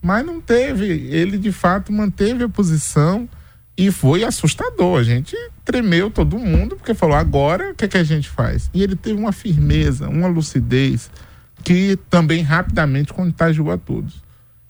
Mas 0.00 0.24
não 0.24 0.40
teve, 0.40 0.86
ele 0.86 1.36
de 1.36 1.52
fato 1.52 1.92
manteve 1.92 2.44
a 2.44 2.48
posição 2.48 3.28
e 3.76 3.90
foi 3.90 4.24
assustador. 4.24 5.00
A 5.00 5.02
gente 5.02 5.36
tremeu 5.64 6.10
todo 6.10 6.38
mundo, 6.38 6.76
porque 6.76 6.94
falou: 6.94 7.16
agora 7.16 7.72
o 7.72 7.74
que, 7.74 7.84
é 7.84 7.88
que 7.88 7.96
a 7.96 8.04
gente 8.04 8.28
faz? 8.28 8.70
E 8.72 8.82
ele 8.82 8.96
teve 8.96 9.18
uma 9.18 9.32
firmeza, 9.32 10.08
uma 10.08 10.28
lucidez, 10.28 11.10
que 11.62 11.98
também 12.08 12.42
rapidamente 12.42 13.12
contagiou 13.12 13.70
a 13.70 13.78
todos. 13.78 14.22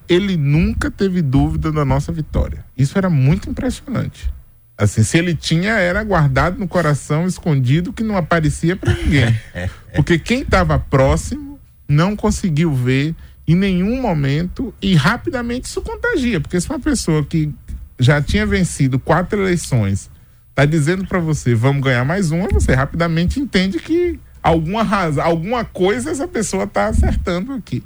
Ele 0.09 0.37
nunca 0.37 0.91
teve 0.91 1.23
dúvida 1.23 1.73
da 1.73 1.85
nossa 1.85 2.13
vitória. 2.13 2.65
Isso 2.77 2.97
era 2.99 3.09
muito 3.09 3.49
impressionante. 3.49 4.33
Assim, 4.77 5.03
se 5.03 5.17
ele 5.17 5.35
tinha, 5.35 5.73
era 5.75 6.03
guardado 6.03 6.59
no 6.59 6.67
coração, 6.67 7.27
escondido, 7.27 7.93
que 7.93 8.03
não 8.03 8.17
aparecia 8.17 8.77
para 8.77 8.93
ninguém. 8.93 9.39
Porque 9.95 10.19
quem 10.19 10.43
estava 10.43 10.79
próximo 10.79 11.61
não 11.89 12.17
conseguiu 12.17 12.73
ver 12.75 13.15
em 13.47 13.55
nenhum 13.55 14.01
momento 14.01 14.75
e 14.83 14.95
rapidamente 14.95 15.67
isso 15.67 15.81
contagia. 15.81 16.41
Porque 16.41 16.61
se 16.61 16.69
uma 16.69 16.81
pessoa 16.81 17.25
que 17.25 17.55
já 17.99 18.21
tinha 18.21 18.45
vencido 18.47 18.99
quatro 18.99 19.41
eleições, 19.41 20.11
está 20.51 20.65
dizendo 20.65 21.07
para 21.07 21.19
você, 21.19 21.55
vamos 21.55 21.83
ganhar 21.83 22.05
mais 22.05 22.31
uma, 22.31 22.49
você 22.49 22.75
rapidamente 22.75 23.41
entende 23.41 23.79
que 23.79 24.19
alguma 24.43 24.83
razão, 24.83 25.25
alguma 25.25 25.65
coisa 25.65 26.11
essa 26.11 26.29
pessoa 26.29 26.65
está 26.65 26.87
acertando 26.87 27.53
aqui. 27.55 27.83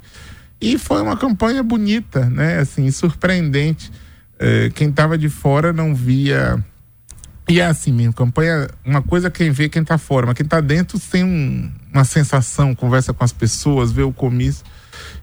E 0.61 0.77
foi 0.77 1.01
uma 1.01 1.15
campanha 1.15 1.63
bonita, 1.63 2.25
né? 2.29 2.59
Assim, 2.59 2.91
surpreendente. 2.91 3.91
É, 4.37 4.69
quem 4.69 4.89
estava 4.89 5.17
de 5.17 5.29
fora 5.29 5.71
não 5.71 5.95
via. 5.95 6.63
E 7.47 7.59
é 7.59 7.65
assim 7.65 7.91
mesmo, 7.91 8.13
campanha, 8.13 8.67
uma 8.85 9.01
coisa 9.01 9.31
quem 9.31 9.49
vê 9.49 9.67
quem 9.67 9.81
está 9.81 9.97
fora, 9.97 10.27
mas 10.27 10.35
quem 10.35 10.43
está 10.43 10.61
dentro 10.61 10.99
tem 10.99 11.23
um, 11.23 11.71
uma 11.91 12.03
sensação, 12.03 12.75
conversa 12.75 13.11
com 13.11 13.23
as 13.23 13.33
pessoas, 13.33 13.91
vê 13.91 14.03
o 14.03 14.13
comício. 14.13 14.63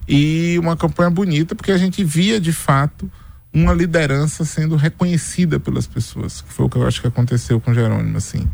E 0.05 0.57
uma 0.59 0.75
campanha 0.75 1.09
bonita, 1.09 1.55
porque 1.55 1.71
a 1.71 1.77
gente 1.77 2.03
via 2.03 2.39
de 2.39 2.51
fato 2.51 3.09
uma 3.53 3.73
liderança 3.73 4.45
sendo 4.45 4.75
reconhecida 4.75 5.59
pelas 5.59 5.87
pessoas, 5.87 6.41
que 6.41 6.51
foi 6.51 6.65
o 6.65 6.69
que 6.69 6.77
eu 6.77 6.87
acho 6.87 7.01
que 7.01 7.07
aconteceu 7.07 7.59
com 7.59 7.73
Jerônimo, 7.73 8.17
assim. 8.17 8.47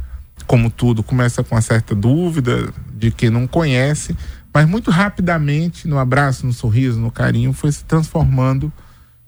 Como 0.47 0.69
tudo, 0.69 1.03
começa 1.03 1.43
com 1.43 1.55
uma 1.55 1.61
certa 1.61 1.93
dúvida 1.95 2.73
de 2.93 3.11
quem 3.11 3.29
não 3.29 3.47
conhece, 3.47 4.15
mas 4.53 4.67
muito 4.67 4.91
rapidamente, 4.91 5.87
no 5.87 5.97
abraço, 5.97 6.45
no 6.45 6.53
sorriso, 6.53 6.99
no 6.99 7.11
carinho, 7.11 7.53
foi 7.53 7.71
se 7.71 7.83
transformando 7.83 8.71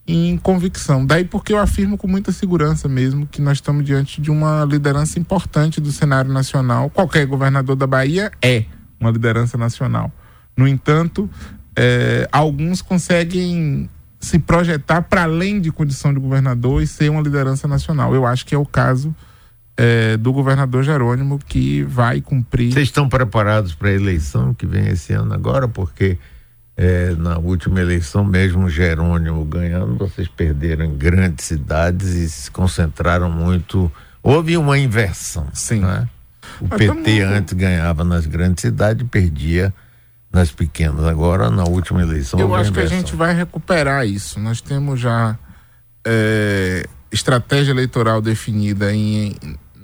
em 0.07 0.38
convicção. 0.38 1.05
Daí 1.05 1.26
porque 1.26 1.53
eu 1.53 1.59
afirmo 1.59 1.97
com 1.97 2.07
muita 2.07 2.32
segurança 2.32 2.88
mesmo 2.88 3.26
que 3.26 3.41
nós 3.41 3.57
estamos 3.57 3.84
diante 3.84 4.22
de 4.22 4.30
uma 4.30 4.63
liderança 4.63 5.18
importante 5.18 5.82
do 5.82 5.91
cenário 5.91 6.32
nacional. 6.32 6.89
Qualquer 6.89 7.26
governador 7.26 7.76
da 7.76 7.88
Bahia 7.88 8.32
é 8.41 8.66
uma 8.99 9.09
liderança 9.09 9.57
nacional. 9.57 10.11
No 10.55 10.68
entanto, 10.68 11.30
é, 11.76 12.28
alguns 12.32 12.82
conseguem 12.82 13.89
se 14.26 14.39
projetar 14.39 15.03
para 15.03 15.23
além 15.23 15.61
de 15.61 15.71
condição 15.71 16.11
de 16.11 16.19
governador 16.19 16.82
e 16.82 16.88
ser 16.88 17.11
uma 17.11 17.21
liderança 17.21 17.67
nacional. 17.67 18.15
Eu 18.15 18.26
acho 18.26 18.43
que 18.43 18.55
é 18.55 18.57
o 18.57 18.65
caso 18.65 19.15
é, 19.78 20.17
do 20.17 20.34
governador 20.34 20.84
Jerônimo 20.84 21.38
que 21.38 21.84
vai 21.84 22.21
cumprir. 22.21 22.73
Vocês 22.73 22.88
estão 22.88 23.07
preparados 23.07 23.76
para 23.76 23.89
a 23.89 23.93
eleição 23.93 24.51
que 24.51 24.65
vem 24.65 24.88
esse 24.88 25.13
ano 25.13 25.32
agora? 25.32 25.67
Porque 25.67 26.17
é, 26.76 27.13
na 27.13 27.38
última 27.38 27.80
eleição, 27.80 28.26
mesmo 28.26 28.67
Jerônimo 28.67 29.45
ganhando, 29.45 29.95
vocês 29.95 30.28
perderam 30.28 30.86
em 30.86 30.97
grandes 30.97 31.45
cidades 31.45 32.07
e 32.15 32.28
se 32.28 32.49
concentraram 32.49 33.30
muito. 33.30 33.91
Houve 34.23 34.57
uma 34.57 34.76
inversão. 34.80 35.47
Sim. 35.53 35.82
Né? 35.82 36.09
O 36.59 36.65
Mas 36.67 36.80
PT 36.80 37.21
antes 37.21 37.53
ganhava 37.53 38.03
nas 38.03 38.26
grandes 38.26 38.63
cidades 38.63 39.05
e 39.05 39.07
perdia 39.07 39.71
nas 40.36 40.51
pequenas. 40.51 41.05
Agora, 41.05 41.49
na 41.49 41.63
última 41.63 42.01
eleição. 42.01 42.38
Eu 42.38 42.53
acho 42.53 42.71
que 42.73 42.81
a 42.81 42.86
gente 42.86 43.15
vai 43.15 43.33
recuperar 43.33 44.05
isso. 44.05 44.38
Nós 44.38 44.59
temos 44.59 44.99
já 44.99 45.39
é, 46.05 46.86
estratégia 47.09 47.71
eleitoral 47.71 48.21
definida 48.21 48.93
em, 48.93 49.38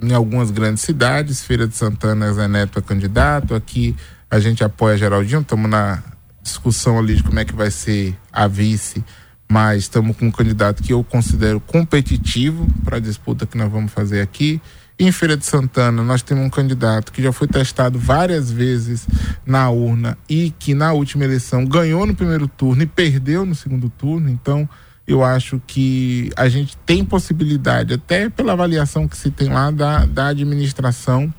em 0.04 0.14
algumas 0.14 0.52
grandes 0.52 0.84
cidades. 0.84 1.41
Feira 1.41 1.66
de 1.66 1.76
Santana, 1.76 2.34
Zé 2.34 2.49
Neto 2.49 2.78
é 2.78 2.82
candidato. 2.82 3.56
Aqui 3.56 3.95
a 4.30 4.39
gente 4.39 4.62
apoia 4.62 4.97
Geraldinho. 4.97 5.39
Estamos 5.39 5.70
na 5.70 6.04
discussão 6.43 6.99
ali 6.99 7.16
de 7.16 7.24
como 7.24 7.39
é 7.39 7.45
que 7.45 7.56
vai 7.56 7.72
ser 7.72 8.14
a 8.30 8.45
vice. 8.45 9.02
Mas 9.49 9.84
estamos 9.84 10.18
com 10.18 10.26
um 10.26 10.32
candidato 10.32 10.84
que 10.84 10.91
eu 10.91 11.02
considero 11.02 11.62
competitivo 11.62 12.68
para 12.84 12.97
a 12.97 12.99
disputa 12.99 13.45
que 13.45 13.58
nós 13.58 13.72
vamos 13.72 13.93
fazer 13.93 14.20
aqui. 14.20 14.62
Em 15.02 15.12
Feira 15.12 15.36
de 15.36 15.43
Santana, 15.43 16.04
nós 16.04 16.22
temos 16.22 16.45
um 16.45 16.49
candidato 16.52 17.12
que 17.12 17.24
já 17.24 17.32
foi 17.32 17.47
testado 17.47 17.97
várias 17.97 18.52
vezes 18.52 19.08
na 19.43 19.68
urna 19.68 20.16
e 20.30 20.52
que 20.60 20.76
na 20.76 20.93
última 20.93 21.24
eleição 21.24 21.66
ganhou 21.66 22.06
no 22.06 22.14
primeiro 22.14 22.47
turno 22.47 22.84
e 22.84 22.86
perdeu 22.86 23.43
no 23.43 23.56
segundo 23.56 23.89
turno. 23.89 24.30
Então, 24.30 24.70
eu 25.08 25.24
acho 25.24 25.60
que 25.66 26.30
a 26.38 26.47
gente 26.47 26.78
tem 26.86 27.04
possibilidade, 27.04 27.95
até 27.95 28.30
pela 28.30 28.54
avaliação 28.54 29.08
que 29.08 29.18
se 29.18 29.32
tem 29.32 29.49
lá 29.49 29.72
da, 29.72 30.06
da 30.06 30.28
administração 30.28 31.34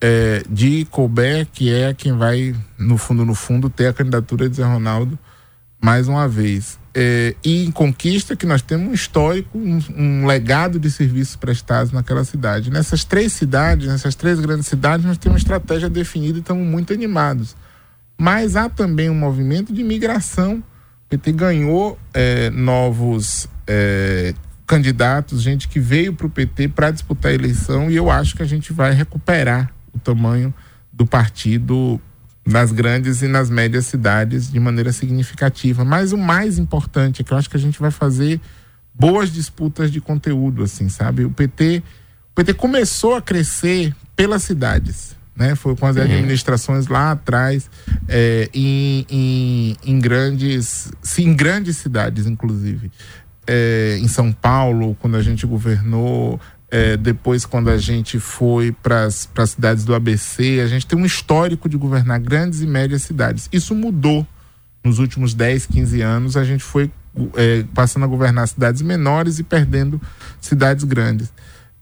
é, 0.00 0.44
de 0.48 0.86
Colbert, 0.88 1.48
que 1.52 1.74
é 1.74 1.92
quem 1.92 2.16
vai, 2.16 2.54
no 2.78 2.96
fundo, 2.96 3.26
no 3.26 3.34
fundo, 3.34 3.68
ter 3.68 3.88
a 3.88 3.92
candidatura 3.92 4.48
de 4.48 4.58
Zé 4.58 4.64
Ronaldo 4.64 5.18
mais 5.80 6.06
uma 6.06 6.28
vez. 6.28 6.78
É, 6.94 7.34
e 7.42 7.64
em 7.64 7.70
Conquista, 7.70 8.36
que 8.36 8.44
nós 8.44 8.60
temos 8.60 8.90
um 8.90 8.92
histórico, 8.92 9.56
um, 9.56 9.80
um, 9.96 10.26
legado 10.26 10.78
de 10.78 10.90
serviços 10.90 11.36
prestados 11.36 11.90
naquela 11.90 12.22
cidade. 12.24 12.70
Nessas 12.70 13.02
três 13.02 13.32
cidades, 13.32 13.88
nessas 13.88 14.14
três 14.14 14.38
grandes 14.38 14.66
cidades, 14.66 15.06
nós 15.06 15.16
temos 15.16 15.36
uma 15.36 15.38
estratégia 15.38 15.88
definida 15.88 16.38
e 16.38 16.40
estamos 16.40 16.66
muito 16.66 16.92
animados. 16.92 17.56
Mas 18.18 18.56
há 18.56 18.68
também 18.68 19.08
um 19.08 19.14
movimento 19.14 19.72
de 19.72 19.82
migração. 19.82 20.56
O 20.56 21.08
PT 21.08 21.32
ganhou 21.32 21.98
é, 22.12 22.50
novos 22.50 23.48
é, 23.66 24.34
candidatos, 24.66 25.42
gente 25.42 25.68
que 25.68 25.80
veio 25.80 26.12
para 26.12 26.26
o 26.26 26.30
PT 26.30 26.68
para 26.68 26.90
disputar 26.90 27.32
a 27.32 27.34
eleição, 27.34 27.90
e 27.90 27.96
eu 27.96 28.10
acho 28.10 28.36
que 28.36 28.42
a 28.42 28.46
gente 28.46 28.72
vai 28.72 28.92
recuperar 28.92 29.72
o 29.92 29.98
tamanho 29.98 30.52
do 30.92 31.06
partido 31.06 32.00
nas 32.44 32.72
grandes 32.72 33.22
e 33.22 33.28
nas 33.28 33.48
médias 33.48 33.86
cidades 33.86 34.50
de 34.50 34.58
maneira 34.58 34.92
significativa. 34.92 35.84
Mas 35.84 36.12
o 36.12 36.18
mais 36.18 36.58
importante 36.58 37.22
é 37.22 37.24
que 37.24 37.32
eu 37.32 37.38
acho 37.38 37.48
que 37.48 37.56
a 37.56 37.60
gente 37.60 37.80
vai 37.80 37.90
fazer 37.90 38.40
boas 38.94 39.32
disputas 39.32 39.90
de 39.90 40.00
conteúdo, 40.00 40.62
assim, 40.62 40.88
sabe? 40.88 41.24
O 41.24 41.30
PT, 41.30 41.82
o 42.32 42.34
PT 42.34 42.54
começou 42.54 43.14
a 43.14 43.22
crescer 43.22 43.94
pelas 44.14 44.42
cidades, 44.42 45.16
né? 45.34 45.54
Foi 45.54 45.74
com 45.76 45.86
as 45.86 45.96
uhum. 45.96 46.02
administrações 46.02 46.86
lá 46.88 47.12
atrás, 47.12 47.70
é, 48.08 48.50
em, 48.52 49.06
em, 49.08 49.76
em, 49.84 49.98
grandes, 49.98 50.92
em 51.18 51.34
grandes 51.34 51.76
cidades, 51.76 52.26
inclusive. 52.26 52.90
É, 53.46 53.98
em 54.00 54.06
São 54.08 54.32
Paulo, 54.32 54.96
quando 55.00 55.16
a 55.16 55.22
gente 55.22 55.46
governou, 55.46 56.40
é, 56.72 56.96
depois, 56.96 57.44
quando 57.44 57.68
a 57.68 57.76
gente 57.76 58.18
foi 58.18 58.72
para 58.72 59.04
as 59.04 59.28
cidades 59.46 59.84
do 59.84 59.94
ABC, 59.94 60.58
a 60.64 60.66
gente 60.66 60.86
tem 60.86 60.98
um 60.98 61.04
histórico 61.04 61.68
de 61.68 61.76
governar 61.76 62.18
grandes 62.18 62.62
e 62.62 62.66
médias 62.66 63.02
cidades. 63.02 63.46
Isso 63.52 63.74
mudou 63.74 64.26
nos 64.82 64.98
últimos 64.98 65.34
10, 65.34 65.66
15 65.66 66.00
anos, 66.00 66.34
a 66.34 66.44
gente 66.44 66.64
foi 66.64 66.90
é, 67.36 67.62
passando 67.74 68.04
a 68.04 68.08
governar 68.08 68.48
cidades 68.48 68.80
menores 68.80 69.38
e 69.38 69.42
perdendo 69.42 70.00
cidades 70.40 70.84
grandes. 70.84 71.30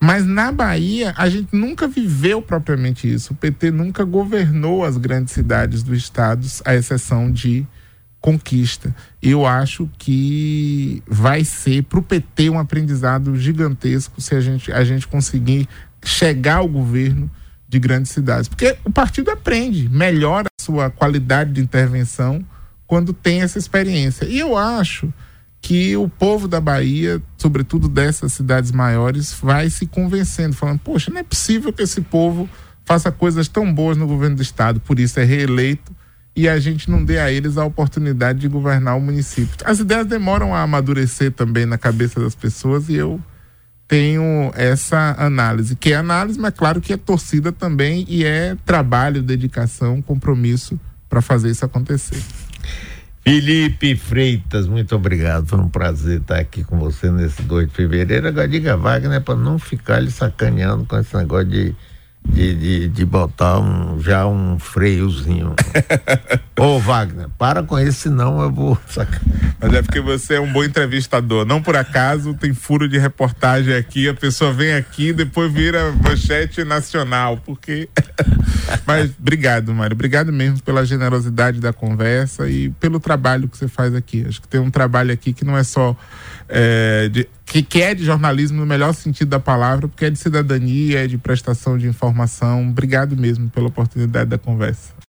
Mas 0.03 0.27
na 0.27 0.51
Bahia, 0.51 1.15
a 1.17 1.29
gente 1.29 1.55
nunca 1.55 1.87
viveu 1.87 2.43
propriamente 2.43 3.09
isso. 3.09 3.33
O 3.33 3.37
PT 3.37 3.71
nunca 3.71 4.03
governou 4.03 4.85
as 4.85 4.97
grandes 4.97 5.33
cidades 5.33 5.85
do 5.85 5.95
estado, 5.95 6.45
à 6.65 6.75
exceção 6.75 7.31
de 7.31 7.65
conquista. 8.21 8.95
Eu 9.23 9.47
acho 9.47 9.89
que 9.99 11.03
vai 11.09 11.45
ser 11.45 11.83
para 11.85 11.99
o 11.99 12.03
PT 12.03 12.51
um 12.51 12.59
aprendizado 12.59 13.37
gigantesco 13.37 14.21
se 14.21 14.35
a 14.35 14.41
gente, 14.41 14.71
a 14.73 14.85
gente 14.85 15.09
conseguir 15.09 15.69
chegar 16.05 16.57
ao 16.57 16.69
governo 16.69 17.31
de 17.69 17.79
grandes 17.79 18.11
cidades. 18.11 18.49
Porque 18.49 18.77
o 18.85 18.91
partido 18.91 19.31
aprende, 19.31 19.89
melhora 19.89 20.49
a 20.49 20.63
sua 20.63 20.91
qualidade 20.91 21.53
de 21.53 21.61
intervenção 21.61 22.45
quando 22.87 23.13
tem 23.13 23.43
essa 23.43 23.59
experiência. 23.59 24.25
E 24.27 24.39
eu 24.39 24.57
acho 24.57 25.13
que 25.63 25.97
o 25.97 26.09
povo 26.09 26.49
da 26.49 26.61
Bahia, 26.61 27.23
sobretudo 27.37 27.89
dessas 27.89 28.33
cidades 28.33 28.73
maiores, 28.73 29.33
vai 29.41 29.71
se 29.71 29.87
convencendo, 29.87 30.57
falando: 30.57 30.81
poxa, 30.81 31.11
não 31.11 31.21
é 31.21 31.23
possível 31.23 31.73
que 31.73 31.83
esse 31.83 32.01
povo 32.01 32.49
faça 32.85 33.13
coisas 33.13 33.47
tão 33.47 33.73
boas 33.73 33.97
no 33.97 34.07
governo 34.07 34.37
do 34.37 34.43
estado, 34.43 34.81
por 34.81 34.99
isso 34.99 35.21
é 35.21 35.25
reeleito 35.25 35.95
e 36.35 36.49
a 36.49 36.59
gente 36.59 36.91
não 36.91 37.05
dê 37.05 37.19
a 37.19 37.31
eles 37.31 37.59
a 37.59 37.65
oportunidade 37.65 38.39
de 38.39 38.49
governar 38.49 38.97
o 38.97 39.01
município. 39.01 39.57
As 39.65 39.81
ideias 39.81 40.07
demoram 40.07 40.55
a 40.55 40.63
amadurecer 40.63 41.33
também 41.33 41.67
na 41.67 41.77
cabeça 41.77 42.21
das 42.21 42.35
pessoas 42.35 42.89
e 42.89 42.95
eu 42.95 43.21
tenho 43.89 44.53
essa 44.55 45.17
análise, 45.19 45.75
que 45.75 45.93
é 45.93 45.97
análise, 45.97 46.39
mas 46.39 46.55
claro 46.55 46.81
que 46.81 46.93
é 46.93 46.97
torcida 46.97 47.51
também 47.51 48.07
e 48.09 48.25
é 48.25 48.57
trabalho, 48.65 49.21
dedicação, 49.21 50.01
compromisso 50.01 50.79
para 51.09 51.21
fazer 51.21 51.51
isso 51.51 51.65
acontecer. 51.65 52.23
Felipe 53.23 53.97
Freitas, 53.97 54.67
muito 54.67 54.95
obrigado. 54.95 55.47
Foi 55.47 55.59
um 55.59 55.69
prazer 55.69 56.21
estar 56.21 56.39
aqui 56.39 56.65
com 56.65 56.79
você 56.79 57.11
nesse 57.11 57.43
2 57.43 57.69
de 57.69 57.75
fevereiro. 57.75 58.29
Agora 58.29 58.49
diga 58.49 58.77
Wagner 58.77 59.21
para 59.21 59.37
não 59.37 59.59
ficar 59.59 60.01
lhe 60.01 60.11
sacaneando 60.11 60.85
com 60.87 60.97
esse 60.97 61.15
negócio 61.17 61.47
de 61.47 61.75
de, 62.33 62.55
de, 62.55 62.89
de 62.89 63.05
botar 63.05 63.59
um, 63.59 64.01
já 64.01 64.27
um 64.27 64.59
freiozinho. 64.59 65.55
Ô 66.59 66.79
Wagner, 66.79 67.29
para 67.39 67.63
com 67.63 67.79
isso, 67.79 68.03
senão 68.03 68.41
eu 68.41 68.51
vou 68.51 68.79
sacar. 68.89 69.21
Mas 69.59 69.73
é 69.73 69.83
porque 69.83 70.01
você 70.01 70.35
é 70.35 70.41
um 70.41 70.53
bom 70.53 70.63
entrevistador. 70.63 71.45
Não 71.45 71.63
por 71.63 71.77
acaso 71.77 72.35
tem 72.35 72.53
furo 72.55 72.89
de 72.89 72.99
reportagem 72.99 73.75
aqui, 73.75 74.09
a 74.09 74.15
pessoa 74.15 74.53
vem 74.53 74.75
aqui 74.75 75.09
e 75.09 75.13
depois 75.13 75.53
vira 75.53 75.93
manchete 75.93 76.65
nacional, 76.65 77.39
porque. 77.39 77.89
Mas 78.87 79.13
obrigado, 79.19 79.75
Mário. 79.75 79.95
Obrigado 79.95 80.33
mesmo 80.33 80.63
pela 80.63 80.85
generosidade 80.85 81.61
da 81.61 81.73
conversa 81.73 82.49
e 82.49 82.71
pelo 82.71 83.01
trabalho 83.01 83.49
que 83.49 83.57
você 83.57 83.69
faz 83.69 83.95
aqui. 83.95 84.25
Acho 84.29 84.41
que 84.41 84.49
tem 84.49 84.61
um 84.61 84.71
trabalho 84.71 85.13
aqui 85.13 85.33
que 85.33 85.45
não 85.45 85.57
é 85.57 85.65
só 85.65 85.97
é, 86.51 87.09
de, 87.09 87.29
que, 87.47 87.63
que 87.63 87.81
é 87.81 87.95
de 87.95 88.05
jornalismo 88.05 88.59
no 88.59 88.67
melhor 88.67 88.93
sentido 88.93 89.29
da 89.29 89.39
palavra, 89.39 89.87
porque 89.87 90.05
é 90.05 90.11
de 90.11 90.19
cidadania, 90.19 91.05
é 91.05 91.07
de 91.07 91.17
prestação 91.17 91.79
de 91.79 91.87
informação. 91.87 92.69
Obrigado 92.69 93.17
mesmo 93.17 93.49
pela 93.49 93.69
oportunidade 93.69 94.29
da 94.29 94.39
conversa. 94.39 94.93